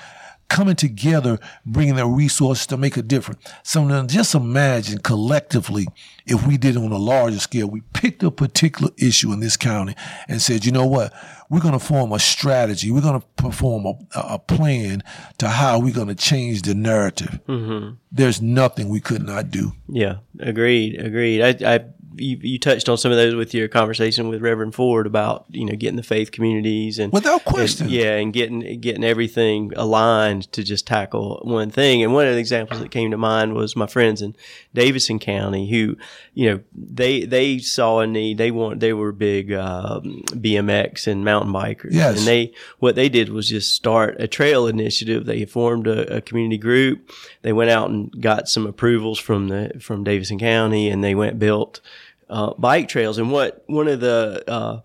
coming 0.53 0.75
together, 0.75 1.39
bringing 1.65 1.95
their 1.95 2.05
resources 2.05 2.67
to 2.67 2.77
make 2.77 2.95
a 2.95 3.01
difference. 3.01 3.43
So 3.63 3.83
now 3.83 4.05
just 4.05 4.35
imagine 4.35 4.99
collectively 4.99 5.87
if 6.27 6.45
we 6.45 6.57
did 6.57 6.75
it 6.75 6.79
on 6.79 6.91
a 6.91 6.97
larger 6.97 7.39
scale, 7.39 7.67
we 7.67 7.81
picked 7.93 8.21
a 8.21 8.29
particular 8.29 8.91
issue 8.97 9.33
in 9.33 9.39
this 9.39 9.57
county 9.57 9.95
and 10.27 10.39
said, 10.39 10.63
you 10.63 10.71
know 10.71 10.85
what? 10.85 11.11
We're 11.49 11.59
going 11.59 11.73
to 11.73 11.79
form 11.79 12.11
a 12.11 12.19
strategy. 12.19 12.91
We're 12.91 13.01
going 13.01 13.19
to 13.19 13.27
perform 13.35 13.85
a, 13.87 13.95
a 14.13 14.39
plan 14.39 15.03
to 15.39 15.49
how 15.49 15.79
we're 15.79 15.93
going 15.93 16.07
to 16.07 16.15
change 16.15 16.61
the 16.61 16.75
narrative. 16.75 17.39
Mm-hmm. 17.47 17.95
There's 18.11 18.39
nothing 18.39 18.89
we 18.89 18.99
could 18.99 19.23
not 19.23 19.49
do. 19.49 19.73
Yeah, 19.89 20.17
agreed, 20.39 20.99
agreed. 20.99 21.41
I, 21.41 21.75
I 21.75 21.79
you, 22.17 22.37
you 22.41 22.59
touched 22.59 22.89
on 22.89 22.97
some 22.97 23.11
of 23.11 23.17
those 23.17 23.35
with 23.35 23.53
your 23.53 23.67
conversation 23.67 24.27
with 24.27 24.41
Reverend 24.41 24.75
Ford 24.75 25.07
about 25.07 25.45
you 25.49 25.65
know 25.65 25.75
getting 25.75 25.95
the 25.95 26.03
faith 26.03 26.31
communities 26.31 26.99
and 26.99 27.11
without 27.11 27.43
question, 27.45 27.85
and, 27.85 27.95
yeah, 27.95 28.15
and 28.15 28.33
getting 28.33 28.79
getting 28.79 29.03
everything 29.03 29.71
aligned 29.75 30.51
to 30.53 30.63
just 30.63 30.87
tackle 30.87 31.41
one 31.43 31.69
thing. 31.69 32.03
And 32.03 32.13
one 32.13 32.27
of 32.27 32.33
the 32.33 32.39
examples 32.39 32.79
that 32.79 32.91
came 32.91 33.11
to 33.11 33.17
mind 33.17 33.53
was 33.53 33.75
my 33.75 33.87
friends 33.87 34.21
in 34.21 34.35
Davidson 34.73 35.19
County 35.19 35.69
who 35.69 35.97
you 36.33 36.49
know 36.49 36.59
they 36.73 37.25
they 37.25 37.59
saw 37.59 37.99
a 37.99 38.07
need. 38.07 38.37
They 38.37 38.51
want 38.51 38.79
they 38.79 38.93
were 38.93 39.11
big 39.11 39.51
um, 39.53 40.23
BMX 40.29 41.07
and 41.07 41.25
mountain 41.25 41.53
bikers, 41.53 41.91
yes. 41.91 42.17
and 42.17 42.27
they 42.27 42.53
what 42.79 42.95
they 42.95 43.09
did 43.09 43.29
was 43.29 43.49
just 43.49 43.73
start 43.73 44.19
a 44.19 44.27
trail 44.27 44.67
initiative. 44.67 45.25
They 45.25 45.45
formed 45.45 45.87
a, 45.87 46.17
a 46.17 46.21
community 46.21 46.57
group. 46.57 47.11
They 47.41 47.53
went 47.53 47.69
out 47.69 47.89
and 47.89 48.11
got 48.21 48.47
some 48.49 48.65
approvals 48.65 49.19
from 49.19 49.47
the 49.49 49.73
from 49.79 50.03
Davidson 50.03 50.39
County, 50.39 50.89
and 50.89 51.03
they 51.03 51.15
went 51.15 51.39
built 51.39 51.81
uh, 52.29 52.53
bike 52.57 52.87
trails. 52.87 53.17
And 53.17 53.31
what 53.31 53.63
one 53.67 53.87
of 53.87 53.99
the 53.99 54.43
uh, 54.47 54.81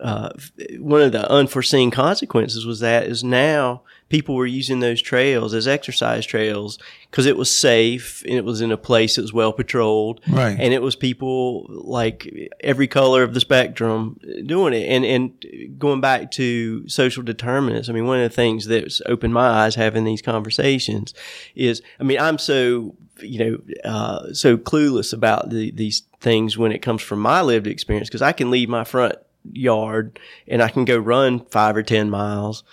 uh, 0.00 0.30
one 0.78 1.00
of 1.00 1.12
the 1.12 1.30
unforeseen 1.30 1.90
consequences 1.90 2.66
was 2.66 2.80
that 2.80 3.06
is 3.06 3.22
now 3.22 3.82
people 4.12 4.34
were 4.34 4.46
using 4.46 4.80
those 4.80 5.00
trails 5.00 5.54
as 5.54 5.66
exercise 5.66 6.26
trails 6.26 6.78
because 7.10 7.24
it 7.24 7.34
was 7.34 7.50
safe 7.50 8.22
and 8.24 8.34
it 8.34 8.44
was 8.44 8.60
in 8.60 8.70
a 8.70 8.76
place 8.76 9.16
that 9.16 9.22
was 9.22 9.32
well 9.32 9.54
patrolled. 9.54 10.20
Right. 10.28 10.54
And 10.60 10.74
it 10.74 10.82
was 10.82 10.94
people 10.94 11.66
like 11.68 12.52
every 12.60 12.86
color 12.88 13.22
of 13.22 13.32
the 13.32 13.40
spectrum 13.40 14.20
doing 14.44 14.74
it. 14.74 14.86
And, 14.86 15.04
and 15.06 15.78
going 15.78 16.02
back 16.02 16.30
to 16.32 16.86
social 16.90 17.22
determinants, 17.22 17.88
I 17.88 17.92
mean, 17.92 18.06
one 18.06 18.18
of 18.20 18.30
the 18.30 18.36
things 18.36 18.66
that's 18.66 19.00
opened 19.06 19.32
my 19.32 19.48
eyes 19.48 19.76
having 19.76 20.04
these 20.04 20.20
conversations 20.20 21.14
is, 21.54 21.80
I 21.98 22.02
mean, 22.02 22.18
I'm 22.18 22.36
so, 22.36 22.94
you 23.20 23.38
know, 23.38 23.58
uh, 23.82 24.34
so 24.34 24.58
clueless 24.58 25.14
about 25.14 25.48
the, 25.48 25.70
these 25.70 26.02
things 26.22 26.56
when 26.56 26.72
it 26.72 26.78
comes 26.78 27.02
from 27.02 27.20
my 27.20 27.42
lived 27.42 27.66
experience 27.66 28.08
because 28.08 28.22
I 28.22 28.32
can 28.32 28.50
leave 28.50 28.68
my 28.68 28.84
front 28.84 29.16
yard 29.50 30.18
and 30.46 30.62
I 30.62 30.68
can 30.68 30.84
go 30.84 30.96
run 30.96 31.40
five 31.46 31.76
or 31.76 31.82
10 31.82 32.08
miles, 32.08 32.64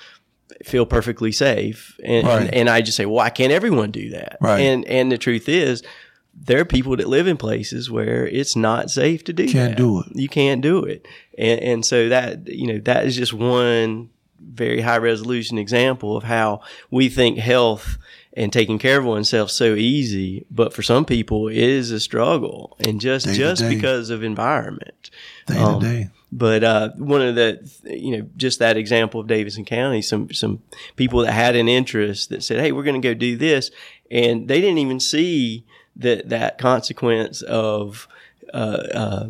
feel 0.64 0.86
perfectly 0.86 1.32
safe. 1.32 2.00
And, 2.04 2.28
right. 2.28 2.42
and, 2.42 2.54
and, 2.54 2.70
I 2.70 2.82
just 2.82 2.98
say, 2.98 3.06
well, 3.06 3.16
why 3.16 3.30
can't 3.30 3.52
everyone 3.52 3.92
do 3.92 4.12
that? 4.12 4.38
Right. 4.40 4.60
And, 4.62 4.86
and 4.86 5.12
the 5.12 5.18
truth 5.18 5.50
is, 5.50 5.84
there 6.42 6.60
are 6.60 6.66
people 6.66 6.96
that 6.96 7.10
live 7.10 7.28
in 7.28 7.38
places 7.38 7.92
where 7.92 8.28
it's 8.28 8.56
not 8.56 8.90
safe 8.90 9.24
to 9.26 9.34
do 9.34 9.48
can't 9.48 9.72
that. 9.72 9.78
do 9.78 10.02
it. 10.02 10.08
You 10.14 10.30
can't 10.30 10.62
do 10.62 10.84
it. 10.84 11.06
And, 11.38 11.60
and 11.60 11.86
so 11.86 12.10
that, 12.10 12.48
you 12.48 12.68
know, 12.68 12.80
that 12.80 13.06
is 13.06 13.16
just 13.16 13.34
one 13.34 14.10
very 14.40 14.82
high 14.82 14.98
resolution 14.98 15.58
example 15.58 16.16
of 16.16 16.24
how 16.24 16.62
we 16.90 17.10
think 17.10 17.38
health 17.38 17.98
and 18.40 18.54
taking 18.54 18.80
care 18.80 18.98
of 18.98 19.04
oneself 19.04 19.52
so 19.52 19.76
easy, 19.76 20.46
but 20.50 20.74
for 20.74 20.82
some 20.82 21.04
people 21.04 21.50
it 21.50 21.58
is 21.58 21.92
a 21.92 22.00
struggle, 22.00 22.78
and 22.80 23.02
just 23.02 23.26
day 23.26 23.34
just 23.34 23.68
because 23.68 24.10
of 24.10 24.24
environment. 24.24 25.10
Day 25.46 25.58
um, 25.58 25.82
to 25.82 25.86
day. 25.86 26.10
But 26.32 26.64
uh, 26.64 26.90
one 26.96 27.22
of 27.22 27.36
the, 27.36 27.70
you 27.84 28.18
know, 28.18 28.30
just 28.38 28.60
that 28.60 28.78
example 28.78 29.20
of 29.20 29.28
Davidson 29.28 29.66
County, 29.66 30.02
some 30.02 30.32
some 30.32 30.62
people 30.96 31.20
that 31.22 31.34
had 31.34 31.58
an 31.58 31.68
interest 31.68 32.30
that 32.30 32.42
said, 32.42 32.62
"Hey, 32.62 32.72
we're 32.72 32.84
going 32.84 33.02
to 33.02 33.06
go 33.06 33.14
do 33.14 33.36
this," 33.36 33.72
and 34.10 34.48
they 34.48 34.62
didn't 34.62 34.78
even 34.78 35.02
see 35.02 35.66
that 35.98 36.30
that 36.30 36.58
consequence 36.58 37.42
of 37.42 38.08
uh, 38.54 38.84
uh, 38.94 39.30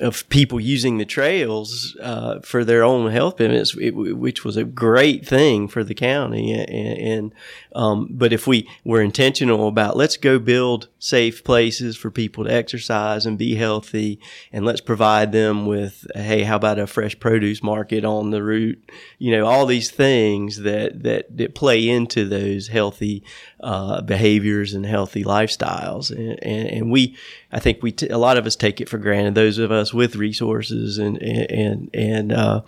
of 0.00 0.28
people 0.30 0.58
using 0.58 0.98
the 0.98 1.04
trails 1.04 1.96
uh, 2.00 2.40
for 2.40 2.64
their 2.64 2.82
own 2.82 3.10
health 3.10 3.36
benefits, 3.36 3.76
it, 3.76 3.90
which 3.90 4.44
was 4.44 4.56
a 4.56 4.64
great 4.64 5.26
thing 5.26 5.68
for 5.68 5.84
the 5.84 5.94
county. 5.94 6.52
And, 6.52 6.98
and 6.98 7.34
um, 7.74 8.08
but 8.10 8.32
if 8.32 8.46
we 8.46 8.68
were 8.84 9.02
intentional 9.02 9.68
about 9.68 9.96
let's 9.96 10.16
go 10.16 10.38
build 10.38 10.88
safe 10.98 11.44
places 11.44 11.96
for 11.96 12.10
people 12.10 12.44
to 12.44 12.52
exercise 12.52 13.26
and 13.26 13.38
be 13.38 13.54
healthy, 13.54 14.18
and 14.52 14.64
let's 14.64 14.80
provide 14.80 15.32
them 15.32 15.66
with 15.66 16.06
hey, 16.14 16.42
how 16.44 16.56
about 16.56 16.78
a 16.78 16.86
fresh 16.86 17.18
produce 17.18 17.62
market 17.62 18.04
on 18.04 18.30
the 18.30 18.42
route? 18.42 18.82
You 19.18 19.32
know, 19.32 19.46
all 19.46 19.66
these 19.66 19.90
things 19.90 20.60
that 20.62 21.02
that, 21.02 21.36
that 21.36 21.54
play 21.54 21.88
into 21.88 22.26
those 22.26 22.68
healthy 22.68 23.22
uh, 23.62 24.00
behaviors 24.02 24.74
and 24.74 24.86
healthy 24.86 25.24
lifestyles. 25.24 26.10
And, 26.10 26.42
and, 26.42 26.68
and 26.68 26.90
we, 26.90 27.16
I 27.52 27.60
think 27.60 27.82
we, 27.82 27.92
t- 27.92 28.08
a 28.08 28.18
lot 28.18 28.36
of 28.36 28.46
us 28.46 28.56
take 28.56 28.80
it 28.80 28.88
for 28.88 28.98
granted. 28.98 29.34
Those 29.34 29.58
of 29.58 29.70
us 29.70 29.92
with 29.92 30.16
resources 30.16 30.98
and 30.98 31.18
and 31.22 31.90
and 31.94 32.32
uh, 32.32 32.62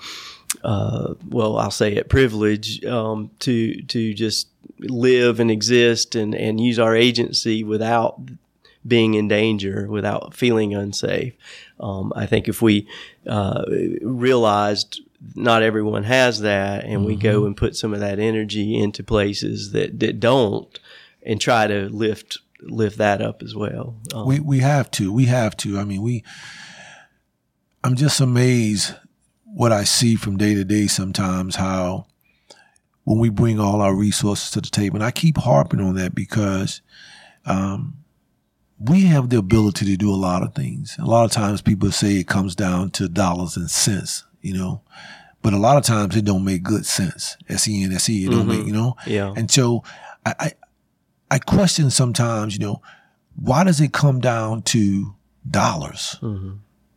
uh, 0.62 1.14
well, 1.28 1.58
I'll 1.58 1.70
say 1.70 1.94
it, 1.94 2.08
privilege 2.08 2.84
um, 2.84 3.30
to 3.40 3.80
to 3.82 4.14
just 4.14 4.48
live 4.78 5.40
and 5.40 5.50
exist 5.50 6.14
and 6.14 6.34
and 6.34 6.60
use 6.60 6.78
our 6.78 6.94
agency 6.94 7.64
without 7.64 8.20
being 8.86 9.14
in 9.14 9.28
danger, 9.28 9.86
without 9.88 10.34
feeling 10.34 10.74
unsafe. 10.74 11.34
Um, 11.78 12.12
I 12.16 12.26
think 12.26 12.48
if 12.48 12.60
we 12.60 12.88
uh, 13.26 13.64
realized 14.02 15.00
not 15.34 15.62
everyone 15.62 16.02
has 16.04 16.40
that, 16.40 16.84
and 16.84 16.98
mm-hmm. 16.98 17.04
we 17.04 17.16
go 17.16 17.38
mm-hmm. 17.38 17.46
and 17.48 17.56
put 17.56 17.76
some 17.76 17.94
of 17.94 18.00
that 18.00 18.18
energy 18.18 18.76
into 18.76 19.04
places 19.04 19.72
that 19.72 20.00
that 20.00 20.20
don't, 20.20 20.78
and 21.24 21.40
try 21.40 21.66
to 21.66 21.88
lift 21.88 22.38
lift 22.60 22.98
that 22.98 23.20
up 23.20 23.42
as 23.42 23.54
well. 23.54 23.96
Um, 24.14 24.26
we 24.26 24.40
we 24.40 24.58
have 24.60 24.90
to. 24.92 25.12
We 25.12 25.26
have 25.26 25.56
to. 25.58 25.78
I 25.78 25.84
mean, 25.84 26.02
we. 26.02 26.24
I'm 27.84 27.96
just 27.96 28.20
amazed 28.20 28.94
what 29.44 29.72
I 29.72 29.84
see 29.84 30.14
from 30.14 30.36
day 30.36 30.54
to 30.54 30.64
day. 30.64 30.86
Sometimes 30.86 31.56
how 31.56 32.06
when 33.04 33.18
we 33.18 33.28
bring 33.28 33.58
all 33.58 33.80
our 33.80 33.94
resources 33.94 34.50
to 34.52 34.60
the 34.60 34.70
table, 34.70 34.96
and 34.96 35.04
I 35.04 35.10
keep 35.10 35.38
harping 35.38 35.80
on 35.80 35.94
that 35.96 36.14
because. 36.14 36.80
Um, 37.44 37.98
we 38.78 39.02
have 39.02 39.30
the 39.30 39.38
ability 39.38 39.86
to 39.86 39.96
do 39.96 40.12
a 40.12 40.16
lot 40.16 40.42
of 40.42 40.56
things. 40.56 40.96
A 40.98 41.04
lot 41.04 41.24
of 41.24 41.30
times 41.30 41.62
people 41.62 41.92
say 41.92 42.14
it 42.14 42.26
comes 42.26 42.56
down 42.56 42.90
to 42.92 43.08
dollars 43.08 43.56
and 43.56 43.70
cents 43.70 44.24
you 44.42 44.52
know. 44.52 44.82
But 45.40 45.54
a 45.54 45.58
lot 45.58 45.76
of 45.76 45.84
times 45.84 46.16
it 46.16 46.24
don't 46.24 46.44
make 46.44 46.62
good 46.62 46.86
sense. 46.86 47.36
S 47.48 47.66
E 47.66 47.82
N 47.82 47.92
S 47.92 48.08
E, 48.08 48.26
it 48.26 48.30
don't 48.30 48.40
mm-hmm. 48.40 48.48
make, 48.48 48.66
you 48.66 48.72
know. 48.72 48.96
Yeah. 49.06 49.32
And 49.36 49.50
so 49.50 49.82
I, 50.24 50.52
I 51.32 51.38
question 51.38 51.88
sometimes, 51.88 52.52
you 52.52 52.60
know, 52.60 52.82
why 53.36 53.64
does 53.64 53.80
it 53.80 53.94
come 53.94 54.20
down 54.20 54.60
to 54.64 55.14
dollars? 55.50 56.18
Mm-hmm. 56.20 56.56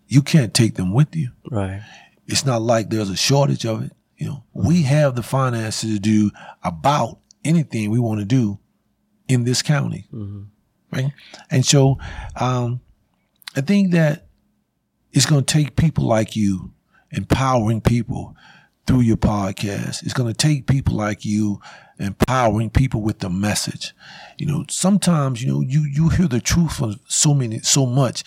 You 0.09 0.21
can't 0.21 0.53
take 0.53 0.75
them 0.75 0.93
with 0.93 1.15
you. 1.15 1.29
Right. 1.49 1.81
It's 2.27 2.45
not 2.45 2.61
like 2.61 2.89
there's 2.89 3.09
a 3.09 3.15
shortage 3.15 3.65
of 3.65 3.83
it. 3.83 3.93
You 4.17 4.27
know, 4.27 4.43
we 4.51 4.81
have 4.81 5.15
the 5.15 5.23
finances 5.23 5.89
to 5.89 5.99
do 5.99 6.31
about 6.65 7.19
anything 7.45 7.89
we 7.91 7.99
want 7.99 8.19
to 8.19 8.25
do 8.25 8.59
in 9.29 9.45
this 9.45 9.61
county. 9.61 10.09
Mm-hmm. 10.13 10.41
Right. 10.91 11.13
And 11.49 11.65
so, 11.65 11.97
um, 12.35 12.81
I 13.55 13.61
think 13.61 13.93
that 13.93 14.27
it's 15.13 15.25
going 15.25 15.45
to 15.45 15.53
take 15.53 15.77
people 15.77 16.07
like 16.07 16.35
you 16.35 16.73
empowering 17.09 17.79
people 17.79 18.35
through 18.87 19.01
your 19.01 19.17
podcast. 19.17 20.03
It's 20.03 20.13
going 20.13 20.31
to 20.31 20.37
take 20.37 20.67
people 20.67 20.95
like 20.95 21.25
you 21.25 21.59
empowering 21.99 22.69
people 22.69 23.01
with 23.01 23.19
the 23.19 23.29
message. 23.29 23.93
You 24.37 24.45
know, 24.47 24.65
sometimes, 24.69 25.43
you 25.43 25.51
know, 25.51 25.61
you, 25.61 25.81
you 25.81 26.09
hear 26.09 26.27
the 26.27 26.41
truth 26.41 26.75
from 26.77 26.99
so 27.07 27.33
many, 27.33 27.59
so 27.59 27.85
much 27.85 28.23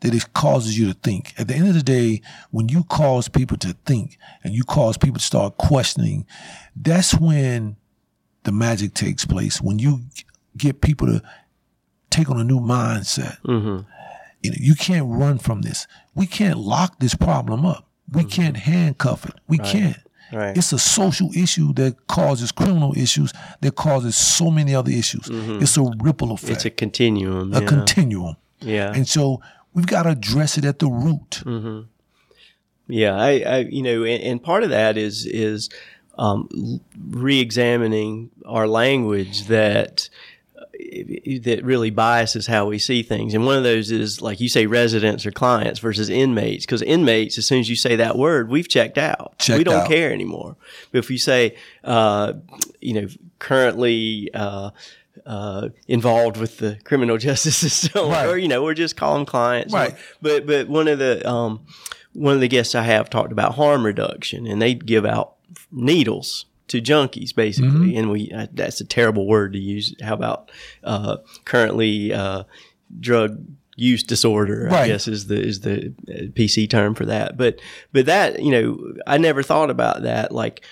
that 0.00 0.14
it 0.14 0.32
causes 0.32 0.78
you 0.78 0.86
to 0.86 0.94
think. 0.94 1.34
At 1.38 1.48
the 1.48 1.54
end 1.54 1.68
of 1.68 1.74
the 1.74 1.82
day, 1.82 2.22
when 2.50 2.68
you 2.68 2.84
cause 2.84 3.28
people 3.28 3.56
to 3.58 3.76
think 3.84 4.16
and 4.42 4.54
you 4.54 4.64
cause 4.64 4.96
people 4.96 5.18
to 5.18 5.24
start 5.24 5.58
questioning, 5.58 6.26
that's 6.74 7.14
when 7.14 7.76
the 8.44 8.52
magic 8.52 8.94
takes 8.94 9.26
place. 9.26 9.60
When 9.60 9.78
you 9.78 10.00
get 10.56 10.80
people 10.80 11.06
to 11.06 11.22
take 12.10 12.28
on 12.28 12.40
a 12.40 12.44
new 12.44 12.60
mindset. 12.60 13.40
Mm-hmm. 13.42 13.88
You 14.42 14.50
know, 14.50 14.56
you 14.58 14.74
can't 14.74 15.06
run 15.06 15.38
from 15.38 15.62
this. 15.62 15.86
We 16.14 16.26
can't 16.26 16.58
lock 16.58 16.98
this 16.98 17.14
problem 17.14 17.64
up. 17.64 17.86
We 18.12 18.22
mm-hmm. 18.22 18.28
can't 18.28 18.56
handcuff 18.56 19.26
it. 19.26 19.34
We 19.48 19.58
right. 19.58 19.66
can't. 19.66 19.98
Right. 20.32 20.56
It's 20.56 20.72
a 20.72 20.78
social 20.78 21.30
issue 21.34 21.72
that 21.74 22.06
causes 22.06 22.52
criminal 22.52 22.96
issues 22.96 23.32
that 23.62 23.74
causes 23.74 24.16
so 24.16 24.50
many 24.50 24.74
other 24.74 24.90
issues. 24.90 25.26
Mm-hmm. 25.26 25.62
It's 25.62 25.76
a 25.76 25.82
ripple 26.00 26.32
effect. 26.32 26.52
It's 26.52 26.64
a 26.64 26.70
continuum. 26.70 27.52
A 27.52 27.60
yeah. 27.60 27.66
continuum. 27.66 28.36
Yeah. 28.60 28.92
And 28.92 29.08
so 29.08 29.42
we've 29.74 29.86
got 29.86 30.04
to 30.04 30.10
address 30.10 30.56
it 30.56 30.64
at 30.64 30.78
the 30.78 30.88
root. 30.88 31.42
Mm-hmm. 31.44 31.80
Yeah, 32.86 33.16
I, 33.16 33.30
I, 33.40 33.58
you 33.58 33.82
know, 33.82 34.04
and, 34.04 34.22
and, 34.22 34.42
part 34.42 34.64
of 34.64 34.70
that 34.70 34.96
is 34.96 35.24
is 35.24 35.70
um, 36.18 36.80
re-examining 36.98 38.30
our 38.44 38.66
language 38.66 39.46
that 39.46 40.08
that 41.42 41.60
really 41.62 41.90
biases 41.90 42.46
how 42.46 42.66
we 42.66 42.78
see 42.78 43.02
things. 43.02 43.34
And 43.34 43.44
one 43.44 43.56
of 43.56 43.64
those 43.64 43.90
is 43.90 44.20
like 44.20 44.40
you 44.40 44.48
say, 44.48 44.66
residents 44.66 45.26
or 45.26 45.30
clients 45.30 45.80
versus 45.80 46.10
inmates. 46.10 46.66
Because 46.66 46.82
inmates, 46.82 47.38
as 47.38 47.46
soon 47.46 47.60
as 47.60 47.68
you 47.68 47.76
say 47.76 47.96
that 47.96 48.16
word, 48.16 48.48
we've 48.48 48.68
checked 48.68 48.98
out. 48.98 49.38
Checked 49.38 49.58
we 49.58 49.64
don't 49.64 49.80
out. 49.80 49.88
care 49.88 50.12
anymore. 50.12 50.56
But 50.92 50.98
if 50.98 51.10
you 51.10 51.18
say, 51.18 51.56
uh, 51.84 52.34
you 52.80 52.94
know, 52.94 53.08
currently. 53.38 54.30
Uh, 54.34 54.70
uh, 55.26 55.68
involved 55.86 56.38
with 56.38 56.58
the 56.58 56.78
criminal 56.84 57.18
justice 57.18 57.56
system, 57.56 58.08
right. 58.08 58.26
or 58.26 58.38
you 58.38 58.48
know, 58.48 58.62
we're 58.62 58.74
just 58.74 58.96
calling 58.96 59.26
clients. 59.26 59.72
Right. 59.72 59.92
Or, 59.92 59.98
but 60.22 60.46
but 60.46 60.68
one 60.68 60.88
of 60.88 60.98
the 60.98 61.28
um, 61.28 61.66
one 62.14 62.34
of 62.34 62.40
the 62.40 62.48
guests 62.48 62.74
I 62.74 62.82
have 62.82 63.10
talked 63.10 63.30
about 63.30 63.56
harm 63.56 63.84
reduction, 63.84 64.46
and 64.46 64.62
they 64.62 64.74
give 64.74 65.04
out 65.04 65.34
needles 65.70 66.46
to 66.70 66.80
junkies 66.80 67.34
basically. 67.34 67.70
Mm-hmm. 67.70 67.98
and 67.98 68.10
we 68.10 68.30
uh, 68.32 68.46
that's 68.52 68.80
a 68.80 68.84
terrible 68.84 69.26
word 69.26 69.52
to 69.52 69.58
use. 69.58 69.94
How 70.02 70.14
about 70.14 70.50
uh, 70.84 71.18
currently 71.44 72.12
uh, 72.12 72.44
drug 72.98 73.44
use 73.76 74.02
disorder 74.02 74.68
right. 74.70 74.82
i 74.82 74.88
guess 74.88 75.08
is 75.08 75.28
the 75.28 75.40
is 75.40 75.60
the 75.60 75.94
uh, 76.08 76.28
pc 76.32 76.68
term 76.68 76.94
for 76.94 77.04
that. 77.06 77.36
But 77.36 77.60
but 77.92 78.06
that 78.06 78.42
you 78.42 78.50
know 78.50 78.94
i 79.06 79.18
never 79.18 79.42
thought 79.42 79.70
about 79.70 80.02
that. 80.02 80.32
Like 80.32 80.64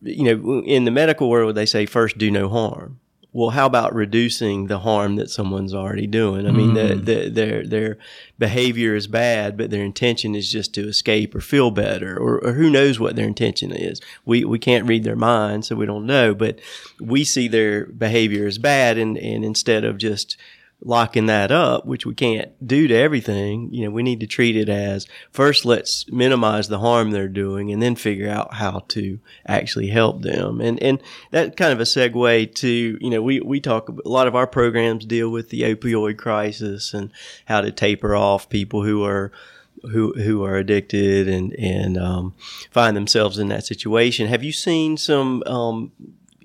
you 0.00 0.24
know 0.24 0.62
in 0.62 0.84
the 0.84 0.90
medical 0.90 1.28
world 1.30 1.54
they 1.54 1.66
say 1.66 1.86
first 1.86 2.18
do 2.18 2.30
no 2.30 2.48
harm 2.48 3.00
well, 3.36 3.50
how 3.50 3.66
about 3.66 3.94
reducing 3.94 4.68
the 4.68 4.78
harm 4.78 5.16
that 5.16 5.28
someone's 5.28 5.74
already 5.74 6.06
doing? 6.06 6.46
I 6.46 6.52
mean, 6.52 6.70
mm. 6.70 6.74
the, 6.74 6.94
the, 6.94 7.28
their 7.28 7.66
their 7.66 7.98
behavior 8.38 8.94
is 8.94 9.06
bad, 9.06 9.58
but 9.58 9.68
their 9.68 9.84
intention 9.84 10.34
is 10.34 10.50
just 10.50 10.72
to 10.72 10.88
escape 10.88 11.34
or 11.34 11.42
feel 11.42 11.70
better, 11.70 12.16
or, 12.16 12.42
or 12.42 12.54
who 12.54 12.70
knows 12.70 12.98
what 12.98 13.14
their 13.14 13.26
intention 13.26 13.72
is. 13.72 14.00
We 14.24 14.46
we 14.46 14.58
can't 14.58 14.88
read 14.88 15.04
their 15.04 15.16
minds, 15.16 15.66
so 15.68 15.76
we 15.76 15.84
don't 15.84 16.06
know. 16.06 16.34
But 16.34 16.60
we 16.98 17.24
see 17.24 17.46
their 17.46 17.84
behavior 17.84 18.46
as 18.46 18.56
bad, 18.56 18.96
and 18.96 19.18
and 19.18 19.44
instead 19.44 19.84
of 19.84 19.98
just 19.98 20.38
locking 20.82 21.26
that 21.26 21.50
up, 21.50 21.86
which 21.86 22.04
we 22.04 22.14
can't 22.14 22.52
do 22.66 22.86
to 22.86 22.94
everything, 22.94 23.72
you 23.72 23.84
know, 23.84 23.90
we 23.90 24.02
need 24.02 24.20
to 24.20 24.26
treat 24.26 24.56
it 24.56 24.68
as 24.68 25.06
first 25.30 25.64
let's 25.64 26.10
minimize 26.12 26.68
the 26.68 26.78
harm 26.78 27.10
they're 27.10 27.28
doing 27.28 27.72
and 27.72 27.82
then 27.82 27.96
figure 27.96 28.28
out 28.28 28.54
how 28.54 28.84
to 28.88 29.18
actually 29.46 29.88
help 29.88 30.22
them. 30.22 30.60
And 30.60 30.80
and 30.82 31.00
that 31.30 31.56
kind 31.56 31.72
of 31.72 31.80
a 31.80 31.84
segue 31.84 32.54
to, 32.56 32.98
you 33.00 33.10
know, 33.10 33.22
we, 33.22 33.40
we 33.40 33.58
talk 33.58 33.88
a 33.88 34.08
lot 34.08 34.28
of 34.28 34.34
our 34.34 34.46
programs 34.46 35.06
deal 35.06 35.30
with 35.30 35.50
the 35.50 35.62
opioid 35.62 36.18
crisis 36.18 36.92
and 36.92 37.10
how 37.46 37.62
to 37.62 37.72
taper 37.72 38.14
off 38.14 38.48
people 38.48 38.84
who 38.84 39.02
are 39.02 39.32
who 39.90 40.12
who 40.14 40.44
are 40.44 40.56
addicted 40.56 41.28
and 41.28 41.52
and 41.54 41.96
um, 41.96 42.34
find 42.70 42.96
themselves 42.96 43.38
in 43.38 43.48
that 43.48 43.64
situation. 43.64 44.28
Have 44.28 44.44
you 44.44 44.52
seen 44.52 44.96
some 44.96 45.42
um, 45.46 45.92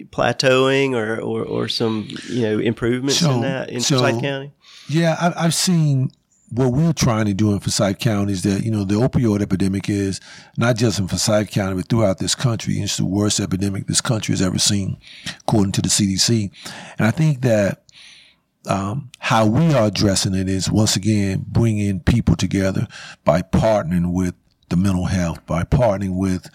plateauing 0.05 0.93
or, 0.93 1.19
or, 1.19 1.43
or 1.43 1.67
some 1.67 2.07
you 2.29 2.41
know 2.41 2.59
improvements 2.59 3.19
so, 3.19 3.31
in 3.31 3.41
that 3.41 3.69
in 3.69 3.81
so, 3.81 3.99
Forsyth 3.99 4.21
County? 4.21 4.51
Yeah, 4.89 5.15
I've, 5.19 5.33
I've 5.37 5.53
seen 5.53 6.11
what 6.51 6.73
we're 6.73 6.93
trying 6.93 7.25
to 7.25 7.33
do 7.33 7.53
in 7.53 7.59
Forsyth 7.59 7.99
County 7.99 8.33
is 8.33 8.43
that, 8.43 8.63
you 8.63 8.71
know, 8.71 8.83
the 8.83 8.95
opioid 8.95 9.41
epidemic 9.41 9.89
is 9.89 10.19
not 10.57 10.75
just 10.75 10.99
in 10.99 11.07
Forsyth 11.07 11.49
County, 11.49 11.75
but 11.75 11.87
throughout 11.87 12.17
this 12.17 12.35
country. 12.35 12.75
It's 12.75 12.97
the 12.97 13.05
worst 13.05 13.39
epidemic 13.39 13.87
this 13.87 14.01
country 14.01 14.33
has 14.33 14.41
ever 14.41 14.59
seen, 14.59 14.97
according 15.39 15.71
to 15.73 15.81
the 15.81 15.87
CDC. 15.87 16.51
And 16.97 17.07
I 17.07 17.11
think 17.11 17.41
that 17.41 17.83
um, 18.67 19.11
how 19.19 19.45
we 19.45 19.73
are 19.73 19.87
addressing 19.87 20.35
it 20.35 20.49
is, 20.49 20.69
once 20.69 20.97
again, 20.97 21.45
bringing 21.47 22.01
people 22.01 22.35
together 22.35 22.87
by 23.23 23.41
partnering 23.41 24.11
with 24.11 24.35
the 24.69 24.75
mental 24.75 25.05
health, 25.05 25.45
by 25.45 25.63
partnering 25.63 26.17
with 26.17 26.49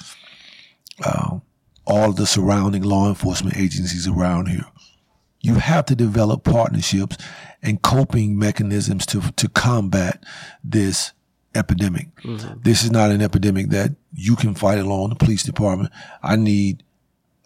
uh, 1.05 1.39
all 1.87 2.13
the 2.13 2.27
surrounding 2.27 2.83
law 2.83 3.09
enforcement 3.09 3.57
agencies 3.57 4.09
around 4.09 4.47
here. 4.49 4.67
You 5.41 5.55
have 5.55 5.87
to 5.87 5.95
develop 5.95 6.43
partnerships 6.45 7.17
and 7.63 7.81
coping 7.81 8.39
mechanisms 8.39 9.07
to, 9.07 9.21
to 9.33 9.49
combat 9.49 10.25
this 10.65 11.13
epidemic. 11.55 12.15
Mm-hmm. 12.17 12.61
This 12.63 12.83
is 12.83 12.91
not 12.91 13.11
an 13.11 13.23
epidemic 13.23 13.71
that 13.71 13.95
you 14.13 14.37
can 14.37 14.55
fight 14.55 14.79
alone, 14.79 15.11
the 15.11 15.17
police 15.17 15.43
department. 15.43 15.93
I 16.23 16.37
need, 16.37 16.83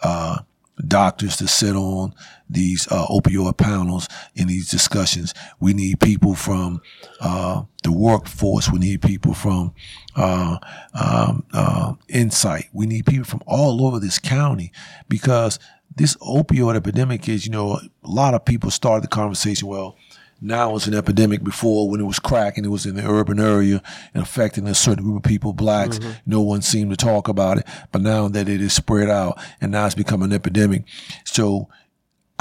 uh, 0.02 0.38
doctors 0.86 1.36
to 1.36 1.46
sit 1.46 1.76
on 1.76 2.14
these 2.50 2.88
uh, 2.90 3.06
opioid 3.06 3.56
panels 3.56 4.08
in 4.34 4.48
these 4.48 4.70
discussions. 4.70 5.32
We 5.60 5.72
need 5.72 6.00
people 6.00 6.34
from 6.34 6.82
uh, 7.20 7.62
the 7.82 7.92
workforce. 7.92 8.70
We 8.70 8.78
need 8.78 9.02
people 9.02 9.34
from 9.34 9.72
uh, 10.16 10.58
um, 10.94 11.44
uh, 11.52 11.94
Insight. 12.08 12.68
We 12.72 12.86
need 12.86 13.06
people 13.06 13.24
from 13.24 13.42
all 13.46 13.86
over 13.86 14.00
this 14.00 14.18
county 14.18 14.72
because 15.08 15.58
this 15.94 16.16
opioid 16.16 16.76
epidemic 16.76 17.28
is, 17.28 17.46
you 17.46 17.52
know, 17.52 17.74
a 17.74 18.10
lot 18.10 18.34
of 18.34 18.44
people 18.44 18.70
started 18.70 19.04
the 19.04 19.08
conversation. 19.08 19.68
Well, 19.68 19.96
now 20.40 20.74
it's 20.74 20.86
an 20.86 20.94
epidemic. 20.94 21.44
Before, 21.44 21.88
when 21.90 22.00
it 22.00 22.04
was 22.04 22.18
crack 22.18 22.56
and 22.56 22.64
it 22.64 22.70
was 22.70 22.86
in 22.86 22.96
the 22.96 23.06
urban 23.06 23.38
area 23.38 23.82
and 24.14 24.22
affecting 24.22 24.66
a 24.66 24.74
certain 24.74 25.04
group 25.04 25.24
of 25.24 25.28
people, 25.28 25.52
blacks, 25.52 25.98
mm-hmm. 25.98 26.12
no 26.26 26.40
one 26.40 26.62
seemed 26.62 26.90
to 26.90 26.96
talk 26.96 27.28
about 27.28 27.58
it. 27.58 27.66
But 27.92 28.02
now 28.02 28.28
that 28.28 28.48
it 28.48 28.60
is 28.60 28.72
spread 28.72 29.10
out 29.10 29.38
and 29.60 29.72
now 29.72 29.86
it's 29.86 29.94
become 29.94 30.22
an 30.22 30.32
epidemic. 30.32 30.84
So 31.24 31.68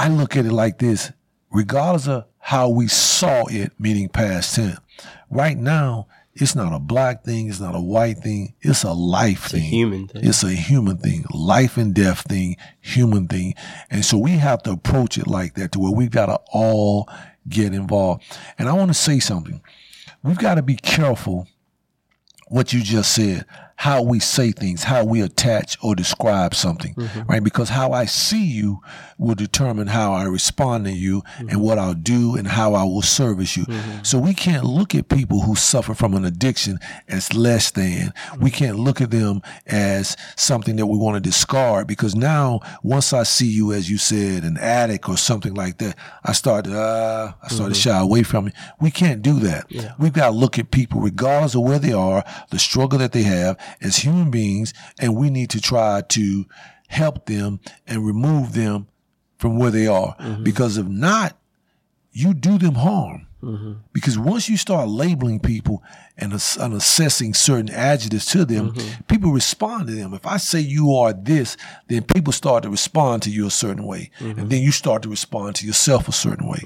I 0.00 0.08
look 0.08 0.34
at 0.34 0.46
it 0.46 0.52
like 0.52 0.78
this, 0.78 1.12
regardless 1.50 2.08
of 2.08 2.24
how 2.38 2.70
we 2.70 2.88
saw 2.88 3.44
it, 3.48 3.72
meaning 3.78 4.08
past 4.08 4.54
tense. 4.54 4.78
Right 5.28 5.58
now, 5.58 6.06
it's 6.32 6.54
not 6.54 6.72
a 6.72 6.78
black 6.78 7.22
thing. 7.22 7.50
It's 7.50 7.60
not 7.60 7.74
a 7.74 7.80
white 7.82 8.16
thing. 8.16 8.54
It's 8.62 8.82
a 8.82 8.94
life 8.94 9.44
it's 9.44 9.52
thing. 9.52 9.60
A 9.60 9.66
human 9.66 10.08
thing. 10.08 10.24
It's 10.24 10.42
a 10.42 10.52
human 10.52 10.96
thing. 10.96 11.26
Life 11.34 11.76
and 11.76 11.92
death 11.92 12.20
thing, 12.20 12.56
human 12.80 13.28
thing. 13.28 13.54
And 13.90 14.02
so 14.02 14.16
we 14.16 14.30
have 14.38 14.62
to 14.62 14.70
approach 14.70 15.18
it 15.18 15.26
like 15.26 15.52
that 15.56 15.72
to 15.72 15.78
where 15.78 15.92
we've 15.92 16.10
got 16.10 16.26
to 16.26 16.40
all 16.50 17.06
get 17.46 17.74
involved. 17.74 18.24
And 18.58 18.70
I 18.70 18.72
want 18.72 18.88
to 18.88 18.94
say 18.94 19.18
something. 19.18 19.60
We've 20.22 20.38
got 20.38 20.54
to 20.54 20.62
be 20.62 20.76
careful 20.76 21.46
what 22.48 22.72
you 22.72 22.82
just 22.82 23.14
said, 23.14 23.44
how 23.80 24.02
we 24.02 24.18
say 24.18 24.52
things, 24.52 24.84
how 24.84 25.02
we 25.02 25.22
attach 25.22 25.78
or 25.82 25.94
describe 25.94 26.54
something, 26.54 26.94
mm-hmm. 26.96 27.22
right? 27.22 27.42
Because 27.42 27.70
how 27.70 27.92
I 27.92 28.04
see 28.04 28.44
you 28.44 28.82
will 29.16 29.34
determine 29.34 29.86
how 29.86 30.12
I 30.12 30.24
respond 30.24 30.84
to 30.84 30.92
you 30.92 31.22
mm-hmm. 31.22 31.48
and 31.48 31.62
what 31.62 31.78
I'll 31.78 31.94
do 31.94 32.36
and 32.36 32.46
how 32.46 32.74
I 32.74 32.84
will 32.84 33.00
service 33.00 33.56
you. 33.56 33.64
Mm-hmm. 33.64 34.02
So 34.02 34.18
we 34.18 34.34
can't 34.34 34.64
look 34.64 34.94
at 34.94 35.08
people 35.08 35.40
who 35.40 35.54
suffer 35.54 35.94
from 35.94 36.12
an 36.12 36.26
addiction 36.26 36.78
as 37.08 37.32
less 37.32 37.70
than. 37.70 38.12
We 38.38 38.50
can't 38.50 38.78
look 38.78 39.00
at 39.00 39.12
them 39.12 39.40
as 39.66 40.14
something 40.36 40.76
that 40.76 40.86
we 40.86 40.98
want 40.98 41.14
to 41.14 41.20
discard 41.20 41.86
because 41.86 42.14
now 42.14 42.60
once 42.82 43.14
I 43.14 43.22
see 43.22 43.48
you, 43.48 43.72
as 43.72 43.90
you 43.90 43.96
said, 43.96 44.44
an 44.44 44.58
addict 44.58 45.08
or 45.08 45.16
something 45.16 45.54
like 45.54 45.78
that, 45.78 45.96
I 46.22 46.32
start 46.32 46.66
to, 46.66 46.78
uh, 46.78 47.32
I 47.42 47.48
start 47.48 47.72
to 47.72 47.78
mm-hmm. 47.78 47.90
shy 47.90 47.98
away 47.98 48.24
from 48.24 48.48
it. 48.48 48.54
We 48.78 48.90
can't 48.90 49.22
do 49.22 49.38
that. 49.40 49.64
Yeah. 49.70 49.94
We've 49.98 50.12
got 50.12 50.26
to 50.26 50.36
look 50.36 50.58
at 50.58 50.70
people 50.70 51.00
regardless 51.00 51.54
of 51.54 51.62
where 51.62 51.78
they 51.78 51.94
are, 51.94 52.22
the 52.50 52.58
struggle 52.58 52.98
that 52.98 53.12
they 53.12 53.22
have 53.22 53.56
as 53.80 53.96
human 53.96 54.30
beings, 54.30 54.74
and 55.00 55.16
we 55.16 55.30
need 55.30 55.50
to 55.50 55.60
try 55.60 56.02
to 56.08 56.46
help 56.88 57.26
them 57.26 57.60
and 57.86 58.04
remove 58.04 58.52
them 58.52 58.88
from 59.38 59.58
where 59.58 59.70
they 59.70 59.86
are. 59.86 60.16
Mm-hmm. 60.18 60.42
Because 60.42 60.76
if 60.76 60.86
not, 60.86 61.36
you 62.12 62.34
do 62.34 62.58
them 62.58 62.74
harm. 62.74 63.26
Mm-hmm. 63.42 63.72
Because 63.92 64.18
once 64.18 64.50
you 64.50 64.58
start 64.58 64.88
labeling 64.88 65.40
people 65.40 65.82
and, 66.18 66.32
and 66.32 66.74
assessing 66.74 67.32
certain 67.32 67.70
adjectives 67.70 68.26
to 68.26 68.44
them, 68.44 68.72
mm-hmm. 68.72 69.02
people 69.04 69.32
respond 69.32 69.86
to 69.86 69.94
them. 69.94 70.12
If 70.12 70.26
I 70.26 70.36
say 70.36 70.60
you 70.60 70.92
are 70.94 71.14
this, 71.14 71.56
then 71.88 72.02
people 72.02 72.34
start 72.34 72.64
to 72.64 72.70
respond 72.70 73.22
to 73.22 73.30
you 73.30 73.46
a 73.46 73.50
certain 73.50 73.86
way. 73.86 74.10
Mm-hmm. 74.18 74.40
And 74.40 74.50
then 74.50 74.60
you 74.60 74.72
start 74.72 75.02
to 75.04 75.08
respond 75.08 75.56
to 75.56 75.66
yourself 75.66 76.06
a 76.06 76.12
certain 76.12 76.46
way. 76.46 76.58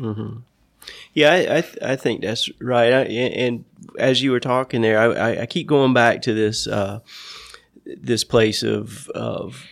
Yeah, 1.12 1.32
I 1.32 1.36
I, 1.36 1.60
th- 1.60 1.78
I, 1.82 1.96
think 1.96 2.22
that's 2.22 2.50
right. 2.60 2.92
I, 2.92 3.02
and 3.02 3.64
as 3.98 4.22
you 4.22 4.32
were 4.32 4.40
talking 4.40 4.82
there, 4.82 4.98
I, 4.98 5.42
I 5.42 5.46
keep 5.46 5.66
going 5.66 5.94
back 5.94 6.22
to 6.22 6.34
this 6.34 6.66
uh, 6.66 7.00
this 7.84 8.24
place 8.24 8.62
of 8.62 9.08
of 9.10 9.64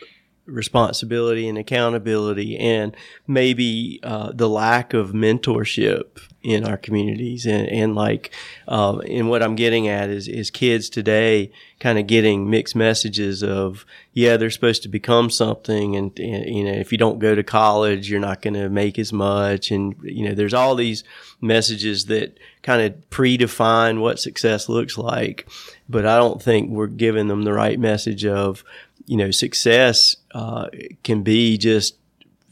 responsibility 0.46 1.48
and 1.48 1.58
accountability, 1.58 2.56
and 2.58 2.96
maybe 3.26 4.00
uh, 4.02 4.32
the 4.34 4.48
lack 4.48 4.94
of 4.94 5.12
mentorship 5.12 6.18
in 6.42 6.64
our 6.64 6.76
communities, 6.76 7.46
and, 7.46 7.68
and 7.68 7.94
like, 7.94 8.32
uh, 8.68 8.98
and 8.98 9.28
what 9.30 9.42
I'm 9.42 9.54
getting 9.54 9.88
at 9.88 10.10
is 10.10 10.28
is 10.28 10.50
kids 10.50 10.88
today 10.88 11.52
kind 11.80 11.98
of 11.98 12.06
getting 12.06 12.48
mixed 12.50 12.76
messages 12.76 13.42
of 13.42 13.84
yeah 14.12 14.36
they're 14.36 14.50
supposed 14.50 14.82
to 14.82 14.88
become 14.88 15.30
something, 15.30 15.96
and, 15.96 16.18
and 16.18 16.54
you 16.54 16.64
know 16.64 16.72
if 16.72 16.92
you 16.92 16.98
don't 16.98 17.18
go 17.18 17.34
to 17.34 17.42
college 17.42 18.10
you're 18.10 18.20
not 18.20 18.42
going 18.42 18.54
to 18.54 18.68
make 18.68 18.98
as 18.98 19.12
much, 19.12 19.70
and 19.70 19.94
you 20.02 20.28
know 20.28 20.34
there's 20.34 20.54
all 20.54 20.74
these 20.74 21.04
messages 21.40 22.06
that 22.06 22.38
kind 22.62 22.82
of 22.82 23.10
predefine 23.10 24.00
what 24.00 24.18
success 24.18 24.68
looks 24.68 24.96
like, 24.98 25.46
but 25.88 26.06
I 26.06 26.16
don't 26.16 26.42
think 26.42 26.70
we're 26.70 26.86
giving 26.86 27.28
them 27.28 27.42
the 27.42 27.52
right 27.52 27.78
message 27.78 28.24
of 28.24 28.64
you 29.06 29.16
know, 29.16 29.30
success 29.30 30.16
uh, 30.32 30.68
can 31.02 31.22
be 31.22 31.58
just, 31.58 31.96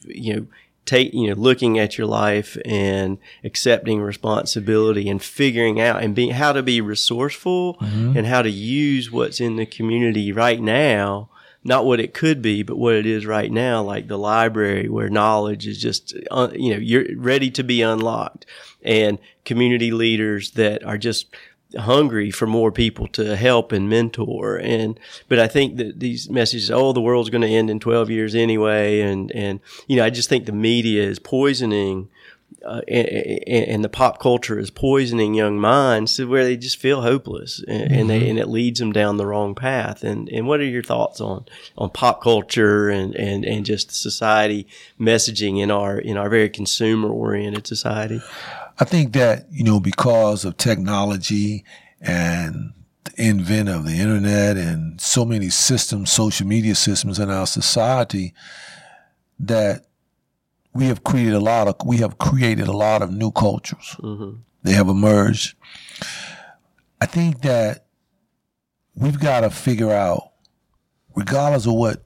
you 0.05 0.35
know, 0.35 0.47
take, 0.91 1.15
you 1.15 1.29
know, 1.29 1.41
looking 1.41 1.79
at 1.79 1.97
your 1.97 2.07
life 2.07 2.57
and 2.65 3.19
accepting 3.45 4.01
responsibility 4.01 5.09
and 5.09 5.23
figuring 5.23 5.81
out 5.81 6.03
and 6.03 6.15
being 6.15 6.33
how 6.33 6.53
to 6.53 6.63
be 6.63 6.81
resourceful 6.81 7.75
mm-hmm. 7.75 8.17
and 8.17 8.27
how 8.27 8.43
to 8.43 8.51
use 8.51 9.11
what's 9.11 9.41
in 9.41 9.57
the 9.57 9.67
community 9.67 10.33
right 10.33 10.61
now 10.61 11.29
not 11.63 11.85
what 11.85 12.01
it 12.01 12.15
could 12.15 12.41
be, 12.41 12.63
but 12.63 12.79
what 12.79 12.95
it 12.95 13.05
is 13.05 13.27
right 13.27 13.53
now, 13.53 13.83
like 13.83 14.09
the 14.09 14.17
library 14.17 14.89
where 14.89 15.11
knowledge 15.11 15.67
is 15.67 15.79
just, 15.79 16.15
uh, 16.31 16.49
you 16.55 16.73
know, 16.73 16.81
you're 16.81 17.05
ready 17.17 17.51
to 17.51 17.63
be 17.63 17.83
unlocked 17.83 18.47
and 18.83 19.19
community 19.45 19.91
leaders 19.91 20.53
that 20.53 20.83
are 20.85 20.97
just 20.97 21.27
hungry 21.79 22.31
for 22.31 22.47
more 22.47 22.73
people 22.73 23.07
to 23.09 23.37
help 23.37 23.73
and 23.73 23.89
mentor. 23.89 24.57
And, 24.57 24.99
but 25.29 25.39
I 25.39 25.47
think 25.47 25.77
that 25.77 26.01
these 26.01 26.29
messages, 26.29 26.71
oh, 26.71 26.93
the 26.93 27.01
world's 27.01 27.31
going 27.31 27.43
to 27.43 27.49
end 27.49 27.71
in 27.71 27.81
12 27.81 28.11
years 28.11 28.35
anyway. 28.35 29.01
And, 29.01 29.31
and, 29.33 29.61
you 29.87 29.97
know, 29.97 30.05
I 30.05 30.11
just 30.11 30.29
think 30.29 30.47
the 30.47 30.53
media 30.53 31.03
is 31.03 31.19
poisoning 31.19 32.09
uh, 32.65 32.81
and, 32.89 33.69
and, 33.69 33.85
the 33.85 33.89
pop 33.89 34.19
culture 34.19 34.59
is 34.59 34.71
poisoning 34.71 35.35
young 35.35 35.59
minds 35.59 36.17
to 36.17 36.29
where 36.29 36.45
they 36.45 36.57
just 36.57 36.77
feel 36.77 37.03
hopeless 37.03 37.63
and, 37.67 37.85
mm-hmm. 37.85 37.95
and, 37.95 38.11
they 38.11 38.29
and 38.29 38.39
it 38.39 38.49
leads 38.49 38.81
them 38.81 38.93
down 38.93 39.17
the 39.17 39.27
wrong 39.27 39.55
path. 39.55 40.03
And 40.03 40.29
and 40.29 40.47
what 40.47 40.61
are 40.61 40.65
your 40.65 40.83
thoughts 40.83 41.21
on 41.21 41.47
on 41.79 41.91
pop 41.91 42.23
culture 42.23 42.91
and 42.91 43.15
and 43.15 43.45
and 43.45 43.65
just 43.65 43.93
society 43.93 44.67
messaging 44.99 45.61
in 45.61 45.71
our 45.71 45.99
in 45.99 46.17
our 46.17 46.29
very 46.29 46.51
consumer 46.51 47.09
oriented 47.09 47.67
society? 47.67 48.21
I 48.81 48.85
think 48.85 49.13
that 49.13 49.47
you 49.51 49.63
know 49.63 49.79
because 49.79 50.45
of 50.45 50.57
technology 50.57 51.65
and 52.01 52.73
the 53.05 53.13
invent 53.29 53.69
of 53.69 53.85
the 53.85 53.93
internet 53.93 54.57
and 54.57 55.01
so 55.01 55.25
many 55.25 55.51
systems, 55.51 56.11
social 56.11 56.47
media 56.47 56.75
systems 56.75 57.19
in 57.19 57.31
our 57.31 57.47
society, 57.47 58.35
that 59.39 59.87
we 60.73 60.87
have 60.87 61.05
created 61.05 61.35
a 61.35 61.41
lot 61.41 61.69
of 61.69 61.77
we 61.85 61.99
have 61.99 62.19
created 62.19 62.69
a 62.69 62.73
lot 62.73 63.03
of 63.03 63.13
new 63.13 63.31
cultures. 63.31 63.97
Mm-hmm. 63.99 64.39
They 64.63 64.73
have 64.73 64.89
emerged. 64.89 65.57
I 67.01 67.07
think 67.07 67.43
that 67.43 67.87
we've 68.95 69.19
got 69.19 69.41
to 69.41 69.51
figure 69.51 69.91
out, 69.91 70.33
regardless 71.15 71.67
of 71.67 71.75
what 71.75 72.05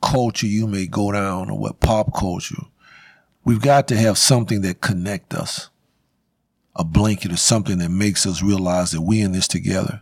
culture 0.00 0.46
you 0.46 0.66
may 0.66 0.86
go 0.86 1.10
down 1.10 1.50
or 1.50 1.58
what 1.58 1.80
pop 1.80 2.14
culture, 2.14 2.62
we've 3.44 3.60
got 3.60 3.88
to 3.88 3.96
have 3.96 4.16
something 4.16 4.60
that 4.62 4.80
connect 4.80 5.34
us, 5.34 5.70
a 6.78 6.84
blanket 6.84 7.32
or 7.32 7.36
something 7.36 7.78
that 7.78 7.90
makes 7.90 8.24
us 8.24 8.42
realize 8.42 8.92
that 8.92 9.02
we 9.02 9.20
in 9.20 9.32
this 9.32 9.48
together. 9.48 10.00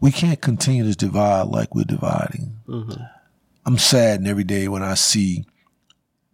We 0.00 0.12
can't 0.12 0.40
continue 0.40 0.84
to 0.84 0.96
divide 0.96 1.48
like 1.48 1.74
we're 1.74 1.84
dividing. 1.84 2.56
Mm-hmm. 2.66 3.02
I'm 3.66 3.78
saddened 3.78 4.28
every 4.28 4.44
day 4.44 4.68
when 4.68 4.82
I 4.82 4.94
see 4.94 5.44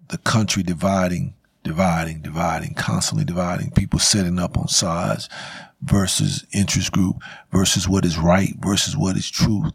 the 0.08 0.18
country 0.18 0.62
dividing, 0.62 1.34
dividing, 1.62 2.20
dividing, 2.20 2.74
constantly 2.74 3.24
dividing, 3.24 3.70
people 3.72 3.98
setting 3.98 4.38
up 4.38 4.56
on 4.56 4.68
sides 4.68 5.28
versus 5.82 6.46
interest 6.52 6.92
group 6.92 7.16
versus 7.52 7.88
what 7.88 8.04
is 8.04 8.18
right 8.18 8.54
versus 8.58 8.96
what 8.96 9.16
is 9.16 9.30
true. 9.30 9.70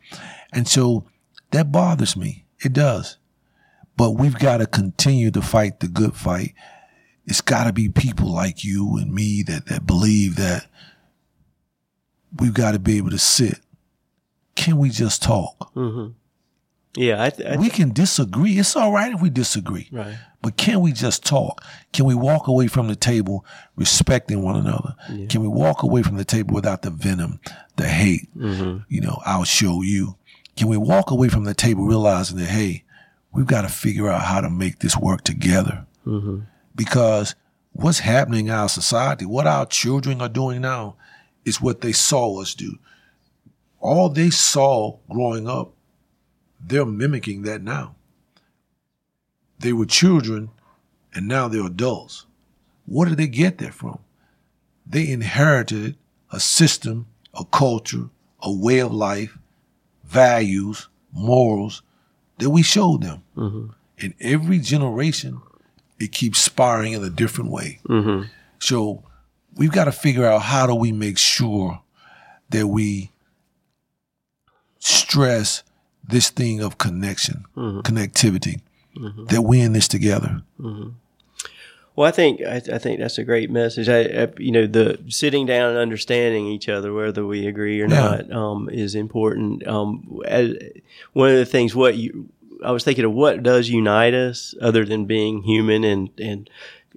And 0.52 0.68
so 0.68 1.06
that 1.52 1.72
bothers 1.72 2.18
me. 2.18 2.46
It 2.64 2.74
does. 2.74 3.18
But 3.96 4.12
we've 4.12 4.38
got 4.38 4.58
to 4.58 4.66
continue 4.66 5.32
to 5.32 5.42
fight 5.42 5.80
the 5.80 5.88
good 5.88 6.16
fight. 6.16 6.54
It's 7.26 7.42
got 7.42 7.66
to 7.66 7.74
be 7.74 7.90
people 7.90 8.34
like 8.34 8.64
you 8.64 8.98
and 8.98 9.14
me 9.14 9.44
that, 9.44 9.68
that 9.68 9.88
believe 9.88 10.36
that 10.36 10.68
we've 12.38 12.54
got 12.54 12.72
to 12.74 12.80
be 12.80 12.98
able 12.98 13.12
to 13.12 13.20
sit. 13.20 13.60
Can 14.56 14.78
we 14.78 14.90
just 14.90 15.24
talk? 15.24 15.74
Mm-hmm. 15.74 16.12
Yeah, 16.96 17.24
I 17.24 17.30
th- 17.32 17.48
I 17.48 17.52
th- 17.52 17.60
we 17.60 17.70
can 17.70 17.92
disagree. 17.92 18.60
It's 18.60 18.76
all 18.76 18.92
right 18.92 19.12
if 19.12 19.20
we 19.22 19.32
disagree. 19.32 19.90
Right. 19.92 20.16
But 20.44 20.58
can 20.58 20.82
we 20.82 20.92
just 20.92 21.26
talk? 21.26 21.64
Can 21.92 22.06
we 22.06 22.14
walk 22.14 22.48
away 22.48 22.68
from 22.68 22.88
the 22.88 22.96
table 22.96 23.46
respecting 23.76 24.44
one 24.44 24.58
another? 24.58 24.96
Yeah. 25.10 25.26
Can 25.28 25.42
we 25.42 25.48
walk 25.48 25.82
away 25.82 26.04
from 26.04 26.18
the 26.18 26.26
table 26.26 26.54
without 26.54 26.84
the 26.84 26.92
venom, 26.92 27.40
the 27.78 27.88
hate? 27.88 28.30
Mm-hmm. 28.38 28.80
You 28.90 29.02
know, 29.02 29.22
I'll 29.26 29.44
show 29.46 29.82
you. 29.82 30.18
Can 30.56 30.68
we 30.68 30.78
walk 30.78 31.10
away 31.10 31.30
from 31.30 31.46
the 31.46 31.56
table 31.56 31.86
realizing 31.86 32.38
that 32.38 32.50
hey, 32.50 32.84
we've 33.32 33.48
got 33.48 33.64
to 33.64 33.70
figure 33.70 34.08
out 34.08 34.22
how 34.22 34.42
to 34.42 34.50
make 34.52 34.80
this 34.80 34.96
work 34.96 35.24
together? 35.24 35.88
Mm-hmm. 36.06 36.42
Because 36.76 37.36
what's 37.72 38.00
happening 38.00 38.48
in 38.48 38.54
our 38.54 38.70
society, 38.70 39.26
what 39.26 39.48
our 39.48 39.66
children 39.66 40.22
are 40.22 40.30
doing 40.30 40.62
now, 40.62 40.96
is 41.46 41.62
what 41.62 41.82
they 41.82 41.92
saw 41.92 42.42
us 42.42 42.54
do. 42.54 42.78
All 43.80 44.10
they 44.10 44.30
saw 44.30 44.98
growing 45.10 45.48
up 45.48 45.74
they're 46.66 46.86
mimicking 46.86 47.42
that 47.44 47.62
now. 47.62 47.96
They 49.60 49.74
were 49.74 49.86
children 49.86 50.50
and 51.14 51.28
now 51.28 51.48
they're 51.48 51.66
adults. 51.66 52.26
Where 52.86 53.08
did 53.08 53.18
they 53.18 53.28
get 53.28 53.58
that 53.60 53.74
from? 53.74 54.00
They 54.86 55.10
inherited 55.10 55.98
a 56.32 56.40
system, 56.40 57.08
a 57.34 57.46
culture, 57.46 58.10
a 58.42 58.52
way 58.52 58.80
of 58.80 58.94
life, 58.94 59.38
values, 60.04 60.90
morals 61.12 61.82
that 62.40 62.50
we 62.50 62.64
showed 62.64 63.04
them. 63.04 63.24
Mm-hmm. 63.38 63.68
In 64.00 64.14
every 64.20 64.60
generation, 64.60 65.42
it 66.04 66.12
keeps 66.12 66.40
sparring 66.40 66.94
in 66.94 67.04
a 67.04 67.10
different 67.10 67.50
way. 67.52 67.80
Mm-hmm. 67.88 68.28
So 68.60 69.04
we've 69.56 69.72
got 69.72 69.86
to 69.86 69.92
figure 69.92 70.26
out 70.26 70.44
how 70.44 70.68
do 70.68 70.76
we 70.76 70.92
make 70.92 71.18
sure 71.18 71.82
that 72.50 72.68
we 72.68 73.12
stress 74.80 75.64
this 76.08 76.30
thing 76.30 76.62
of 76.62 76.78
connection, 76.78 77.46
mm-hmm. 77.56 77.80
connectivity, 77.80 78.62
mm-hmm. 78.96 79.26
that 79.26 79.42
we're 79.42 79.66
in 79.66 79.74
this 79.74 79.88
together. 79.88 80.42
Mm-hmm. 80.60 80.90
Well, 81.96 82.08
I 82.08 82.12
think 82.12 82.42
I, 82.42 82.56
I, 82.56 82.80
think 82.80 83.00
that's 83.00 83.20
a 83.20 83.24
great 83.24 83.52
message. 83.52 83.88
I, 83.88 84.24
I, 84.24 84.28
you 84.40 84.52
know, 84.52 84.66
the 84.66 85.00
sitting 85.10 85.46
down 85.46 85.70
and 85.70 85.78
understanding 85.78 86.48
each 86.48 86.68
other, 86.68 86.92
whether 86.92 87.24
we 87.24 87.46
agree 87.46 87.80
or 87.82 87.88
yeah. 87.88 87.96
not, 87.96 88.32
um, 88.32 88.68
is 88.70 88.96
important. 88.96 89.66
Um, 89.68 90.20
as, 90.26 90.56
one 91.14 91.30
of 91.30 91.38
the 91.38 91.46
things, 91.46 91.76
what 91.76 91.96
you, 91.96 92.30
I 92.64 92.72
was 92.72 92.84
thinking 92.84 93.06
of, 93.06 93.12
what 93.12 93.44
does 93.44 93.70
unite 93.70 94.14
us, 94.14 94.56
other 94.62 94.86
than 94.86 95.06
being 95.06 95.44
human 95.44 95.84
and 95.84 96.10
and 96.20 96.50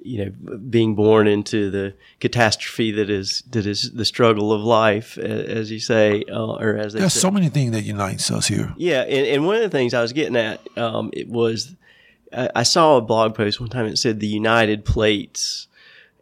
you 0.03 0.25
know, 0.25 0.57
being 0.59 0.95
born 0.95 1.27
into 1.27 1.71
the 1.71 1.95
catastrophe 2.21 2.93
that 2.93 3.11
is 3.11 3.43
that 3.51 3.67
is 3.67 3.91
the 3.93 4.05
struggle 4.05 4.53
of 4.53 4.61
life, 4.61 5.19
as 5.19 5.71
you 5.71 5.81
say, 5.81 6.23
uh, 6.31 6.55
or 6.55 6.77
as 6.77 6.93
there's 6.93 7.12
say. 7.12 7.21
so 7.21 7.31
many 7.31 7.49
things 7.49 7.73
that 7.73 7.83
unites 7.83 8.31
us 8.31 8.47
here. 8.47 8.73
Yeah, 8.77 9.03
and, 9.03 9.27
and 9.27 9.47
one 9.47 9.57
of 9.57 9.62
the 9.62 9.69
things 9.69 9.95
I 9.95 10.03
was 10.03 10.12
getting 10.12 10.37
at 10.37 10.61
um, 10.79 11.11
it 11.12 11.29
was 11.29 11.75
I, 12.33 12.51
I, 12.57 12.62
saw 12.62 12.97
a 12.97 13.01
blog 13.01 13.35
post 13.35 13.59
one 13.59 13.69
time 13.69 13.89
that 13.89 13.97
said 13.97 14.21
the 14.21 14.27
United 14.29 14.85
Plates, 14.85 15.67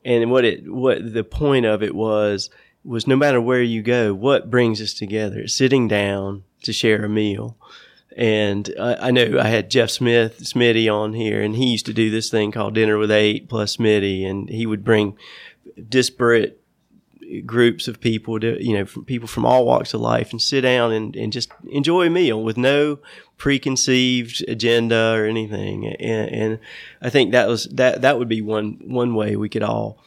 and 0.05 0.31
what 0.31 0.45
it 0.45 0.73
what 0.73 1.13
the 1.13 1.25
point 1.25 1.67
of 1.67 1.83
it 1.83 1.95
was 1.95 2.49
was 2.85 3.07
no 3.07 3.17
matter 3.17 3.41
where 3.41 3.63
you 3.63 3.83
go, 3.83 4.15
what 4.15 4.51
brings 4.51 4.81
us 4.81 4.95
together? 4.95 5.41
It's 5.41 5.55
sitting 5.55 5.89
down 5.89 6.45
to 6.63 6.73
share 6.73 7.05
a 7.05 7.09
meal. 7.09 7.57
And 8.17 8.73
I, 8.81 9.09
I 9.09 9.11
know 9.11 9.39
I 9.41 9.49
had 9.49 9.71
Jeff 9.71 9.91
Smith, 9.91 10.41
Smitty 10.41 10.93
on 10.93 11.15
here, 11.15 11.43
and 11.43 11.57
he 11.57 11.73
used 11.73 11.87
to 11.87 11.93
do 11.93 12.11
this 12.11 12.31
thing 12.31 12.53
called 12.53 12.75
Dinner 12.75 12.97
with 12.97 13.11
Eight 13.11 13.49
plus 13.49 13.77
Smitty, 13.77 14.25
and 14.25 14.49
he 14.49 14.67
would 14.67 14.85
bring 14.85 15.17
disparate 15.89 16.61
groups 17.45 17.89
of 17.89 18.01
people 18.01 18.39
to, 18.39 18.63
you 18.63 18.75
know, 18.75 18.85
from 18.85 19.05
people 19.05 19.27
from 19.27 19.45
all 19.45 19.67
walks 19.67 19.95
of 19.95 20.01
life 20.01 20.31
and 20.31 20.41
sit 20.41 20.61
down 20.61 20.93
and, 20.93 21.17
and 21.17 21.33
just 21.33 21.51
enjoy 21.71 22.07
a 22.07 22.11
meal 22.11 22.43
with 22.43 22.57
no 22.57 22.99
preconceived 23.39 24.45
agenda 24.47 25.15
or 25.15 25.25
anything. 25.25 25.87
And, 25.87 26.31
and 26.31 26.59
I 27.03 27.11
think 27.11 27.33
that 27.33 27.49
was, 27.49 27.65
that, 27.73 28.03
that 28.03 28.19
would 28.19 28.29
be 28.29 28.43
one, 28.43 28.79
one 28.85 29.15
way 29.15 29.37
we 29.37 29.49
could 29.49 29.63
all 29.63 29.99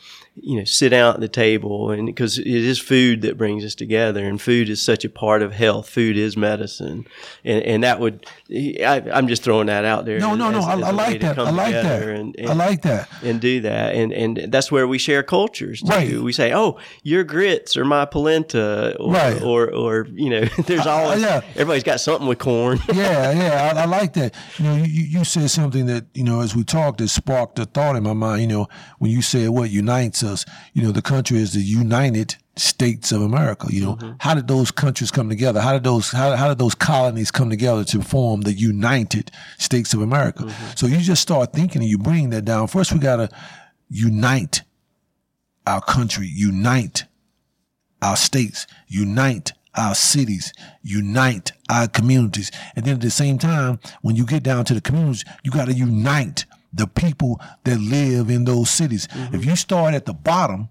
you 0.42 0.58
know, 0.58 0.64
sit 0.64 0.90
down 0.90 1.16
at 1.16 1.20
the 1.20 1.28
table 1.28 1.92
and 1.92 2.06
because 2.06 2.38
it 2.38 2.48
is 2.48 2.80
food 2.80 3.22
that 3.22 3.38
brings 3.38 3.66
us 3.66 3.76
together 3.76 4.26
and 4.26 4.42
food 4.42 4.70
is 4.70 4.82
such 4.82 5.04
a 5.04 5.10
part 5.10 5.42
of 5.42 5.54
health. 5.54 5.90
Food 5.90 6.18
is 6.18 6.38
medicine. 6.38 7.08
And, 7.44 7.64
and 7.64 7.84
that 7.84 8.00
would, 8.00 8.26
I, 8.50 9.02
am 9.18 9.28
just 9.28 9.44
throwing 9.44 9.68
that 9.68 9.84
out 9.84 10.06
there. 10.06 10.20
No, 10.20 10.36
no, 10.36 10.50
no. 10.50 10.60
As 10.60 10.66
I, 10.66 10.74
I 10.74 10.92
like 10.92 11.20
that. 11.22 11.38
I 11.38 11.50
like 11.50 11.74
that. 11.74 12.04
And, 12.04 12.36
and, 12.38 12.50
I 12.50 12.54
like 12.54 12.82
that. 12.84 13.10
And 13.22 13.42
do 13.42 13.62
that. 13.62 13.96
And, 13.96 14.14
and 14.14 14.52
that's 14.52 14.72
where 14.72 14.88
we 14.88 14.98
share 14.98 15.24
cultures 15.24 15.82
too. 15.82 15.90
Right. 15.90 16.20
We 16.20 16.32
say, 16.32 16.54
oh, 16.54 16.80
your 17.04 17.24
grits 17.24 17.76
or 17.76 17.84
my 17.84 18.06
polenta 18.06 18.96
or, 19.00 19.14
right. 19.14 19.42
or, 19.42 19.74
or, 19.74 20.08
you 20.14 20.30
know, 20.30 20.42
there's 20.66 20.88
always, 20.88 21.24
uh, 21.24 21.42
yeah. 21.44 21.50
everybody's 21.52 21.84
got 21.84 22.00
something 22.00 22.28
with 22.28 22.40
corn. 22.40 22.80
yeah. 22.94 23.32
Yeah. 23.32 23.74
I, 23.76 23.82
I, 23.82 23.86
like 23.86 24.14
that. 24.14 24.34
You 24.58 24.66
know, 24.66 24.76
you, 24.76 25.04
you 25.04 25.24
said 25.26 25.50
something 25.50 25.86
that, 25.88 26.06
you 26.14 26.24
know, 26.24 26.42
as 26.42 26.56
we 26.56 26.64
talked, 26.64 27.00
that 27.00 27.10
sparked 27.10 27.60
a 27.60 27.66
thought 27.66 27.96
in 27.96 28.04
my 28.04 28.14
mind, 28.14 28.42
you 28.42 28.48
know, 28.48 28.68
when 29.00 29.12
you 29.12 29.22
said 29.22 29.50
what 29.50 29.70
unites 29.70 30.24
us, 30.24 30.46
you 30.74 30.82
know, 30.82 30.92
the 30.92 31.02
country 31.02 31.40
is 31.40 31.54
the 31.54 31.62
United 31.62 32.38
States 32.60 33.12
of 33.12 33.22
America. 33.22 33.68
You 33.70 33.86
know, 33.86 33.96
mm-hmm. 33.96 34.12
how 34.20 34.34
did 34.34 34.48
those 34.48 34.72
countries 34.72 35.12
come 35.12 35.30
together? 35.30 35.62
How 35.62 35.74
did 35.74 35.84
those 35.84 36.12
how, 36.12 36.36
how 36.36 36.48
did 36.48 36.58
those 36.58 36.76
colonies 36.76 37.32
come 37.32 37.50
together 37.50 37.84
to 37.86 38.02
form 38.02 38.42
the 38.42 38.54
United 38.54 39.32
States 39.58 39.94
of 39.94 40.02
America? 40.02 40.44
Mm-hmm. 40.44 40.72
So 40.76 40.88
you 40.88 40.98
just 40.98 41.22
start 41.22 41.54
thinking 41.54 41.82
and 41.82 41.90
you 41.90 41.98
bring 41.98 42.30
that 42.32 42.46
down. 42.46 42.68
First, 42.68 42.94
we 42.94 43.00
gotta 43.00 43.30
unite 43.90 44.64
our 45.66 45.82
country, 45.82 46.30
unite 46.32 47.06
our 48.02 48.16
states, 48.16 48.68
unite 48.88 49.54
our 49.76 49.94
cities, 49.94 50.54
unite 50.82 51.52
our 51.70 51.88
communities. 51.88 52.52
And 52.76 52.86
then 52.86 52.96
at 52.96 53.02
the 53.02 53.12
same 53.12 53.38
time, 53.38 53.80
when 54.02 54.16
you 54.16 54.26
get 54.26 54.44
down 54.44 54.66
to 54.66 54.74
the 54.74 54.82
communities, 54.82 55.24
you 55.44 55.52
got 55.52 55.66
to 55.66 55.74
unite 55.74 56.46
the 56.74 56.88
people 56.88 57.40
that 57.64 57.80
live 57.80 58.30
in 58.30 58.46
those 58.46 58.70
cities. 58.70 59.08
Mm-hmm. 59.08 59.36
If 59.36 59.46
you 59.46 59.56
start 59.56 59.94
at 59.94 60.06
the 60.06 60.14
bottom 60.14 60.70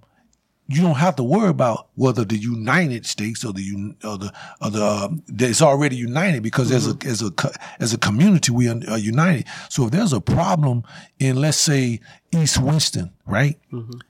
you 0.69 0.83
don't 0.83 0.97
have 0.97 1.17
to 1.17 1.23
worry 1.23 1.49
about 1.49 1.89
whether 1.95 2.25
the 2.25 2.37
United 2.37 3.07
States 3.07 3.45
or 3.45 3.53
the 3.53 3.95
or 4.03 4.19
the 4.19 4.33
or 4.61 4.71
the 4.71 4.85
uh, 4.85 5.09
it's 5.29 5.62
already 5.62 5.97
united 5.97 6.43
because 6.43 6.71
mm-hmm. 6.71 7.07
as 7.07 7.23
a 7.23 7.27
as 7.27 7.31
a 7.31 7.53
as 7.79 7.93
a 7.93 7.99
community 7.99 8.53
we 8.53 8.69
are 8.69 8.99
united. 8.99 9.47
So 9.69 9.87
if 9.87 9.93
there's 9.93 10.12
a 10.12 10.21
problem 10.21 10.83
in 11.19 11.37
let's 11.37 11.57
say 11.57 12.01
East 12.35 12.61
Winston, 12.61 13.12
right? 13.27 13.59
Mm-hmm. 13.73 14.01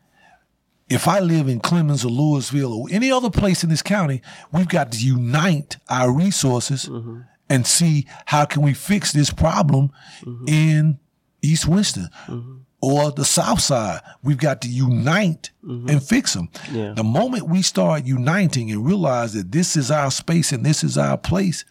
If 0.89 1.09
I 1.09 1.19
live 1.19 1.49
in 1.49 1.61
Clemmons 1.61 2.05
or 2.05 2.09
Lewisville 2.09 2.75
or 2.75 2.89
any 2.93 3.11
other 3.11 3.29
place 3.29 3.65
in 3.65 3.71
this 3.71 3.83
county, 3.83 4.23
we've 4.53 4.69
got 4.69 4.93
to 4.93 4.99
unite 4.99 5.77
our 5.91 6.13
resources 6.13 6.87
mm-hmm. 6.87 7.23
and 7.51 7.67
see 7.67 8.07
how 8.27 8.45
can 8.45 8.63
we 8.63 8.73
fix 8.73 9.13
this 9.13 9.31
problem 9.31 9.91
mm-hmm. 10.21 10.45
in 10.47 10.99
East 11.43 11.67
Winston 11.67 12.09
mm-hmm 12.27 12.57
or 12.87 13.11
the 13.11 13.24
South 13.24 13.61
Side. 13.61 14.01
We've 14.22 14.39
got 14.39 14.61
to 14.62 14.68
unite 14.68 15.51
mm-hmm. 15.64 15.89
and 15.89 16.01
fix 16.01 16.34
them. 16.34 16.49
Yeah. 16.70 16.93
The 16.95 17.03
moment 17.03 17.49
we 17.49 17.61
start 17.62 18.05
uniting 18.05 18.70
and 18.70 18.87
realize 18.87 19.32
that 19.32 19.51
this 19.51 19.76
is 19.76 19.91
our 19.91 20.12
space 20.12 20.53
and 20.53 20.64
this 20.64 20.84
is 20.84 20.97
our 20.97 21.18
place, 21.18 21.64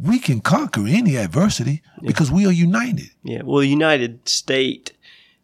we 0.00 0.18
can 0.18 0.40
conquer 0.40 0.84
any 0.88 1.16
adversity 1.16 1.82
yeah. 2.02 2.08
because 2.08 2.28
we 2.32 2.44
are 2.44 2.50
united. 2.50 3.10
Yeah. 3.22 3.42
Well, 3.44 3.62
United 3.62 4.28
State, 4.28 4.94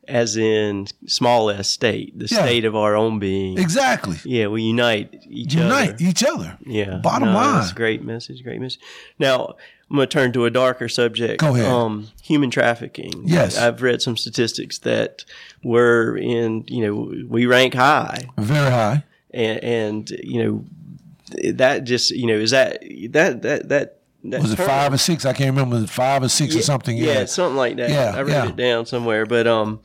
as 0.08 0.36
in 0.36 0.86
small 1.06 1.50
s 1.50 1.68
state, 1.68 2.18
the 2.18 2.26
yeah. 2.26 2.42
state 2.42 2.64
of 2.64 2.76
our 2.76 2.94
own 2.94 3.18
being. 3.18 3.58
Exactly. 3.58 4.16
Yeah. 4.24 4.48
We 4.48 4.62
unite 4.62 5.24
each 5.28 5.54
unite 5.54 5.70
other. 5.70 5.84
Unite 5.84 6.00
each 6.00 6.24
other. 6.24 6.58
Yeah. 6.64 6.96
Bottom 6.98 7.28
no, 7.28 7.34
line. 7.34 7.60
That's 7.60 7.72
great 7.72 8.02
message. 8.02 8.42
Great 8.42 8.60
message. 8.60 8.80
Now, 9.18 9.56
I'm 9.90 9.96
going 9.96 10.08
to 10.08 10.12
turn 10.12 10.32
to 10.32 10.44
a 10.46 10.50
darker 10.50 10.88
subject. 10.88 11.40
Go 11.40 11.54
ahead. 11.54 11.66
Um, 11.66 12.08
human 12.22 12.50
trafficking. 12.50 13.22
Yes. 13.24 13.56
I've 13.56 13.82
read 13.82 14.02
some 14.02 14.16
statistics 14.16 14.78
that 14.80 15.24
we're 15.62 16.16
in, 16.16 16.64
you 16.66 16.86
know, 16.86 17.26
we 17.28 17.46
rank 17.46 17.74
high. 17.74 18.28
Very 18.36 18.70
high. 18.70 19.04
And, 19.32 19.62
and 19.62 20.10
you 20.10 20.42
know, 20.42 21.52
that 21.52 21.84
just, 21.84 22.10
you 22.10 22.26
know, 22.26 22.34
is 22.34 22.50
that, 22.50 22.82
that, 23.10 23.42
that, 23.42 23.68
that 23.68 23.95
was 24.30 24.52
it 24.52 24.56
five 24.56 24.92
or 24.92 24.98
six? 24.98 25.24
I 25.24 25.32
can't 25.32 25.56
remember. 25.56 25.86
Five 25.86 26.22
or 26.22 26.28
six 26.28 26.54
yeah, 26.54 26.60
or 26.60 26.62
something. 26.62 26.96
Yeah. 26.96 27.04
yeah, 27.04 27.24
something 27.26 27.56
like 27.56 27.76
that. 27.76 27.90
Yeah, 27.90 28.12
I 28.14 28.22
read 28.22 28.32
yeah. 28.32 28.48
it 28.48 28.56
down 28.56 28.86
somewhere. 28.86 29.26
But 29.26 29.46
um, 29.46 29.80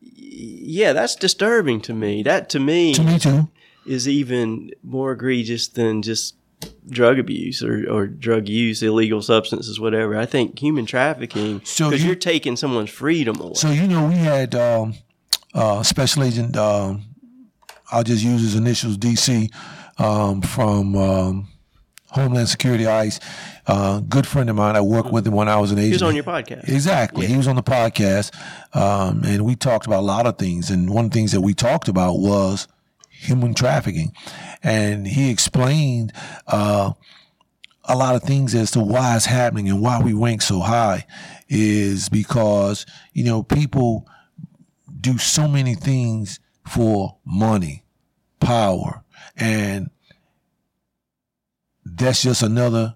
yeah, 0.00 0.92
that's 0.92 1.16
disturbing 1.16 1.80
to 1.82 1.94
me. 1.94 2.22
That 2.22 2.48
to 2.50 2.60
me, 2.60 2.94
to 2.94 3.02
me 3.02 3.18
too, 3.18 3.48
is 3.86 4.08
even 4.08 4.70
more 4.82 5.12
egregious 5.12 5.68
than 5.68 6.02
just 6.02 6.36
drug 6.88 7.18
abuse 7.18 7.62
or, 7.62 7.90
or 7.90 8.06
drug 8.06 8.48
use, 8.48 8.82
illegal 8.82 9.22
substances, 9.22 9.78
whatever. 9.78 10.16
I 10.16 10.26
think 10.26 10.58
human 10.58 10.86
trafficking 10.86 11.58
because 11.58 11.70
so 11.70 11.90
you, 11.92 12.12
are 12.12 12.16
taking 12.16 12.56
someone's 12.56 12.90
freedom 12.90 13.40
away. 13.40 13.54
So 13.54 13.70
you 13.70 13.86
know, 13.86 14.06
we 14.06 14.14
had 14.14 14.54
um, 14.54 14.94
uh, 15.52 15.82
Special 15.82 16.24
Agent. 16.24 16.56
Um, 16.56 17.04
I'll 17.90 18.04
just 18.04 18.24
use 18.24 18.40
his 18.40 18.56
initials, 18.56 18.96
DC, 18.98 19.52
um, 19.98 20.42
from 20.42 20.96
um, 20.96 21.48
Homeland 22.14 22.48
Security 22.48 22.86
ICE. 22.86 23.18
Uh, 23.66 24.00
good 24.00 24.26
friend 24.26 24.48
of 24.48 24.56
mine. 24.56 24.76
I 24.76 24.80
worked 24.80 25.12
with 25.12 25.26
him 25.26 25.34
when 25.34 25.48
I 25.48 25.58
was 25.58 25.72
an 25.72 25.78
agent. 25.78 25.88
He 25.88 25.94
was 25.94 26.02
on 26.02 26.14
your 26.14 26.24
podcast. 26.24 26.68
Exactly. 26.68 27.22
Yeah. 27.22 27.32
He 27.32 27.36
was 27.36 27.48
on 27.48 27.56
the 27.56 27.62
podcast, 27.62 28.34
um, 28.74 29.22
and 29.24 29.44
we 29.44 29.56
talked 29.56 29.86
about 29.86 30.00
a 30.00 30.06
lot 30.06 30.26
of 30.26 30.38
things. 30.38 30.70
And 30.70 30.90
one 30.90 31.06
of 31.06 31.10
the 31.10 31.14
things 31.14 31.32
that 31.32 31.40
we 31.40 31.54
talked 31.54 31.88
about 31.88 32.18
was 32.18 32.68
human 33.10 33.54
trafficking. 33.54 34.12
And 34.62 35.06
he 35.06 35.30
explained 35.30 36.12
uh, 36.46 36.92
a 37.84 37.96
lot 37.96 38.14
of 38.14 38.22
things 38.22 38.54
as 38.54 38.70
to 38.72 38.80
why 38.80 39.16
it's 39.16 39.26
happening 39.26 39.68
and 39.68 39.82
why 39.82 40.00
we 40.00 40.12
rank 40.12 40.42
so 40.42 40.60
high 40.60 41.06
is 41.48 42.08
because, 42.08 42.86
you 43.12 43.24
know, 43.24 43.42
people 43.42 44.06
do 45.00 45.18
so 45.18 45.48
many 45.48 45.74
things 45.74 46.40
for 46.66 47.18
money, 47.24 47.84
power, 48.40 49.04
and 49.36 49.90
that's 51.94 52.22
just 52.22 52.42
another 52.42 52.94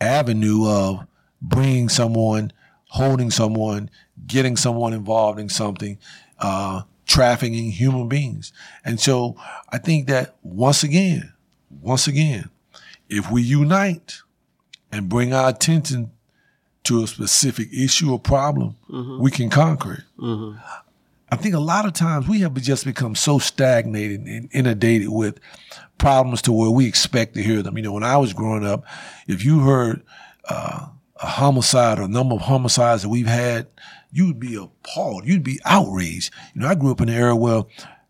avenue 0.00 0.68
of 0.68 1.06
bringing 1.40 1.88
someone, 1.88 2.52
holding 2.88 3.30
someone, 3.30 3.90
getting 4.26 4.56
someone 4.56 4.92
involved 4.92 5.38
in 5.38 5.48
something, 5.48 5.98
uh, 6.38 6.82
trafficking 7.06 7.70
human 7.70 8.08
beings. 8.08 8.52
And 8.84 9.00
so 9.00 9.36
I 9.70 9.78
think 9.78 10.06
that 10.08 10.36
once 10.42 10.82
again, 10.82 11.32
once 11.70 12.06
again, 12.06 12.50
if 13.08 13.30
we 13.30 13.42
unite 13.42 14.20
and 14.92 15.08
bring 15.08 15.32
our 15.32 15.48
attention 15.48 16.12
to 16.84 17.02
a 17.02 17.06
specific 17.06 17.68
issue 17.72 18.12
or 18.12 18.18
problem, 18.18 18.76
mm-hmm. 18.88 19.20
we 19.20 19.30
can 19.30 19.50
conquer 19.50 19.94
it. 19.94 20.04
Mm-hmm. 20.18 20.58
I 21.30 21.36
think 21.36 21.54
a 21.54 21.60
lot 21.60 21.86
of 21.86 21.92
times 21.92 22.28
we 22.28 22.40
have 22.40 22.54
just 22.54 22.84
become 22.84 23.14
so 23.14 23.38
stagnated 23.38 24.20
and 24.20 24.48
inundated 24.52 25.08
with 25.08 25.38
problems 25.98 26.42
to 26.42 26.52
where 26.52 26.70
we 26.70 26.86
expect 26.86 27.34
to 27.34 27.42
hear 27.42 27.62
them. 27.62 27.76
You 27.76 27.84
know, 27.84 27.92
when 27.92 28.02
I 28.02 28.16
was 28.16 28.32
growing 28.32 28.66
up, 28.66 28.84
if 29.28 29.44
you 29.44 29.60
heard 29.60 30.02
uh, 30.48 30.86
a 31.16 31.26
homicide 31.26 31.98
or 31.98 32.02
a 32.02 32.08
number 32.08 32.34
of 32.34 32.40
homicides 32.40 33.02
that 33.02 33.08
we've 33.08 33.26
had 33.26 33.68
you'd 34.12 34.40
be 34.40 34.56
appalled. 34.56 35.26
You'd 35.26 35.42
be 35.42 35.60
outraged. 35.64 36.32
You 36.54 36.62
know, 36.62 36.68
I 36.68 36.74
grew 36.74 36.90
up 36.90 37.00
in 37.00 37.08
an 37.08 37.14
era 37.14 37.36
where 37.36 37.62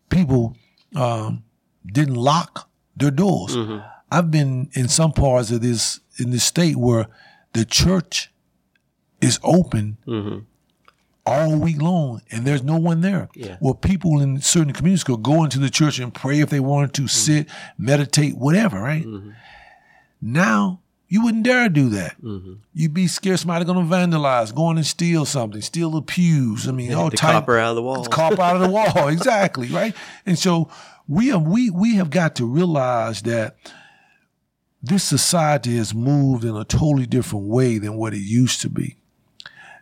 people 0.09 0.57
um, 0.95 1.45
didn't 1.87 2.15
lock 2.15 2.69
their 2.97 3.11
doors. 3.11 3.57
Mm-hmm. 3.57 3.87
I've 4.11 4.31
been 4.31 4.71
in 4.73 4.89
some 4.89 5.13
parts 5.13 5.51
of 5.51 5.61
this 5.61 6.01
in 6.19 6.31
this 6.31 6.45
state 6.45 6.77
where 6.77 7.07
the 7.53 7.65
church 7.65 8.33
is 9.21 9.39
open 9.43 9.99
mm-hmm. 10.07 10.41
All 11.31 11.57
week 11.57 11.81
long 11.81 12.23
and 12.31 12.45
there's 12.45 12.63
no 12.63 12.77
one 12.77 13.01
there. 13.01 13.29
Yeah. 13.35 13.57
Where 13.61 13.75
people 13.75 14.21
in 14.21 14.41
certain 14.41 14.73
communities 14.73 15.05
could 15.05 15.23
go 15.23 15.45
into 15.45 15.59
the 15.59 15.71
church 15.71 15.99
and 15.99 16.13
pray 16.13 16.41
if 16.41 16.51
they 16.51 16.61
wanted 16.61 16.95
to, 16.95 17.03
mm-hmm. 17.03 17.09
sit, 17.09 17.49
meditate, 17.79 18.37
whatever, 18.37 18.81
right? 18.81 19.05
Mm-hmm. 19.05 19.31
Now 20.21 20.81
you 21.11 21.25
wouldn't 21.25 21.43
dare 21.43 21.69
do 21.69 21.89
that. 21.91 22.23
Mm-hmm. 22.23 22.55
You'd 22.73 22.95
be 22.95 23.09
scared 23.09 23.41
somebody 23.41 23.65
going 23.65 23.87
to 23.87 23.95
vandalize, 23.95 24.55
going 24.55 24.77
and 24.77 24.87
steal 24.87 25.25
something, 25.25 25.61
steal 25.61 25.91
the 25.91 26.03
pews. 26.03 26.69
I 26.69 26.73
mean, 26.73 26.95
all 26.95 27.11
type, 27.11 27.33
copper 27.33 27.59
out 27.59 27.71
of 27.71 27.77
the 27.77 27.83
wall, 27.83 27.99
It's 27.99 28.09
copper 28.09 28.41
out 28.41 28.55
of 28.55 28.63
the 28.63 28.69
wall, 28.69 29.09
exactly, 29.09 29.69
right? 29.69 29.95
And 30.25 30.39
so 30.39 30.71
we 31.09 31.29
have 31.29 31.43
we 31.43 31.69
we 31.69 31.97
have 31.97 32.11
got 32.11 32.37
to 32.37 32.47
realize 32.47 33.23
that 33.23 33.57
this 34.81 35.03
society 35.03 35.77
has 35.77 35.93
moved 35.93 36.45
in 36.45 36.57
a 36.57 36.65
totally 36.65 37.07
different 37.07 37.47
way 37.47 37.79
than 37.79 37.97
what 37.97 38.15
it 38.15 38.21
used 38.21 38.61
to 38.63 38.71
be, 38.71 38.97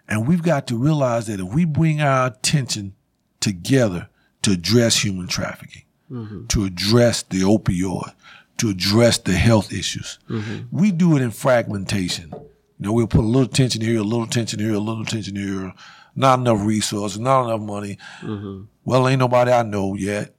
and 0.09 0.27
we've 0.27 0.43
got 0.43 0.67
to 0.69 0.77
realize 0.77 1.27
that 1.27 1.41
if 1.41 1.47
we 1.53 1.65
bring 1.65 2.01
our 2.01 2.29
attention 2.29 2.95
together 3.41 4.09
to 4.43 4.53
address 4.53 5.03
human 5.03 5.27
trafficking, 5.27 5.83
mm-hmm. 6.11 6.47
to 6.47 6.65
address 6.65 7.23
the 7.23 7.41
opioid, 7.41 8.13
to 8.59 8.71
address 8.71 9.19
the 9.19 9.33
health 9.33 9.73
issues. 9.73 10.19
Mm-hmm. 10.29 10.77
We 10.77 10.93
do 10.93 11.17
it 11.17 11.23
in 11.23 11.31
fragmentation. 11.31 12.31
You 12.33 12.87
know, 12.87 12.93
we'll 12.93 13.07
put 13.07 13.21
a 13.21 13.27
little 13.27 13.43
attention 13.43 13.81
here, 13.81 13.99
a 13.99 14.03
little 14.03 14.25
attention 14.25 14.61
here, 14.61 14.75
a 14.75 14.79
little 14.79 15.03
attention 15.03 15.37
here, 15.37 15.73
not 16.15 16.39
enough 16.39 16.65
resources, 16.65 17.19
not 17.19 17.45
enough 17.45 17.61
money. 17.61 17.99
Mm-hmm. 18.23 18.65
Well, 18.85 19.09
ain't 19.09 19.21
nobody 19.21 19.53
I 19.53 19.63
know 19.63 19.95
yet. 19.95 20.35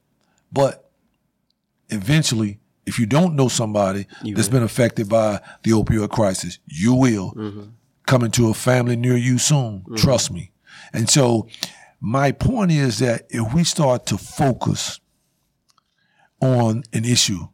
But 0.52 0.90
eventually, 1.88 2.58
if 2.86 2.98
you 2.98 3.06
don't 3.06 3.36
know 3.36 3.48
somebody 3.48 4.06
you 4.22 4.34
that's 4.34 4.48
will. 4.48 4.54
been 4.54 4.62
affected 4.64 5.08
by 5.08 5.40
the 5.62 5.70
opioid 5.70 6.10
crisis, 6.10 6.58
you 6.66 6.94
will 6.94 7.32
mm-hmm. 7.32 7.64
Come 8.10 8.28
to 8.28 8.50
a 8.50 8.54
family 8.54 8.96
near 8.96 9.16
you 9.16 9.38
soon. 9.38 9.80
Mm-hmm. 9.80 9.94
Trust 9.94 10.32
me. 10.32 10.50
And 10.92 11.08
so, 11.08 11.46
my 12.00 12.32
point 12.32 12.72
is 12.72 12.98
that 12.98 13.26
if 13.30 13.54
we 13.54 13.62
start 13.62 14.06
to 14.06 14.18
focus 14.18 15.00
on 16.40 16.82
an 16.92 17.04
issue, 17.04 17.46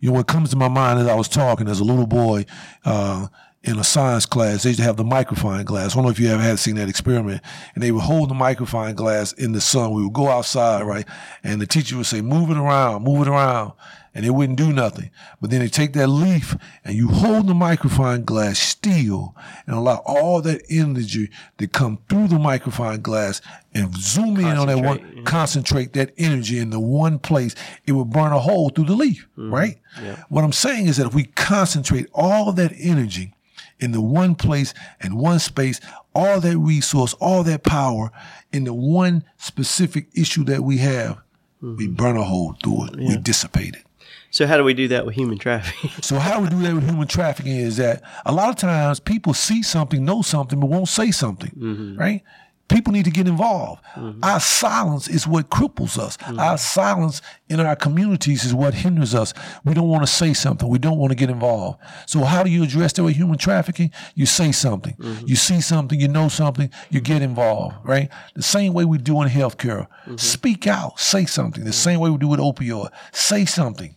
you 0.00 0.10
know, 0.10 0.16
what 0.16 0.26
comes 0.26 0.50
to 0.50 0.56
my 0.56 0.68
mind 0.68 0.98
as 0.98 1.06
I 1.06 1.14
was 1.14 1.28
talking 1.28 1.68
as 1.68 1.78
a 1.78 1.84
little 1.84 2.06
boy, 2.06 2.46
uh, 2.84 3.28
in 3.62 3.78
a 3.78 3.84
science 3.84 4.24
class, 4.24 4.62
they 4.62 4.70
used 4.70 4.80
to 4.80 4.86
have 4.86 4.96
the 4.96 5.04
microfine 5.04 5.66
glass. 5.66 5.92
I 5.92 5.96
don't 5.96 6.04
know 6.04 6.10
if 6.10 6.18
you 6.18 6.28
ever 6.28 6.42
had 6.42 6.58
seen 6.58 6.76
that 6.76 6.88
experiment. 6.88 7.42
And 7.74 7.84
they 7.84 7.92
would 7.92 8.02
hold 8.02 8.30
the 8.30 8.34
microfine 8.34 8.94
glass 8.94 9.34
in 9.34 9.52
the 9.52 9.60
sun. 9.60 9.92
We 9.92 10.02
would 10.02 10.14
go 10.14 10.28
outside, 10.28 10.84
right? 10.84 11.06
And 11.44 11.60
the 11.60 11.66
teacher 11.66 11.98
would 11.98 12.06
say, 12.06 12.22
move 12.22 12.50
it 12.50 12.56
around, 12.56 13.04
move 13.04 13.26
it 13.26 13.30
around 13.30 13.72
and 14.14 14.26
it 14.26 14.30
wouldn't 14.30 14.58
do 14.58 14.72
nothing. 14.72 15.10
But 15.40 15.50
then 15.50 15.60
they 15.60 15.68
take 15.68 15.92
that 15.92 16.08
leaf 16.08 16.56
and 16.84 16.94
you 16.96 17.08
hold 17.08 17.46
the 17.46 17.52
microfine 17.52 18.24
glass 18.24 18.58
still 18.58 19.36
and 19.66 19.76
allow 19.76 20.02
all 20.04 20.42
that 20.42 20.62
energy 20.68 21.30
to 21.58 21.66
come 21.66 21.98
through 22.08 22.28
the 22.28 22.36
microfine 22.36 23.02
glass 23.02 23.40
and 23.72 23.94
zoom 23.94 24.38
in 24.38 24.56
on 24.56 24.66
that 24.66 24.78
one, 24.78 25.12
yeah. 25.14 25.22
concentrate 25.22 25.92
that 25.92 26.12
energy 26.18 26.58
in 26.58 26.70
the 26.70 26.80
one 26.80 27.18
place. 27.18 27.54
It 27.86 27.92
would 27.92 28.10
burn 28.10 28.32
a 28.32 28.40
hole 28.40 28.70
through 28.70 28.86
the 28.86 28.96
leaf, 28.96 29.28
mm-hmm. 29.38 29.54
right? 29.54 29.78
Yeah. 30.02 30.24
What 30.28 30.44
I'm 30.44 30.52
saying 30.52 30.86
is 30.86 30.96
that 30.96 31.06
if 31.06 31.14
we 31.14 31.24
concentrate 31.24 32.08
all 32.12 32.52
that 32.52 32.72
energy 32.78 33.34
in 33.78 33.92
the 33.92 34.00
one 34.00 34.34
place 34.34 34.74
and 35.00 35.18
one 35.18 35.38
space, 35.38 35.80
all 36.14 36.40
that 36.40 36.58
resource, 36.58 37.14
all 37.14 37.44
that 37.44 37.62
power 37.62 38.10
in 38.52 38.64
the 38.64 38.74
one 38.74 39.24
specific 39.36 40.08
issue 40.14 40.44
that 40.44 40.64
we 40.64 40.78
have, 40.78 41.16
mm-hmm. 41.62 41.76
we 41.76 41.86
burn 41.86 42.16
a 42.16 42.24
hole 42.24 42.56
through 42.62 42.86
it. 42.86 42.98
Yeah. 42.98 43.08
We 43.10 43.16
dissipate 43.18 43.76
it. 43.76 43.84
So 44.30 44.46
how 44.46 44.56
do 44.56 44.64
we 44.64 44.74
do 44.74 44.88
that 44.88 45.04
with 45.04 45.14
human 45.14 45.38
trafficking? 45.38 45.90
so 46.02 46.18
how 46.18 46.40
we 46.40 46.48
do 46.48 46.60
that 46.62 46.74
with 46.74 46.88
human 46.88 47.08
trafficking 47.08 47.56
is 47.56 47.76
that 47.78 48.02
a 48.24 48.32
lot 48.32 48.48
of 48.48 48.56
times 48.56 49.00
people 49.00 49.34
see 49.34 49.62
something, 49.62 50.04
know 50.04 50.22
something, 50.22 50.58
but 50.58 50.66
won't 50.66 50.88
say 50.88 51.10
something, 51.10 51.50
mm-hmm. 51.50 51.96
right? 51.98 52.22
People 52.68 52.92
need 52.92 53.04
to 53.04 53.10
get 53.10 53.26
involved. 53.26 53.82
Mm-hmm. 53.96 54.22
Our 54.22 54.38
silence 54.38 55.08
is 55.08 55.26
what 55.26 55.50
cripples 55.50 55.98
us. 55.98 56.16
Mm-hmm. 56.18 56.38
Our 56.38 56.56
silence 56.56 57.20
in 57.48 57.58
our 57.58 57.74
communities 57.74 58.44
is 58.44 58.54
what 58.54 58.74
hinders 58.74 59.12
us. 59.12 59.34
We 59.64 59.74
don't 59.74 59.88
want 59.88 60.04
to 60.04 60.06
say 60.06 60.34
something. 60.34 60.68
We 60.68 60.78
don't 60.78 60.96
want 60.96 61.10
to 61.10 61.16
get 61.16 61.30
involved. 61.30 61.80
So 62.06 62.22
how 62.22 62.44
do 62.44 62.50
you 62.50 62.62
address 62.62 62.92
that 62.92 63.02
with 63.02 63.16
human 63.16 63.38
trafficking? 63.38 63.90
You 64.14 64.24
say 64.24 64.52
something. 64.52 64.94
Mm-hmm. 64.94 65.26
You 65.26 65.34
see 65.34 65.60
something, 65.60 65.98
you 65.98 66.06
know 66.06 66.28
something, 66.28 66.70
you 66.90 67.00
get 67.00 67.22
involved, 67.22 67.74
right? 67.82 68.08
The 68.36 68.42
same 68.44 68.72
way 68.72 68.84
we 68.84 68.98
do 68.98 69.20
in 69.22 69.28
healthcare. 69.28 69.88
Mm-hmm. 70.04 70.18
Speak 70.18 70.68
out, 70.68 71.00
say 71.00 71.24
something. 71.26 71.64
The 71.64 71.72
same 71.72 71.98
way 71.98 72.10
we 72.10 72.18
do 72.18 72.28
with 72.28 72.38
opioid. 72.38 72.90
Say 73.10 73.46
something. 73.46 73.96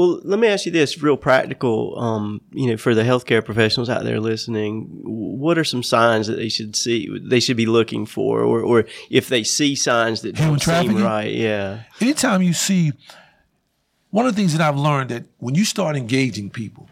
Well, 0.00 0.18
let 0.24 0.38
me 0.38 0.48
ask 0.48 0.64
you 0.64 0.72
this 0.72 1.02
real 1.02 1.18
practical, 1.18 2.00
um, 2.00 2.40
you 2.52 2.70
know, 2.70 2.78
for 2.78 2.94
the 2.94 3.02
healthcare 3.02 3.44
professionals 3.44 3.90
out 3.90 4.02
there 4.02 4.18
listening, 4.18 4.88
what 5.02 5.58
are 5.58 5.64
some 5.64 5.82
signs 5.82 6.26
that 6.26 6.36
they 6.36 6.48
should 6.48 6.74
see, 6.74 7.06
they 7.22 7.38
should 7.38 7.58
be 7.58 7.66
looking 7.66 8.06
for, 8.06 8.40
or, 8.40 8.62
or 8.62 8.86
if 9.10 9.28
they 9.28 9.44
see 9.44 9.74
signs 9.74 10.22
that 10.22 10.38
Human 10.38 10.52
don't 10.52 10.62
trafficking? 10.62 10.96
seem 10.96 11.04
right? 11.04 11.34
Yeah. 11.34 11.82
Anytime 12.00 12.40
you 12.40 12.54
see, 12.54 12.94
one 14.08 14.24
of 14.24 14.34
the 14.34 14.40
things 14.40 14.56
that 14.56 14.66
I've 14.66 14.78
learned 14.78 15.10
that 15.10 15.24
when 15.36 15.54
you 15.54 15.66
start 15.66 15.96
engaging 15.96 16.48
people, 16.48 16.88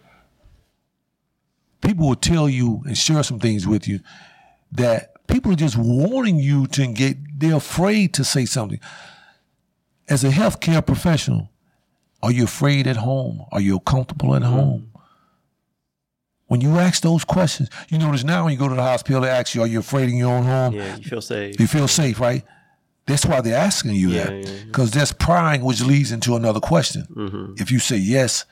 people 1.81 2.09
will 2.09 2.15
tell 2.15 2.47
you 2.47 2.83
and 2.85 2.95
share 2.95 3.23
some 3.23 3.39
things 3.39 3.67
with 3.67 3.89
you 3.89 4.01
that 4.73 5.27
people 5.29 5.51
are 5.51 5.57
just 5.57 5.79
wanting 5.79 6.39
you 6.41 6.67
to 6.67 6.83
engage. 6.83 7.17
They're 7.35 7.57
afraid 7.57 8.13
to 8.13 8.25
say 8.25 8.45
something. 8.45 8.81
As 10.11 10.25
a 10.25 10.29
healthcare 10.29 10.85
professional, 10.85 11.49
are 12.23 12.33
you 12.33 12.45
afraid 12.45 12.87
at 12.87 12.97
home? 12.97 13.45
Are 13.53 13.61
you 13.61 13.81
comfortable 13.81 14.35
at 14.35 14.43
home? 14.43 14.93
When 16.47 16.61
you 16.61 16.79
ask 16.79 17.03
those 17.03 17.25
questions, 17.25 17.69
you 17.89 17.99
notice 17.99 18.25
now 18.25 18.45
when 18.45 18.55
you 18.55 18.59
go 18.59 18.69
to 18.69 18.75
the 18.75 18.83
hospital, 18.83 19.21
they 19.21 19.29
ask 19.29 19.55
you, 19.55 19.63
Are 19.63 19.67
you 19.67 19.81
afraid 19.81 20.09
in 20.09 20.17
your 20.17 20.33
own 20.33 20.45
home? 20.45 20.75
Yeah, 20.75 20.97
you 20.97 21.05
feel 21.05 21.21
safe. 21.21 21.61
You 21.61 21.67
feel 21.67 21.87
safe, 21.87 22.19
right? 22.21 22.43
That's 23.07 23.25
why 23.25 23.41
they're 23.41 23.57
asking 23.57 23.95
you 23.95 24.11
yeah, 24.11 24.25
that. 24.25 24.65
Because 24.67 24.95
yeah. 24.95 25.01
that's 25.01 25.13
prying, 25.13 25.63
which 25.63 25.83
leads 25.83 26.11
into 26.11 26.37
another 26.37 26.61
question. 26.61 27.07
Mm-hmm. 27.11 27.55
If 27.57 27.71
you 27.71 27.79
say 27.79 27.97
yes, 27.97 28.45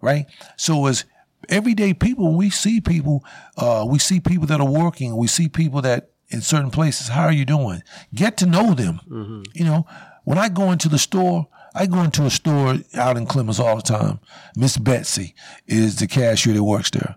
right? 0.00 0.26
So 0.56 0.86
as 0.86 1.04
everyday 1.48 1.94
people, 1.94 2.34
we 2.34 2.50
see 2.50 2.80
people, 2.80 3.24
uh, 3.56 3.86
we 3.88 3.98
see 3.98 4.20
people 4.20 4.46
that 4.46 4.60
are 4.60 4.68
working, 4.68 5.16
we 5.16 5.26
see 5.26 5.48
people 5.48 5.82
that 5.82 6.10
in 6.28 6.40
certain 6.40 6.70
places, 6.70 7.08
how 7.08 7.24
are 7.24 7.32
you 7.32 7.44
doing? 7.44 7.82
Get 8.14 8.36
to 8.38 8.46
know 8.46 8.74
them. 8.74 9.00
Mm-hmm. 9.08 9.42
You 9.54 9.64
know, 9.64 9.86
when 10.24 10.38
I 10.38 10.48
go 10.48 10.72
into 10.72 10.88
the 10.88 10.98
store, 10.98 11.46
I 11.76 11.86
go 11.86 12.02
into 12.02 12.24
a 12.24 12.30
store 12.30 12.76
out 12.94 13.16
in 13.16 13.26
Clemmons 13.26 13.60
all 13.60 13.76
the 13.76 13.82
time. 13.82 14.18
Miss 14.56 14.78
Betsy 14.78 15.34
is 15.66 15.96
the 15.96 16.06
cashier 16.06 16.54
that 16.54 16.64
works 16.64 16.90
there. 16.90 17.16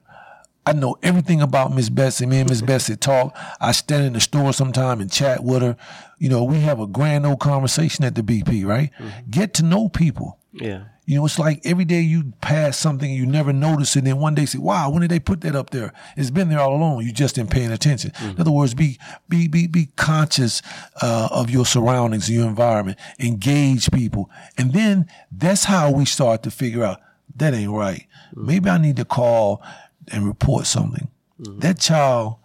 I 0.65 0.73
know 0.73 0.97
everything 1.01 1.41
about 1.41 1.73
Miss 1.73 1.89
Betsy. 1.89 2.25
Me 2.25 2.41
and 2.41 2.49
Miss 2.49 2.61
Betsy 2.61 2.95
talk. 2.95 3.35
I 3.59 3.71
stand 3.71 4.05
in 4.05 4.13
the 4.13 4.19
store 4.19 4.53
sometime 4.53 5.01
and 5.01 5.11
chat 5.11 5.43
with 5.43 5.61
her. 5.61 5.77
You 6.19 6.29
know, 6.29 6.43
we 6.43 6.59
have 6.59 6.79
a 6.79 6.87
grand 6.87 7.25
old 7.25 7.39
conversation 7.39 8.03
at 8.03 8.15
the 8.15 8.21
BP, 8.21 8.65
right? 8.65 8.91
Mm-hmm. 8.99 9.29
Get 9.31 9.53
to 9.55 9.63
know 9.63 9.89
people. 9.89 10.37
Yeah. 10.51 10.83
You 11.09 11.15
know, 11.15 11.25
it's 11.25 11.39
like 11.39 11.59
every 11.65 11.85
day 11.85 12.01
you 12.01 12.33
pass 12.39 12.77
something 12.77 13.09
and 13.09 13.17
you 13.17 13.25
never 13.25 13.51
notice 13.51 13.95
it, 13.95 13.99
and 13.99 14.07
then 14.07 14.19
one 14.19 14.35
day 14.35 14.45
say, 14.45 14.59
"Wow, 14.59 14.91
when 14.91 15.01
did 15.01 15.09
they 15.09 15.19
put 15.19 15.41
that 15.41 15.55
up 15.55 15.71
there?" 15.71 15.91
It's 16.15 16.29
been 16.29 16.49
there 16.49 16.59
all 16.59 16.75
along. 16.75 17.01
You 17.01 17.11
just 17.11 17.33
didn't 17.33 17.49
paying 17.49 17.71
attention. 17.71 18.11
Mm-hmm. 18.11 18.29
In 18.29 18.41
other 18.41 18.51
words, 18.51 18.75
be 18.75 18.99
be 19.27 19.47
be 19.47 19.65
be 19.65 19.87
conscious 19.95 20.61
uh, 21.01 21.29
of 21.31 21.49
your 21.49 21.65
surroundings, 21.65 22.29
your 22.29 22.47
environment. 22.47 22.99
Engage 23.19 23.89
people, 23.89 24.29
and 24.55 24.71
then 24.71 25.07
that's 25.31 25.63
how 25.63 25.89
we 25.89 26.05
start 26.05 26.43
to 26.43 26.51
figure 26.51 26.83
out 26.83 27.01
that 27.37 27.55
ain't 27.55 27.71
right. 27.71 28.05
Mm-hmm. 28.35 28.45
Maybe 28.45 28.69
I 28.69 28.77
need 28.77 28.97
to 28.97 29.05
call 29.05 29.63
and 30.09 30.27
report 30.27 30.67
something. 30.67 31.07
Mm-hmm. 31.41 31.57
That 31.61 31.79
child 31.79 32.35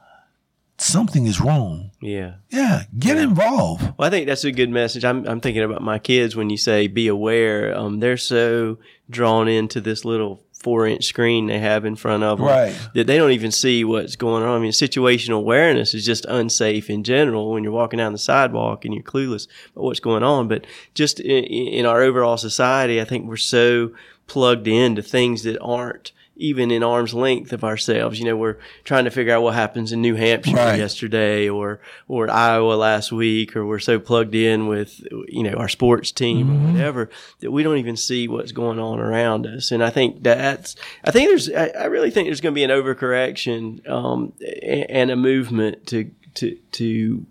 something 0.78 1.26
is 1.26 1.40
wrong. 1.40 1.90
Yeah. 2.00 2.34
Yeah. 2.50 2.84
Get 2.98 3.16
involved. 3.16 3.82
Well, 3.96 4.06
I 4.06 4.10
think 4.10 4.26
that's 4.26 4.44
a 4.44 4.52
good 4.52 4.70
message. 4.70 5.04
I'm, 5.04 5.26
I'm 5.26 5.40
thinking 5.40 5.62
about 5.62 5.82
my 5.82 5.98
kids 5.98 6.36
when 6.36 6.50
you 6.50 6.56
say 6.56 6.86
be 6.86 7.08
aware. 7.08 7.76
Um, 7.76 8.00
they're 8.00 8.16
so 8.16 8.78
drawn 9.08 9.48
into 9.48 9.80
this 9.80 10.04
little 10.04 10.42
four 10.64 10.86
inch 10.86 11.04
screen 11.04 11.46
they 11.46 11.58
have 11.58 11.84
in 11.84 11.94
front 11.94 12.22
of 12.22 12.38
them 12.38 12.46
right. 12.46 12.88
that 12.94 13.06
they 13.06 13.18
don't 13.18 13.32
even 13.32 13.50
see 13.50 13.84
what's 13.84 14.16
going 14.16 14.42
on. 14.42 14.56
I 14.56 14.58
mean, 14.58 14.72
situational 14.72 15.36
awareness 15.36 15.92
is 15.92 16.06
just 16.06 16.24
unsafe 16.24 16.88
in 16.88 17.04
general 17.04 17.50
when 17.50 17.62
you're 17.62 17.72
walking 17.72 17.98
down 17.98 18.12
the 18.12 18.18
sidewalk 18.18 18.84
and 18.84 18.94
you're 18.94 19.02
clueless 19.02 19.46
about 19.72 19.84
what's 19.84 20.00
going 20.00 20.22
on. 20.22 20.48
But 20.48 20.66
just 20.94 21.20
in, 21.20 21.44
in 21.44 21.86
our 21.86 22.00
overall 22.00 22.38
society, 22.38 22.98
I 22.98 23.04
think 23.04 23.26
we're 23.26 23.36
so 23.36 23.92
plugged 24.26 24.66
into 24.66 25.02
things 25.02 25.42
that 25.42 25.60
aren't 25.60 26.12
even 26.36 26.70
in 26.70 26.82
arm's 26.82 27.14
length 27.14 27.52
of 27.52 27.62
ourselves. 27.62 28.18
You 28.18 28.24
know, 28.24 28.36
we're 28.36 28.56
trying 28.82 29.04
to 29.04 29.10
figure 29.10 29.32
out 29.32 29.42
what 29.42 29.54
happens 29.54 29.92
in 29.92 30.00
New 30.00 30.16
Hampshire 30.16 30.56
right. 30.56 30.78
yesterday 30.78 31.48
or, 31.48 31.80
or 32.08 32.28
Iowa 32.28 32.74
last 32.74 33.12
week, 33.12 33.54
or 33.54 33.64
we're 33.64 33.78
so 33.78 34.00
plugged 34.00 34.34
in 34.34 34.66
with, 34.66 35.00
you 35.28 35.44
know, 35.44 35.52
our 35.52 35.68
sports 35.68 36.10
team 36.10 36.48
mm-hmm. 36.48 36.66
or 36.66 36.72
whatever 36.72 37.10
that 37.38 37.52
we 37.52 37.62
don't 37.62 37.78
even 37.78 37.96
see 37.96 38.26
what's 38.26 38.52
going 38.52 38.80
on 38.80 38.98
around 38.98 39.46
us. 39.46 39.70
And 39.70 39.82
I 39.82 39.90
think 39.90 40.24
that's, 40.24 40.74
I 41.04 41.12
think 41.12 41.28
there's, 41.28 41.50
I, 41.50 41.68
I 41.68 41.84
really 41.84 42.10
think 42.10 42.26
there's 42.26 42.40
going 42.40 42.52
to 42.52 42.56
be 42.56 42.64
an 42.64 42.70
overcorrection, 42.70 43.88
um, 43.88 44.32
and 44.62 45.10
a 45.10 45.16
movement 45.16 45.86
to, 45.88 46.10
to, 46.34 46.56
to, 46.72 47.26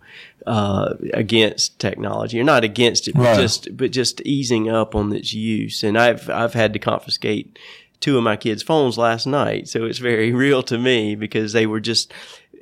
uh, 0.48 0.94
against 1.14 1.80
technology 1.80 2.40
or 2.40 2.44
not 2.44 2.64
against 2.64 3.08
it, 3.08 3.16
right. 3.16 3.38
just, 3.38 3.76
but 3.76 3.92
just 3.92 4.22
easing 4.22 4.70
up 4.70 4.96
on 4.96 5.12
its 5.14 5.34
use. 5.34 5.84
And 5.84 5.98
I've, 5.98 6.30
I've 6.30 6.54
had 6.54 6.72
to 6.74 6.80
confiscate 6.80 7.60
two 8.04 8.18
of 8.18 8.24
my 8.24 8.36
kids' 8.36 8.62
phones 8.62 8.98
last 8.98 9.26
night. 9.26 9.70
So 9.70 9.86
it's 9.86 10.00
very 10.00 10.34
real 10.46 10.62
to 10.64 10.78
me 10.78 11.16
because 11.16 11.54
they 11.54 11.66
were 11.66 11.80
just 11.80 12.14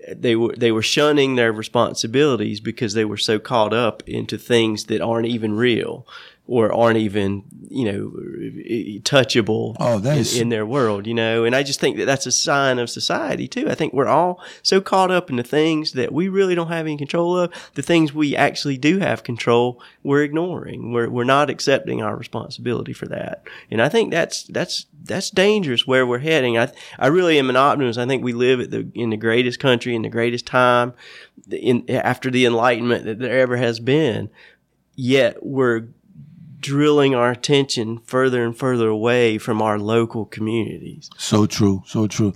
they 0.07 0.35
were 0.35 0.55
they 0.55 0.71
were 0.71 0.83
shunning 0.83 1.35
their 1.35 1.51
responsibilities 1.51 2.59
because 2.59 2.93
they 2.93 3.05
were 3.05 3.17
so 3.17 3.39
caught 3.39 3.73
up 3.73 4.03
into 4.07 4.37
things 4.37 4.85
that 4.85 5.01
aren't 5.01 5.27
even 5.27 5.53
real 5.53 6.07
or 6.51 6.73
aren't 6.73 6.97
even 6.97 7.41
you 7.69 7.85
know 7.85 8.11
touchable 9.03 9.73
oh, 9.79 9.99
in, 9.99 10.41
in, 10.41 10.49
their 10.49 10.65
world 10.65 11.07
you 11.07 11.13
know? 11.13 11.45
And 11.45 11.55
i 11.55 11.63
just 11.63 11.79
think 11.79 11.95
that 11.95 12.05
that's 12.05 12.25
a 12.25 12.31
sign 12.31 12.77
of 12.77 12.89
society 12.89 13.47
too. 13.47 13.69
I 13.69 13.75
think 13.75 13.93
we're 13.93 14.07
all 14.07 14.43
so 14.61 14.81
caught 14.81 15.11
up 15.11 15.29
in 15.29 15.37
the 15.37 15.43
things 15.43 15.93
that 15.93 16.11
we 16.11 16.27
really 16.27 16.53
don't 16.53 16.67
have 16.67 16.85
any 16.85 16.97
control 16.97 17.37
of 17.37 17.71
the 17.75 17.81
things 17.81 18.13
we 18.13 18.35
actually 18.35 18.77
do 18.77 18.99
have 18.99 19.23
control 19.23 19.81
we're 20.03 20.23
ignoring. 20.23 20.91
We're, 20.91 21.09
we're 21.09 21.23
not 21.23 21.49
accepting 21.49 22.01
our 22.01 22.17
responsibility 22.17 22.91
for 22.91 23.05
that. 23.07 23.43
And 23.71 23.81
i 23.81 23.87
think 23.87 24.11
that's 24.11 24.43
that's 24.43 24.87
that's 25.03 25.29
dangerous 25.29 25.87
where 25.87 26.05
we're 26.05 26.19
heading. 26.19 26.57
I 26.57 26.69
i 26.99 27.07
really 27.07 27.39
am 27.39 27.49
an 27.49 27.55
optimist. 27.55 27.97
I 27.97 28.05
think 28.05 28.25
we 28.25 28.33
live 28.33 28.59
at 28.59 28.71
the 28.71 28.91
in 28.93 29.11
the 29.11 29.17
greatest 29.17 29.61
country 29.61 29.95
in 29.95 30.01
the 30.01 30.09
greatest 30.09 30.45
time 30.45 30.93
in 31.49 31.89
after 31.89 32.29
the 32.29 32.45
enlightenment 32.45 33.05
that 33.05 33.19
there 33.19 33.39
ever 33.39 33.55
has 33.55 33.79
been. 33.79 34.29
Yet 34.97 35.37
we're 35.41 35.87
drilling 36.61 37.15
our 37.15 37.31
attention 37.31 37.99
further 38.05 38.45
and 38.45 38.55
further 38.55 38.87
away 38.87 39.37
from 39.37 39.61
our 39.61 39.79
local 39.79 40.25
communities. 40.25 41.09
So 41.17 41.47
true, 41.47 41.83
so 41.85 42.07
true. 42.07 42.33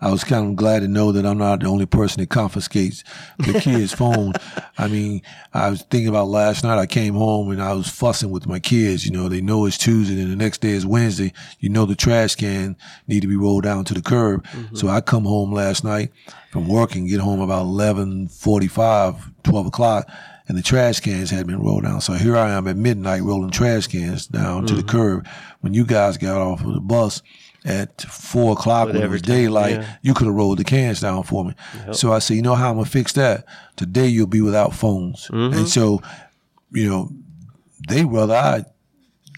I 0.00 0.10
was 0.10 0.24
kind 0.24 0.50
of 0.50 0.56
glad 0.56 0.80
to 0.80 0.88
know 0.88 1.12
that 1.12 1.26
I'm 1.26 1.38
not 1.38 1.60
the 1.60 1.66
only 1.66 1.86
person 1.86 2.20
that 2.20 2.30
confiscates 2.30 3.04
the 3.38 3.60
kids' 3.60 3.92
phone. 3.92 4.32
I 4.78 4.88
mean, 4.88 5.22
I 5.52 5.70
was 5.70 5.82
thinking 5.82 6.08
about 6.08 6.28
last 6.28 6.64
night. 6.64 6.78
I 6.78 6.86
came 6.86 7.14
home 7.14 7.50
and 7.50 7.62
I 7.62 7.74
was 7.74 7.88
fussing 7.88 8.30
with 8.30 8.46
my 8.46 8.58
kids. 8.58 9.04
You 9.04 9.12
know, 9.12 9.28
they 9.28 9.42
know 9.42 9.66
it's 9.66 9.78
Tuesday 9.78 10.20
and 10.20 10.32
the 10.32 10.36
next 10.36 10.62
day 10.62 10.70
is 10.70 10.86
Wednesday. 10.86 11.32
You 11.60 11.68
know, 11.68 11.84
the 11.84 11.94
trash 11.94 12.34
can 12.34 12.76
need 13.06 13.20
to 13.20 13.28
be 13.28 13.36
rolled 13.36 13.64
down 13.64 13.84
to 13.84 13.94
the 13.94 14.02
curb. 14.02 14.44
Mm-hmm. 14.46 14.76
So 14.76 14.88
I 14.88 15.02
come 15.02 15.24
home 15.24 15.52
last 15.52 15.84
night 15.84 16.10
from 16.50 16.66
work 16.66 16.94
and 16.94 17.08
get 17.08 17.20
home 17.20 17.40
about 17.40 17.66
11:45, 17.66 19.34
12 19.44 19.66
o'clock 19.66 20.10
and 20.48 20.56
the 20.56 20.62
trash 20.62 21.00
cans 21.00 21.30
had 21.30 21.46
been 21.46 21.60
rolled 21.60 21.84
down. 21.84 22.00
So 22.00 22.14
here 22.14 22.36
I 22.36 22.50
am 22.50 22.68
at 22.68 22.76
midnight 22.76 23.22
rolling 23.22 23.50
trash 23.50 23.86
cans 23.86 24.26
down 24.26 24.58
mm-hmm. 24.58 24.66
to 24.66 24.74
the 24.74 24.82
mm-hmm. 24.82 24.90
curb. 24.90 25.28
When 25.60 25.74
you 25.74 25.84
guys 25.84 26.16
got 26.16 26.40
off 26.40 26.64
of 26.64 26.74
the 26.74 26.80
bus 26.80 27.22
at 27.64 28.02
four 28.02 28.52
o'clock 28.52 28.86
Whatever 28.86 28.98
when 28.98 29.08
it 29.08 29.12
was 29.12 29.22
daylight, 29.22 29.76
yeah. 29.76 29.96
you 30.02 30.14
could 30.14 30.26
have 30.26 30.36
rolled 30.36 30.58
the 30.58 30.64
cans 30.64 31.00
down 31.00 31.24
for 31.24 31.44
me. 31.44 31.54
Yep. 31.86 31.94
So 31.96 32.12
I 32.12 32.20
said, 32.20 32.34
you 32.34 32.42
know 32.42 32.54
how 32.54 32.70
I'm 32.70 32.76
gonna 32.76 32.86
fix 32.86 33.12
that? 33.14 33.44
Today 33.76 34.06
you'll 34.06 34.26
be 34.28 34.40
without 34.40 34.74
phones. 34.74 35.28
Mm-hmm. 35.28 35.58
And 35.58 35.68
so, 35.68 36.00
you 36.70 36.88
know, 36.88 37.10
they 37.88 38.04
rather 38.04 38.34
I 38.34 38.64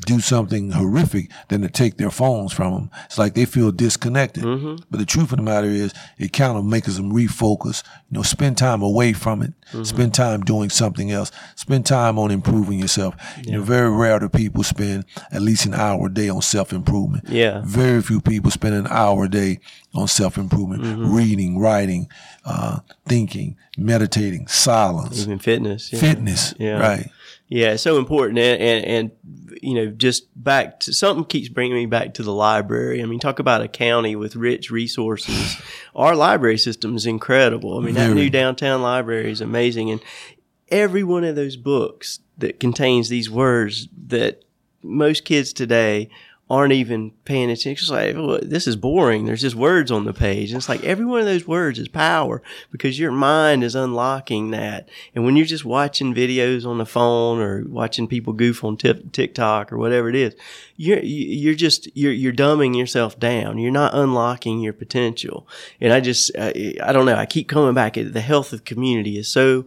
do 0.06 0.20
something 0.20 0.70
horrific 0.70 1.30
than 1.48 1.62
to 1.62 1.68
take 1.68 1.96
their 1.96 2.10
phones 2.10 2.52
from 2.52 2.72
them. 2.72 2.90
It's 3.06 3.18
like 3.18 3.34
they 3.34 3.44
feel 3.44 3.72
disconnected. 3.72 4.44
Mm-hmm. 4.44 4.84
But 4.90 5.00
the 5.00 5.06
truth 5.06 5.32
of 5.32 5.38
the 5.38 5.42
matter 5.42 5.68
is, 5.68 5.92
it 6.18 6.32
kind 6.32 6.56
of 6.56 6.64
makes 6.64 6.96
them 6.96 7.12
refocus. 7.12 7.82
You 8.10 8.18
know, 8.18 8.22
spend 8.22 8.58
time 8.58 8.82
away 8.82 9.12
from 9.12 9.42
it. 9.42 9.52
Mm-hmm. 9.72 9.84
Spend 9.84 10.14
time 10.14 10.40
doing 10.42 10.70
something 10.70 11.10
else. 11.10 11.30
Spend 11.56 11.84
time 11.86 12.18
on 12.18 12.30
improving 12.30 12.78
yourself. 12.78 13.14
Yeah. 13.38 13.42
You 13.44 13.52
know, 13.52 13.62
very 13.62 13.90
rare 13.90 14.18
do 14.18 14.28
people 14.28 14.62
spend 14.62 15.04
at 15.30 15.42
least 15.42 15.66
an 15.66 15.74
hour 15.74 16.06
a 16.06 16.12
day 16.12 16.28
on 16.28 16.42
self 16.42 16.72
improvement. 16.72 17.28
Yeah. 17.28 17.62
Very 17.64 18.02
few 18.02 18.20
people 18.20 18.50
spend 18.50 18.74
an 18.74 18.86
hour 18.88 19.24
a 19.24 19.28
day 19.28 19.60
on 19.94 20.08
self 20.08 20.38
improvement, 20.38 20.82
mm-hmm. 20.82 21.14
reading, 21.14 21.58
writing, 21.58 22.08
uh, 22.44 22.80
thinking, 23.06 23.56
meditating, 23.76 24.46
silence, 24.48 25.22
even 25.22 25.38
fitness. 25.38 25.92
Yeah. 25.92 26.00
Fitness. 26.00 26.54
Yeah. 26.58 26.78
Right. 26.78 27.10
Yeah, 27.48 27.72
it's 27.72 27.82
so 27.82 27.98
important, 27.98 28.38
and, 28.38 28.60
and, 28.60 28.84
and 28.84 29.10
you 29.62 29.74
know, 29.74 29.86
just 29.86 30.26
back 30.36 30.80
to 30.80 30.92
something 30.92 31.24
keeps 31.24 31.48
bringing 31.48 31.76
me 31.76 31.86
back 31.86 32.14
to 32.14 32.22
the 32.22 32.32
library. 32.32 33.02
I 33.02 33.06
mean, 33.06 33.18
talk 33.18 33.38
about 33.38 33.62
a 33.62 33.68
county 33.68 34.16
with 34.16 34.36
rich 34.36 34.70
resources. 34.70 35.56
Our 35.94 36.14
library 36.14 36.58
system 36.58 36.94
is 36.94 37.06
incredible. 37.06 37.78
I 37.78 37.82
mean, 37.82 37.94
that 37.94 38.14
new 38.14 38.28
downtown 38.28 38.82
library 38.82 39.30
is 39.30 39.40
amazing, 39.40 39.90
and 39.90 40.02
every 40.68 41.02
one 41.02 41.24
of 41.24 41.36
those 41.36 41.56
books 41.56 42.20
that 42.36 42.60
contains 42.60 43.08
these 43.08 43.30
words 43.30 43.88
that 44.08 44.44
most 44.82 45.24
kids 45.24 45.52
today 45.52 46.08
aren't 46.50 46.72
even 46.72 47.10
paying 47.24 47.50
attention. 47.50 47.72
It's 47.72 47.90
like, 47.90 48.16
well, 48.16 48.38
this 48.40 48.66
is 48.66 48.74
boring. 48.74 49.26
There's 49.26 49.42
just 49.42 49.54
words 49.54 49.90
on 49.90 50.06
the 50.06 50.14
page. 50.14 50.50
And 50.50 50.58
it's 50.58 50.68
like 50.68 50.82
every 50.82 51.04
one 51.04 51.20
of 51.20 51.26
those 51.26 51.46
words 51.46 51.78
is 51.78 51.88
power 51.88 52.42
because 52.70 52.98
your 52.98 53.12
mind 53.12 53.62
is 53.62 53.74
unlocking 53.74 54.50
that. 54.52 54.88
And 55.14 55.24
when 55.24 55.36
you're 55.36 55.44
just 55.44 55.66
watching 55.66 56.14
videos 56.14 56.66
on 56.66 56.78
the 56.78 56.86
phone 56.86 57.38
or 57.38 57.64
watching 57.68 58.08
people 58.08 58.32
goof 58.32 58.64
on 58.64 58.78
TikTok 58.78 59.70
or 59.70 59.76
whatever 59.76 60.08
it 60.08 60.16
is, 60.16 60.34
you're, 60.76 61.00
you're 61.00 61.54
just, 61.54 61.94
you're, 61.94 62.12
you're 62.12 62.32
dumbing 62.32 62.76
yourself 62.76 63.18
down. 63.18 63.58
You're 63.58 63.70
not 63.70 63.94
unlocking 63.94 64.60
your 64.60 64.72
potential. 64.72 65.46
And 65.82 65.92
I 65.92 66.00
just, 66.00 66.30
I, 66.38 66.76
I 66.82 66.92
don't 66.92 67.04
know. 67.04 67.16
I 67.16 67.26
keep 67.26 67.48
coming 67.48 67.74
back. 67.74 67.98
At 67.98 68.14
the 68.14 68.20
health 68.22 68.54
of 68.54 68.64
community 68.64 69.18
is 69.18 69.28
so, 69.28 69.66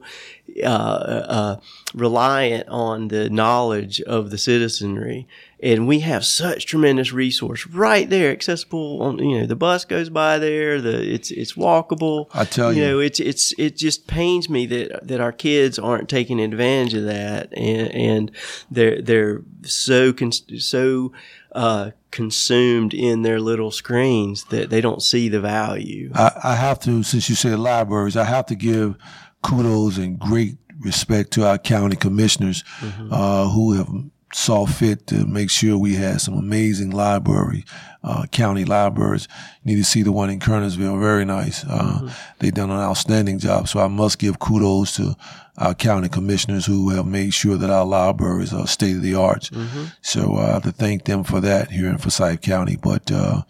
uh, 0.64 0.68
uh, 0.68 1.60
reliant 1.94 2.68
on 2.70 3.08
the 3.10 3.30
knowledge 3.30 4.02
of 4.02 4.32
the 4.32 4.38
citizenry 4.38 5.28
and 5.62 5.88
we 5.88 6.00
have 6.00 6.26
such 6.26 6.66
tremendous 6.66 7.14
resource 7.14 7.68
right 7.68 8.10
there, 8.10 8.32
accessible 8.32 9.02
on 9.02 9.20
you 9.20 9.40
know 9.40 9.46
the 9.46 9.56
bus 9.56 9.86
goes 9.86 10.10
by 10.10 10.40
there, 10.40 10.82
the 10.82 11.14
it's 11.14 11.32
it's 11.32 11.54
walkable. 11.54 12.28
I 12.34 12.46
tell 12.46 12.74
you, 12.74 12.82
you 12.82 12.88
know 12.88 13.00
it's 13.00 13.20
it's 13.20 13.54
it 13.58 13.78
just 13.78 14.08
pains 14.08 14.50
me 14.50 14.66
that 14.68 15.08
that 15.08 15.22
our 15.22 15.32
kids 15.32 15.78
aren't 15.78 16.10
taking 16.10 16.40
advantage 16.40 16.94
of 16.96 17.06
that, 17.06 17.56
and 17.56 17.92
and 17.92 18.32
they're 18.70 19.02
they're 19.02 19.42
so 19.64 20.14
so 20.58 21.12
uh, 21.54 21.92
consumed 22.12 22.94
in 22.94 23.22
their 23.22 23.40
little 23.40 23.72
screens 23.72 24.46
that 24.46 24.70
they 24.70 24.82
don't 24.82 25.02
see 25.02 25.30
the 25.30 25.42
value. 25.42 26.12
I, 26.16 26.32
I 26.44 26.56
have 26.56 26.80
to, 26.82 27.04
since 27.04 27.30
you 27.30 27.36
said 27.36 27.60
libraries, 27.60 28.18
I 28.18 28.24
have 28.24 28.46
to 28.48 28.56
give 28.56 28.96
kudos 29.42 29.98
and 29.98 30.20
great 30.20 30.58
respect 30.80 31.32
to 31.32 31.48
our 31.48 31.58
county 31.58 31.96
commissioners 31.96 32.64
mm-hmm. 32.80 33.10
uh, 33.12 33.48
who 33.50 33.74
have 33.74 33.90
saw 34.34 34.66
fit 34.66 35.08
to 35.08 35.26
make 35.26 35.50
sure 35.50 35.78
we 35.78 35.96
had 35.96 36.22
some 36.22 36.36
amazing 36.36 36.92
library, 36.92 37.66
uh, 38.04 38.26
county 38.32 38.66
libraries. 38.66 39.28
You 39.64 39.76
need 39.76 39.82
to 39.82 39.90
see 39.90 40.04
the 40.04 40.12
one 40.12 40.30
in 40.30 40.40
Kernersville. 40.40 41.00
Very 41.00 41.26
nice. 41.26 41.64
Uh, 41.64 42.00
mm-hmm. 42.00 42.08
They've 42.40 42.54
done 42.54 42.72
an 42.72 42.80
outstanding 42.80 43.40
job. 43.40 43.68
So 43.68 43.80
I 43.80 43.88
must 43.88 44.20
give 44.20 44.40
kudos 44.40 44.96
to 44.96 45.16
our 45.58 45.74
county 45.74 46.10
commissioners 46.10 46.66
who 46.66 46.90
have 46.90 47.06
made 47.06 47.34
sure 47.34 47.58
that 47.58 47.70
our 47.70 47.86
libraries 47.86 48.54
are 48.54 48.66
state 48.68 48.96
of 48.96 49.02
the 49.02 49.16
art. 49.16 49.50
Mm-hmm. 49.52 49.86
So 50.02 50.38
I 50.38 50.54
have 50.54 50.64
to 50.64 50.72
thank 50.72 51.06
them 51.06 51.24
for 51.24 51.42
that 51.42 51.72
here 51.72 51.90
in 51.90 51.98
Forsyth 51.98 52.42
County. 52.42 52.78
But, 52.78 53.12
uh, 53.12 53.42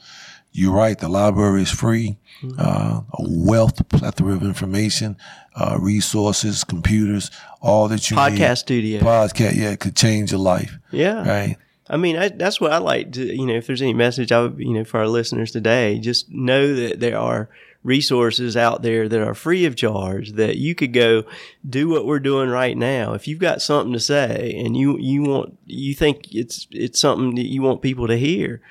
you're 0.52 0.74
right. 0.74 0.98
The 0.98 1.10
library 1.10 1.64
is 1.64 1.72
free. 1.72 2.18
Mm-hmm. 2.42 2.60
Uh, 2.60 3.02
a 3.14 3.46
wealth, 3.48 3.88
plethora 3.90 4.34
of 4.34 4.44
information, 4.44 5.18
uh, 5.56 5.78
resources, 5.80 6.64
computers, 6.64 7.32
all 7.62 7.88
that 7.88 8.10
you 8.10 8.18
podcast 8.18 8.50
need. 8.50 8.58
studio, 8.58 9.02
podcast. 9.02 9.56
Yeah, 9.56 9.72
it 9.72 9.80
could 9.80 9.96
change 9.96 10.32
your 10.32 10.40
life. 10.40 10.78
Yeah, 10.92 11.28
right. 11.28 11.58
I 11.90 11.98
mean, 11.98 12.18
I, 12.18 12.30
that's 12.30 12.60
what 12.60 12.72
I 12.72 12.78
like 12.78 13.12
to. 13.14 13.26
You 13.26 13.46
know, 13.46 13.56
if 13.56 13.68
there's 13.68 13.82
any 13.82 13.94
message 13.94 14.32
I 14.32 14.42
would, 14.42 14.58
you 14.58 14.74
know, 14.74 14.84
for 14.84 15.00
our 15.00 15.08
listeners 15.08 15.52
today, 15.52 16.00
just 16.00 16.30
know 16.30 16.74
that 16.76 17.00
there 17.00 17.18
are 17.18 17.50
resources 17.84 18.56
out 18.56 18.82
there 18.84 19.10
that 19.10 19.22
are 19.22 19.34
free 19.34 19.66
of 19.66 19.76
charge 19.76 20.34
that 20.34 20.58
you 20.58 20.76
could 20.76 20.94
go 20.94 21.24
do 21.68 21.90
what 21.90 22.06
we're 22.06 22.20
doing 22.20 22.50
right 22.50 22.78
now. 22.78 23.14
If 23.14 23.28
you've 23.28 23.40
got 23.40 23.62
something 23.62 23.94
to 23.94 24.00
say 24.00 24.54
and 24.64 24.78
you 24.78 24.98
you 25.00 25.24
want 25.24 25.58
you 25.66 25.94
think 25.94 26.34
it's 26.34 26.68
it's 26.72 27.00
something 27.00 27.36
that 27.36 27.48
you 27.48 27.62
want 27.62 27.82
people 27.82 28.08
to 28.08 28.18
hear, 28.18 28.62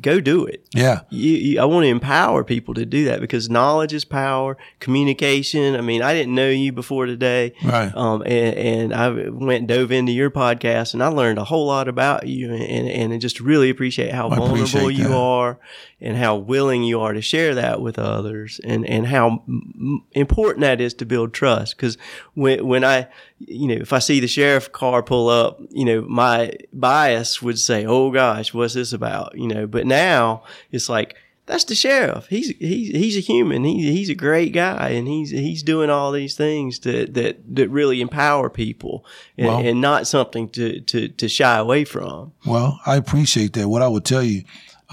go 0.00 0.20
do 0.20 0.44
it. 0.44 0.66
Yeah. 0.74 1.00
You, 1.10 1.32
you, 1.32 1.60
I 1.60 1.64
want 1.64 1.84
to 1.84 1.88
empower 1.88 2.44
people 2.44 2.74
to 2.74 2.84
do 2.84 3.04
that 3.04 3.20
because 3.20 3.48
knowledge 3.48 3.92
is 3.92 4.04
power, 4.04 4.56
communication. 4.80 5.76
I 5.76 5.80
mean, 5.80 6.02
I 6.02 6.12
didn't 6.14 6.34
know 6.34 6.50
you 6.50 6.72
before 6.72 7.06
today. 7.06 7.54
Right. 7.64 7.94
Um, 7.94 8.22
and, 8.22 8.56
and 8.56 8.94
I 8.94 9.28
went 9.28 9.60
and 9.60 9.68
dove 9.68 9.92
into 9.92 10.12
your 10.12 10.30
podcast 10.30 10.94
and 10.94 11.02
I 11.02 11.08
learned 11.08 11.38
a 11.38 11.44
whole 11.44 11.66
lot 11.66 11.88
about 11.88 12.26
you 12.26 12.52
and, 12.52 13.12
and 13.12 13.20
just 13.20 13.40
really 13.40 13.70
appreciate 13.70 14.12
how 14.12 14.28
I 14.30 14.36
vulnerable 14.36 14.64
appreciate 14.64 14.96
you 14.96 15.14
are 15.14 15.58
and 16.04 16.18
how 16.18 16.36
willing 16.36 16.84
you 16.84 17.00
are 17.00 17.14
to 17.14 17.22
share 17.22 17.54
that 17.54 17.80
with 17.80 17.98
others 17.98 18.60
and, 18.62 18.86
and 18.86 19.06
how 19.06 19.42
m- 19.48 20.04
important 20.12 20.60
that 20.60 20.78
is 20.78 20.92
to 20.92 21.06
build 21.06 21.32
trust. 21.32 21.78
Cause 21.78 21.96
when, 22.34 22.66
when 22.66 22.84
I, 22.84 23.08
you 23.38 23.66
know, 23.66 23.80
if 23.80 23.92
I 23.92 24.00
see 24.00 24.20
the 24.20 24.28
sheriff 24.28 24.70
car 24.70 25.02
pull 25.02 25.30
up, 25.30 25.60
you 25.70 25.86
know, 25.86 26.02
my 26.02 26.52
bias 26.74 27.40
would 27.40 27.58
say, 27.58 27.86
"Oh 27.86 28.10
gosh, 28.10 28.52
what's 28.52 28.74
this 28.74 28.92
about?" 28.92 29.36
You 29.36 29.48
know, 29.48 29.66
but 29.66 29.86
now 29.86 30.44
it's 30.70 30.88
like 30.88 31.16
that's 31.46 31.64
the 31.64 31.74
sheriff. 31.74 32.26
He's 32.28 32.48
he's 32.58 32.88
he's 32.90 33.16
a 33.16 33.20
human. 33.20 33.64
He, 33.64 33.92
he's 33.92 34.08
a 34.08 34.14
great 34.14 34.52
guy, 34.52 34.90
and 34.90 35.06
he's 35.08 35.30
he's 35.30 35.62
doing 35.62 35.90
all 35.90 36.12
these 36.12 36.34
things 36.34 36.80
that 36.80 37.14
that 37.14 37.38
that 37.54 37.68
really 37.68 38.00
empower 38.00 38.48
people, 38.48 39.04
and, 39.36 39.48
well, 39.48 39.58
and 39.58 39.80
not 39.80 40.06
something 40.06 40.48
to, 40.50 40.80
to 40.80 41.08
to 41.08 41.28
shy 41.28 41.56
away 41.56 41.84
from. 41.84 42.32
Well, 42.46 42.80
I 42.86 42.96
appreciate 42.96 43.52
that. 43.54 43.68
What 43.68 43.82
I 43.82 43.88
would 43.88 44.04
tell 44.04 44.22
you 44.22 44.44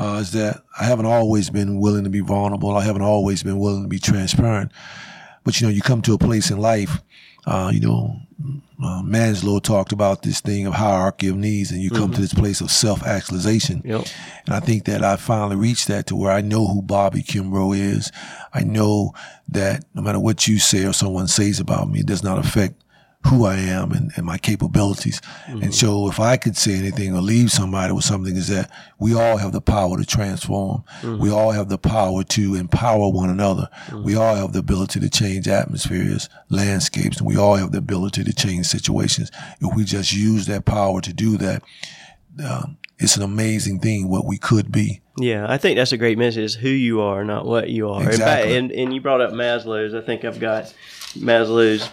uh, 0.02 0.20
is 0.20 0.32
that 0.32 0.64
I 0.80 0.86
haven't 0.86 1.06
always 1.06 1.50
been 1.50 1.80
willing 1.80 2.04
to 2.06 2.10
be 2.10 2.22
vulnerable. 2.22 2.76
I 2.76 2.84
haven't 2.84 3.04
always 3.04 3.44
been 3.44 3.60
willing 3.60 3.84
to 3.84 3.90
be 3.90 4.00
transparent. 4.00 4.72
But 5.44 5.60
you 5.60 5.68
know, 5.68 5.74
you 5.74 5.82
come 5.82 6.02
to 6.04 6.14
a 6.14 6.18
place 6.18 6.52
in 6.52 6.58
life 6.58 7.02
uh, 7.46 7.72
you 7.74 7.80
know, 7.80 8.20
uh, 8.84 9.02
Maslow 9.02 9.62
talked 9.62 9.92
about 9.92 10.22
this 10.22 10.42
thing 10.42 10.68
of 10.68 10.74
hierarchy 10.74 11.28
of 11.28 11.38
needs, 11.38 11.72
and 11.72 11.82
you 11.82 11.90
come 11.90 12.06
mm-hmm. 12.06 12.14
to 12.14 12.22
this 12.22 12.34
place 12.34 12.62
of 12.62 12.70
self 12.70 13.04
actualization. 13.04 13.82
Yep. 13.84 14.06
And 14.46 14.56
I 14.56 14.60
think 14.60 14.86
that 14.86 15.04
I 15.04 15.16
finally 15.16 15.56
reached 15.56 15.88
that 15.88 16.08
to 16.08 16.16
where 16.16 16.32
I 16.32 16.42
know 16.42 16.68
who 16.68 16.82
Bobby 16.82 17.24
Kimbrough 17.24 17.78
is. 17.78 18.12
I 18.54 18.62
know 18.62 19.14
that 19.50 19.86
no 19.96 20.02
matter 20.02 20.20
what 20.20 20.48
you 20.48 20.60
say 20.60 20.86
or 20.86 20.94
someone 20.94 21.28
says 21.28 21.60
about 21.60 21.90
me, 21.90 22.02
it 22.02 22.06
does 22.06 22.24
not 22.24 22.38
affect 22.38 22.81
who 23.28 23.46
I 23.46 23.56
am 23.58 23.92
and, 23.92 24.12
and 24.16 24.26
my 24.26 24.38
capabilities. 24.38 25.22
Mm-hmm. 25.46 25.64
And 25.64 25.76
so 25.76 26.08
if 26.08 26.20
I 26.20 26.38
could 26.38 26.58
say 26.58 26.74
anything 26.76 27.16
or 27.16 27.22
leave 27.22 27.52
somebody 27.52 27.94
with 27.94 28.04
something 28.04 28.36
is 28.36 28.48
that 28.48 28.72
we 28.98 29.14
all 29.14 29.38
have 29.38 29.52
the 29.52 29.62
power 29.62 29.98
to 29.98 30.06
transform. 30.06 30.84
Mm-hmm. 31.02 31.22
We 31.22 31.30
all 31.32 31.52
have 31.52 31.70
the 31.70 31.78
power 31.78 32.24
to 32.24 32.56
empower 32.56 33.10
one 33.12 33.30
another. 33.30 33.70
Mm-hmm. 33.88 34.04
We 34.04 34.16
all 34.16 34.36
have 34.36 34.54
the 34.54 34.60
ability 34.60 35.00
to 35.02 35.10
change 35.10 35.48
atmospheres, 35.48 36.30
landscapes, 36.50 37.20
and 37.20 37.28
we 37.28 37.38
all 37.38 37.56
have 37.56 37.72
the 37.72 37.78
ability 37.78 38.24
to 38.24 38.34
change 38.34 38.66
situations. 38.66 39.32
If 39.60 39.76
we 39.76 39.84
just 39.84 40.14
use 40.14 40.48
that 40.48 40.66
power 40.66 41.02
to 41.02 41.14
do 41.14 41.38
that, 41.38 41.64
um, 42.44 42.78
it's 42.98 43.18
an 43.18 43.24
amazing 43.24 43.80
thing 43.80 44.10
what 44.10 44.26
we 44.26 44.38
could 44.38 44.72
be. 44.72 45.02
Yeah, 45.18 45.46
I 45.50 45.58
think 45.58 45.78
that's 45.78 45.92
a 45.92 45.98
great 45.98 46.18
message. 46.18 46.44
It's 46.44 46.54
who 46.54 46.70
you 46.70 47.02
are, 47.02 47.24
not 47.24 47.46
what 47.46 47.70
you 47.70 47.90
are. 47.90 48.08
Exactly. 48.08 48.56
And, 48.56 48.72
and, 48.72 48.94
you 48.94 49.02
brought 49.02 49.22
up 49.22 49.32
Maslow's. 49.32 49.94
I 49.94 50.02
think 50.02 50.24
I've 50.24 50.40
got 50.40 50.74
Maslow's 51.16 51.90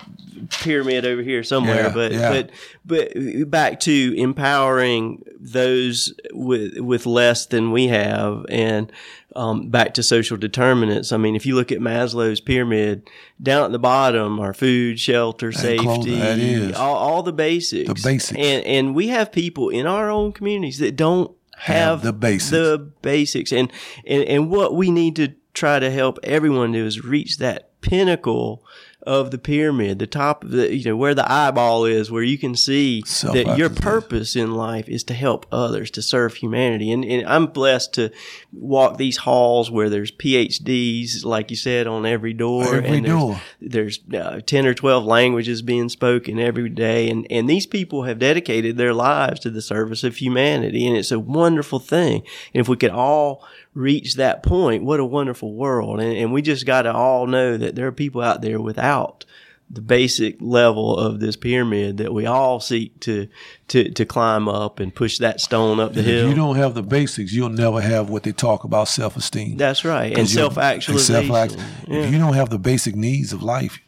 pyramid 0.50 1.04
over 1.04 1.22
here 1.22 1.42
somewhere. 1.42 1.84
Yeah, 1.84 1.92
but 1.92 2.12
yeah. 2.12 2.30
but 2.30 2.50
but 2.84 3.50
back 3.50 3.80
to 3.80 4.14
empowering 4.16 5.22
those 5.38 6.12
with 6.32 6.78
with 6.78 7.06
less 7.06 7.46
than 7.46 7.70
we 7.72 7.88
have, 7.88 8.44
and 8.48 8.90
um, 9.36 9.68
back 9.68 9.94
to 9.94 10.02
social 10.02 10.36
determinants. 10.36 11.12
I 11.12 11.16
mean, 11.16 11.36
if 11.36 11.46
you 11.46 11.54
look 11.54 11.70
at 11.70 11.78
Maslow's 11.78 12.40
pyramid, 12.40 13.08
down 13.42 13.64
at 13.64 13.72
the 13.72 13.78
bottom 13.78 14.40
are 14.40 14.54
food, 14.54 14.98
shelter, 14.98 15.52
safety, 15.52 16.72
all, 16.74 16.96
all, 16.96 17.22
the 17.22 17.32
basics. 17.32 17.88
The 17.88 18.08
basics. 18.08 18.38
And 18.38 18.64
and 18.64 18.94
we 18.94 19.08
have 19.08 19.30
people 19.30 19.68
in 19.68 19.86
our 19.86 20.10
own 20.10 20.32
communities 20.32 20.78
that 20.78 20.96
don't 20.96 21.30
have, 21.56 22.00
have 22.00 22.02
the 22.02 22.12
basics. 22.12 22.50
The 22.50 22.90
basics. 23.02 23.52
And, 23.52 23.70
and 24.06 24.24
and 24.24 24.50
what 24.50 24.74
we 24.74 24.90
need 24.90 25.16
to 25.16 25.34
try 25.54 25.78
to 25.78 25.90
help 25.90 26.18
everyone 26.22 26.72
do 26.72 26.86
is 26.86 27.04
reach 27.04 27.38
that 27.38 27.80
pinnacle 27.80 28.64
of 29.08 29.30
the 29.30 29.38
pyramid, 29.38 29.98
the 29.98 30.06
top 30.06 30.44
of 30.44 30.50
the, 30.50 30.76
you 30.76 30.84
know, 30.84 30.96
where 30.96 31.14
the 31.14 31.32
eyeball 31.32 31.86
is, 31.86 32.10
where 32.10 32.22
you 32.22 32.36
can 32.36 32.54
see 32.54 33.00
that 33.22 33.56
your 33.56 33.70
purpose 33.70 34.36
in 34.36 34.52
life 34.52 34.86
is 34.86 35.02
to 35.04 35.14
help 35.14 35.46
others, 35.50 35.90
to 35.92 36.02
serve 36.02 36.34
humanity. 36.34 36.92
And, 36.92 37.02
and, 37.06 37.26
I'm 37.26 37.46
blessed 37.46 37.94
to 37.94 38.10
walk 38.52 38.98
these 38.98 39.16
halls 39.16 39.70
where 39.70 39.88
there's 39.88 40.12
PhDs, 40.12 41.24
like 41.24 41.50
you 41.50 41.56
said, 41.56 41.86
on 41.86 42.04
every 42.04 42.34
door. 42.34 42.76
Every 42.76 42.98
and 42.98 43.06
door. 43.06 43.40
There's, 43.62 44.00
there's 44.06 44.26
uh, 44.26 44.40
10 44.44 44.66
or 44.66 44.74
12 44.74 45.06
languages 45.06 45.62
being 45.62 45.88
spoken 45.88 46.38
every 46.38 46.68
day. 46.68 47.08
And, 47.08 47.26
and 47.30 47.48
these 47.48 47.66
people 47.66 48.02
have 48.02 48.18
dedicated 48.18 48.76
their 48.76 48.92
lives 48.92 49.40
to 49.40 49.50
the 49.50 49.62
service 49.62 50.04
of 50.04 50.16
humanity. 50.16 50.86
And 50.86 50.98
it's 50.98 51.12
a 51.12 51.18
wonderful 51.18 51.78
thing. 51.78 52.24
And 52.52 52.60
if 52.60 52.68
we 52.68 52.76
could 52.76 52.90
all 52.90 53.42
reach 53.78 54.14
that 54.14 54.42
point, 54.42 54.82
what 54.82 55.00
a 55.00 55.04
wonderful 55.04 55.54
world. 55.54 56.00
And, 56.00 56.16
and 56.16 56.32
we 56.32 56.42
just 56.42 56.66
got 56.66 56.82
to 56.82 56.92
all 56.92 57.26
know 57.26 57.56
that 57.56 57.76
there 57.76 57.86
are 57.86 57.92
people 57.92 58.20
out 58.20 58.42
there 58.42 58.60
without 58.60 59.24
the 59.70 59.80
basic 59.82 60.36
level 60.40 60.96
of 60.96 61.20
this 61.20 61.36
pyramid 61.36 61.98
that 61.98 62.12
we 62.12 62.24
all 62.24 62.58
seek 62.58 62.98
to 63.00 63.28
to 63.68 63.90
to 63.90 64.06
climb 64.06 64.48
up 64.48 64.80
and 64.80 64.94
push 64.94 65.18
that 65.18 65.40
stone 65.40 65.78
up 65.78 65.92
the 65.92 66.02
hill. 66.02 66.24
If 66.24 66.30
you 66.30 66.34
don't 66.34 66.56
have 66.56 66.74
the 66.74 66.82
basics, 66.82 67.32
you'll 67.32 67.50
never 67.50 67.80
have 67.80 68.08
what 68.08 68.22
they 68.22 68.32
talk 68.32 68.64
about 68.64 68.88
self 68.88 69.16
esteem. 69.16 69.58
That's 69.58 69.84
right, 69.84 70.16
and 70.16 70.28
self 70.28 70.56
actualization. 70.56 71.60
Yeah. 71.86 71.98
If 71.98 72.12
you 72.12 72.18
don't 72.18 72.34
have 72.34 72.48
the 72.48 72.58
basic 72.58 72.96
needs 72.96 73.34
of 73.34 73.42
life, 73.42 73.78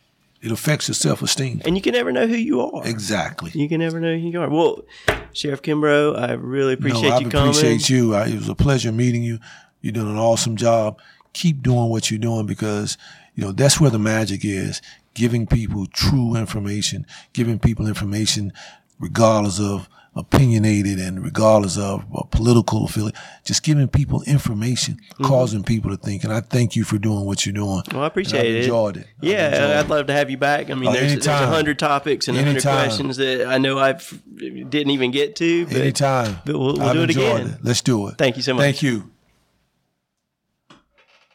it 0.43 0.53
affects 0.53 0.89
your 0.89 0.95
self 0.95 1.23
esteem. 1.23 1.63
And 1.65 1.77
you 1.77 1.83
can 1.83 1.95
never 1.95 2.13
know 2.13 2.27
who 2.27 2.37
you 2.37 2.61
are. 2.61 2.87
Exactly. 2.87 3.51
You 3.55 3.69
can 3.69 3.81
never 3.81 4.01
know 4.01 4.13
who 4.13 4.29
you 4.29 4.41
are. 4.41 4.51
Well, 4.51 4.85
Sheriff 5.33 5.63
Kimbrough, 5.63 6.19
I 6.19 6.33
really 6.33 6.75
appreciate 6.75 7.09
no, 7.09 7.17
I 7.17 7.19
you 7.21 7.31
coming. 7.31 7.49
I 7.49 7.51
appreciate 7.51 7.89
you. 7.89 8.15
I, 8.15 8.27
it 8.27 8.35
was 8.35 8.49
a 8.51 8.55
pleasure 8.55 8.93
meeting 8.93 9.23
you. 9.23 9.39
You're 9.81 9.93
doing 9.93 10.11
an 10.11 10.19
awesome 10.19 10.57
job. 10.57 11.01
Keep 11.33 11.63
doing 11.63 11.89
what 11.89 12.11
you're 12.11 12.21
doing 12.21 12.47
because 12.47 12.99
you 13.35 13.45
know 13.45 13.53
that's 13.53 13.81
where 13.81 13.91
the 13.91 13.99
magic 13.99 14.45
is. 14.45 14.83
Giving 15.15 15.47
people 15.47 15.87
true 15.87 16.37
information, 16.37 17.07
giving 17.33 17.59
people 17.59 17.87
information 17.87 18.53
regardless 18.99 19.59
of 19.59 19.89
opinionated 20.17 20.99
and 20.99 21.23
regardless 21.23 21.79
of 21.79 22.05
a 22.15 22.25
political 22.27 22.85
affiliate, 22.85 23.15
just 23.45 23.63
giving 23.63 23.87
people 23.89 24.23
information, 24.25 24.95
mm-hmm. 24.95 25.25
causing 25.25 25.63
people 25.63 25.91
to 25.91 25.97
think. 25.97 26.25
And 26.25 26.33
I 26.33 26.41
thank 26.41 26.75
you 26.75 26.85
for 26.85 26.99
doing 26.99 27.25
what 27.25 27.47
you're 27.47 27.53
doing. 27.53 27.83
Well, 27.93 28.03
I 28.03 28.07
appreciate 28.07 28.57
I 28.57 28.59
enjoyed 28.59 28.97
it. 28.97 29.01
it. 29.01 29.09
Yeah, 29.21 29.49
enjoyed 29.49 29.77
I'd 29.77 29.89
love 29.89 30.07
to 30.09 30.13
have 30.13 30.31
you 30.31 30.37
back. 30.37 30.71
I 30.71 30.75
mean, 30.75 30.89
uh, 30.89 30.93
there's, 30.93 31.27
a 31.27 31.47
hundred 31.47 31.79
topics 31.79 32.29
and 32.29 32.37
a 32.37 32.43
hundred 32.43 32.63
questions 32.63 33.17
that 33.19 33.47
I 33.47 33.59
know 33.59 33.79
I 33.79 33.99
didn't 34.37 34.91
even 34.91 35.11
get 35.11 35.37
to. 35.37 35.67
But, 35.67 35.77
anytime. 35.77 36.39
But 36.45 36.59
we'll, 36.59 36.77
we'll 36.77 36.93
do 36.93 37.03
it 37.03 37.11
again. 37.11 37.47
It. 37.47 37.59
Let's 37.63 37.83
do 37.83 38.09
it. 38.09 38.19
Thank 38.19 38.37
you 38.37 38.43
so 38.43 38.55
much. 38.55 38.63
Thank 38.63 38.83
you. 38.83 39.11